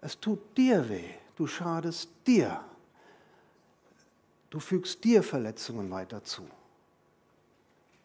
Es 0.00 0.18
tut 0.18 0.56
dir 0.56 0.88
weh. 0.88 1.10
Du 1.36 1.46
schadest 1.46 2.08
dir. 2.26 2.60
Du 4.50 4.60
fügst 4.60 5.04
dir 5.04 5.22
Verletzungen 5.22 5.90
weiter 5.90 6.24
zu. 6.24 6.48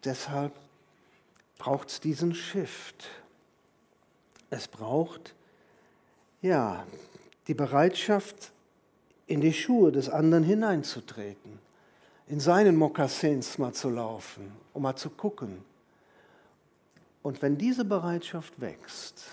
Deshalb 0.04 0.54
braucht 1.58 1.90
es 1.90 2.00
diesen 2.00 2.34
Shift. 2.34 3.08
Es 4.50 4.68
braucht 4.68 5.34
ja 6.42 6.86
die 7.48 7.54
Bereitschaft, 7.54 8.52
in 9.32 9.42
die 9.42 9.54
Schuhe 9.54 9.92
des 9.92 10.10
anderen 10.10 10.44
hineinzutreten, 10.44 11.60
in 12.28 12.40
seinen 12.40 12.76
Mokassins 12.76 13.58
mal 13.58 13.74
zu 13.74 13.90
laufen, 13.90 14.52
um 14.74 14.84
mal 14.84 14.96
zu 14.96 15.10
gucken. 15.10 15.64
Und 17.24 17.42
wenn 17.42 17.58
diese 17.58 17.86
Bereitschaft 17.86 18.60
wächst, 18.60 19.24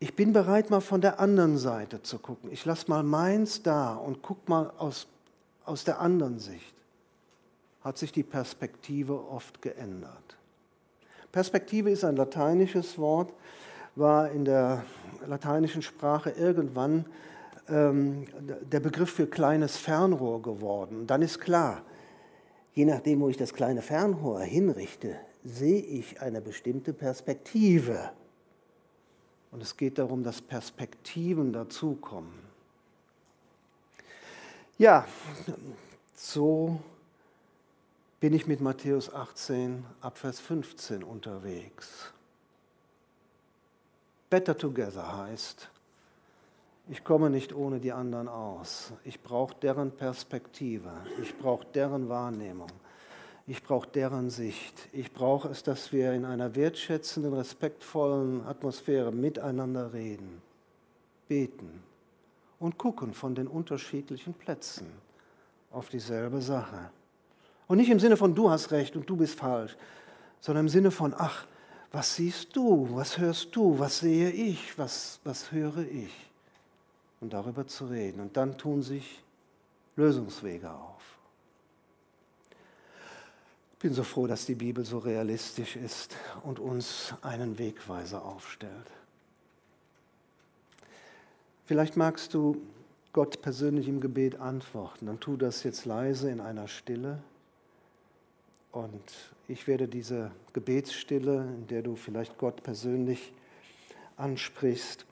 ich 0.00 0.16
bin 0.16 0.32
bereit, 0.32 0.68
mal 0.68 0.80
von 0.80 1.00
der 1.00 1.20
anderen 1.20 1.58
Seite 1.58 2.02
zu 2.02 2.18
gucken. 2.18 2.50
Ich 2.50 2.64
lasse 2.64 2.90
mal 2.90 3.04
meins 3.04 3.62
da 3.62 3.94
und 3.94 4.20
guck 4.20 4.48
mal 4.48 4.72
aus, 4.78 5.06
aus 5.64 5.84
der 5.84 6.00
anderen 6.00 6.40
Sicht. 6.40 6.74
Hat 7.84 7.98
sich 7.98 8.10
die 8.10 8.24
Perspektive 8.24 9.28
oft 9.28 9.62
geändert. 9.62 10.36
Perspektive 11.30 11.88
ist 11.88 12.04
ein 12.04 12.16
lateinisches 12.16 12.98
Wort, 12.98 13.32
war 13.94 14.30
in 14.32 14.44
der 14.44 14.84
lateinischen 15.24 15.82
Sprache 15.82 16.30
irgendwann 16.30 17.06
ähm, 17.72 18.26
der 18.70 18.80
Begriff 18.80 19.10
für 19.10 19.26
kleines 19.26 19.76
Fernrohr 19.76 20.42
geworden. 20.42 21.00
Und 21.00 21.06
dann 21.08 21.22
ist 21.22 21.40
klar, 21.40 21.82
je 22.74 22.84
nachdem, 22.84 23.20
wo 23.20 23.28
ich 23.28 23.36
das 23.36 23.54
kleine 23.54 23.82
Fernrohr 23.82 24.40
hinrichte, 24.40 25.16
sehe 25.42 25.80
ich 25.80 26.20
eine 26.20 26.40
bestimmte 26.40 26.92
Perspektive. 26.92 28.10
Und 29.50 29.62
es 29.62 29.76
geht 29.76 29.98
darum, 29.98 30.22
dass 30.22 30.40
Perspektiven 30.40 31.52
dazukommen. 31.52 32.32
Ja, 34.78 35.06
so 36.14 36.78
bin 38.20 38.34
ich 38.34 38.46
mit 38.46 38.60
Matthäus 38.60 39.12
18 39.12 39.84
ab 40.00 40.18
Vers 40.18 40.40
15 40.40 41.02
unterwegs. 41.02 42.12
Better 44.30 44.56
Together 44.56 45.18
heißt, 45.18 45.68
ich 46.88 47.04
komme 47.04 47.30
nicht 47.30 47.54
ohne 47.54 47.80
die 47.80 47.92
anderen 47.92 48.28
aus. 48.28 48.92
Ich 49.04 49.20
brauche 49.20 49.54
deren 49.62 49.92
Perspektive. 49.92 50.90
Ich 51.22 51.36
brauche 51.38 51.66
deren 51.74 52.08
Wahrnehmung. 52.08 52.70
Ich 53.46 53.62
brauche 53.62 53.88
deren 53.88 54.30
Sicht. 54.30 54.88
Ich 54.92 55.12
brauche 55.12 55.48
es, 55.48 55.62
dass 55.62 55.92
wir 55.92 56.12
in 56.12 56.24
einer 56.24 56.54
wertschätzenden, 56.54 57.34
respektvollen 57.34 58.46
Atmosphäre 58.46 59.12
miteinander 59.12 59.92
reden, 59.92 60.42
beten 61.28 61.82
und 62.58 62.78
gucken 62.78 63.14
von 63.14 63.34
den 63.34 63.48
unterschiedlichen 63.48 64.34
Plätzen 64.34 64.86
auf 65.70 65.88
dieselbe 65.88 66.40
Sache. 66.40 66.90
Und 67.66 67.78
nicht 67.78 67.90
im 67.90 68.00
Sinne 68.00 68.16
von 68.16 68.34
du 68.34 68.50
hast 68.50 68.70
recht 68.70 68.96
und 68.96 69.08
du 69.08 69.16
bist 69.16 69.38
falsch, 69.38 69.76
sondern 70.40 70.66
im 70.66 70.68
Sinne 70.68 70.90
von 70.90 71.14
ach, 71.16 71.46
was 71.90 72.16
siehst 72.16 72.54
du, 72.54 72.88
was 72.92 73.18
hörst 73.18 73.54
du, 73.56 73.78
was 73.78 74.00
sehe 74.00 74.30
ich, 74.30 74.78
was, 74.78 75.20
was 75.24 75.52
höre 75.52 75.78
ich? 75.78 76.31
Und 77.22 77.32
darüber 77.32 77.66
zu 77.68 77.86
reden. 77.86 78.20
Und 78.20 78.36
dann 78.36 78.58
tun 78.58 78.82
sich 78.82 79.22
Lösungswege 79.94 80.70
auf. 80.70 81.00
Ich 83.74 83.78
bin 83.78 83.94
so 83.94 84.02
froh, 84.02 84.26
dass 84.26 84.44
die 84.44 84.56
Bibel 84.56 84.84
so 84.84 84.98
realistisch 84.98 85.76
ist 85.76 86.16
und 86.42 86.58
uns 86.58 87.14
einen 87.22 87.58
Wegweiser 87.58 88.24
aufstellt. 88.24 88.90
Vielleicht 91.64 91.96
magst 91.96 92.34
du 92.34 92.60
Gott 93.12 93.40
persönlich 93.40 93.86
im 93.86 94.00
Gebet 94.00 94.40
antworten. 94.40 95.06
Dann 95.06 95.20
tu 95.20 95.36
das 95.36 95.62
jetzt 95.62 95.84
leise 95.84 96.28
in 96.28 96.40
einer 96.40 96.66
Stille. 96.66 97.22
Und 98.72 99.32
ich 99.46 99.68
werde 99.68 99.86
diese 99.86 100.32
Gebetsstille, 100.54 101.42
in 101.56 101.68
der 101.68 101.82
du 101.82 101.94
vielleicht 101.94 102.36
Gott 102.38 102.64
persönlich 102.64 103.32
ansprichst, 104.16 105.06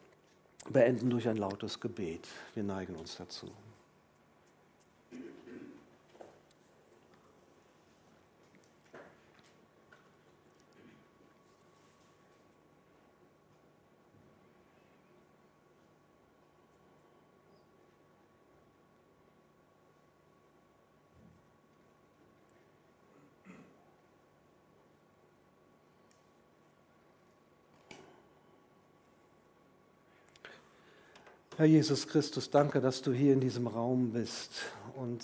beenden 0.69 1.11
durch 1.11 1.29
ein 1.29 1.37
lautes 1.37 1.81
Gebet. 1.81 2.29
Wir 2.55 2.63
neigen 2.63 2.97
uns 2.97 3.17
dazu. 3.17 3.51
Herr 31.61 31.67
Jesus 31.67 32.07
Christus, 32.07 32.49
danke, 32.49 32.81
dass 32.81 33.03
du 33.03 33.13
hier 33.13 33.35
in 33.35 33.41
diesem 33.41 33.67
Raum 33.67 34.13
bist 34.13 34.51
und 34.97 35.23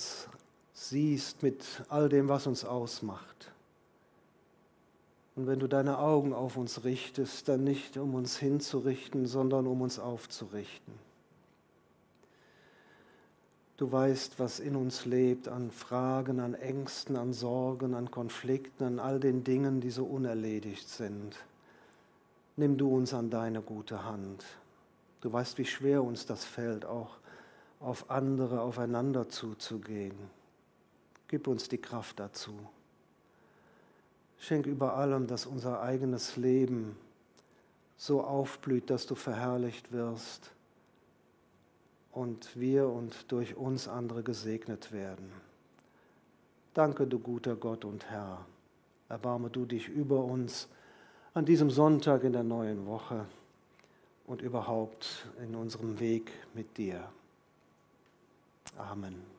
siehst 0.75 1.43
mit 1.43 1.65
all 1.89 2.11
dem, 2.11 2.29
was 2.29 2.47
uns 2.47 2.63
ausmacht. 2.63 3.51
Und 5.35 5.47
wenn 5.47 5.61
du 5.61 5.67
deine 5.67 5.99
Augen 5.99 6.35
auf 6.35 6.59
uns 6.59 6.85
richtest, 6.85 7.49
dann 7.49 7.65
nicht 7.65 7.97
um 7.97 8.15
uns 8.15 8.37
hinzurichten, 8.37 9.25
sondern 9.25 9.67
um 9.67 9.81
uns 9.81 9.99
aufzurichten. 9.99 10.93
Du 13.79 13.91
weißt, 13.91 14.39
was 14.39 14.61
in 14.61 14.77
uns 14.77 15.07
lebt 15.07 15.49
an 15.49 15.71
Fragen, 15.71 16.41
an 16.41 16.53
Ängsten, 16.53 17.17
an 17.17 17.33
Sorgen, 17.33 17.95
an 17.95 18.11
Konflikten, 18.11 18.85
an 18.85 18.99
all 18.99 19.21
den 19.21 19.43
Dingen, 19.43 19.81
die 19.81 19.91
so 19.91 20.05
unerledigt 20.05 20.87
sind. 20.87 21.35
Nimm 22.57 22.77
du 22.77 22.95
uns 22.95 23.15
an 23.15 23.31
deine 23.31 23.63
gute 23.63 24.05
Hand. 24.05 24.45
Du 25.27 25.33
weißt, 25.33 25.59
wie 25.59 25.65
schwer 25.65 26.05
uns 26.05 26.25
das 26.25 26.45
fällt, 26.45 26.85
auch 26.85 27.17
auf 27.81 28.13
andere, 28.13 28.61
aufeinander 28.61 29.29
zuzugehen. 29.29 30.15
Gib 31.27 31.49
uns 31.49 31.69
die 31.69 31.79
Kraft 31.79 32.21
dazu. 32.21 32.53
Schenk 34.39 34.67
über 34.67 34.95
allem, 34.95 35.27
dass 35.27 35.45
unser 35.45 35.83
eigenes 35.83 36.37
Leben 36.37 36.97
so 37.97 38.23
aufblüht, 38.23 38.89
dass 38.89 39.07
du 39.07 39.17
verherrlicht 39.17 39.91
wirst 39.91 40.53
und 42.13 42.55
wir 42.55 42.89
und 42.89 43.33
durch 43.33 43.57
uns 43.57 43.89
andere 43.89 44.23
gesegnet 44.23 44.93
werden. 44.93 45.33
Danke, 46.73 47.05
du 47.05 47.19
guter 47.19 47.57
Gott 47.57 47.85
und 47.85 48.09
Herr. 48.11 48.47
Erbarme 49.09 49.51
du 49.51 49.67
dich 49.67 49.89
über 49.89 50.23
uns 50.23 50.69
an 51.35 51.45
diesem 51.45 51.71
Sonntag 51.71 52.23
in 52.23 52.33
der 52.33 52.45
neuen 52.45 52.87
Woche 52.87 53.27
und 54.27 54.43
überhaupt 54.43 55.27
in 55.41 55.55
unserem 55.55 55.99
Weg 56.01 56.33
mit 56.55 56.77
dir. 56.77 57.09
Amen. 58.77 59.36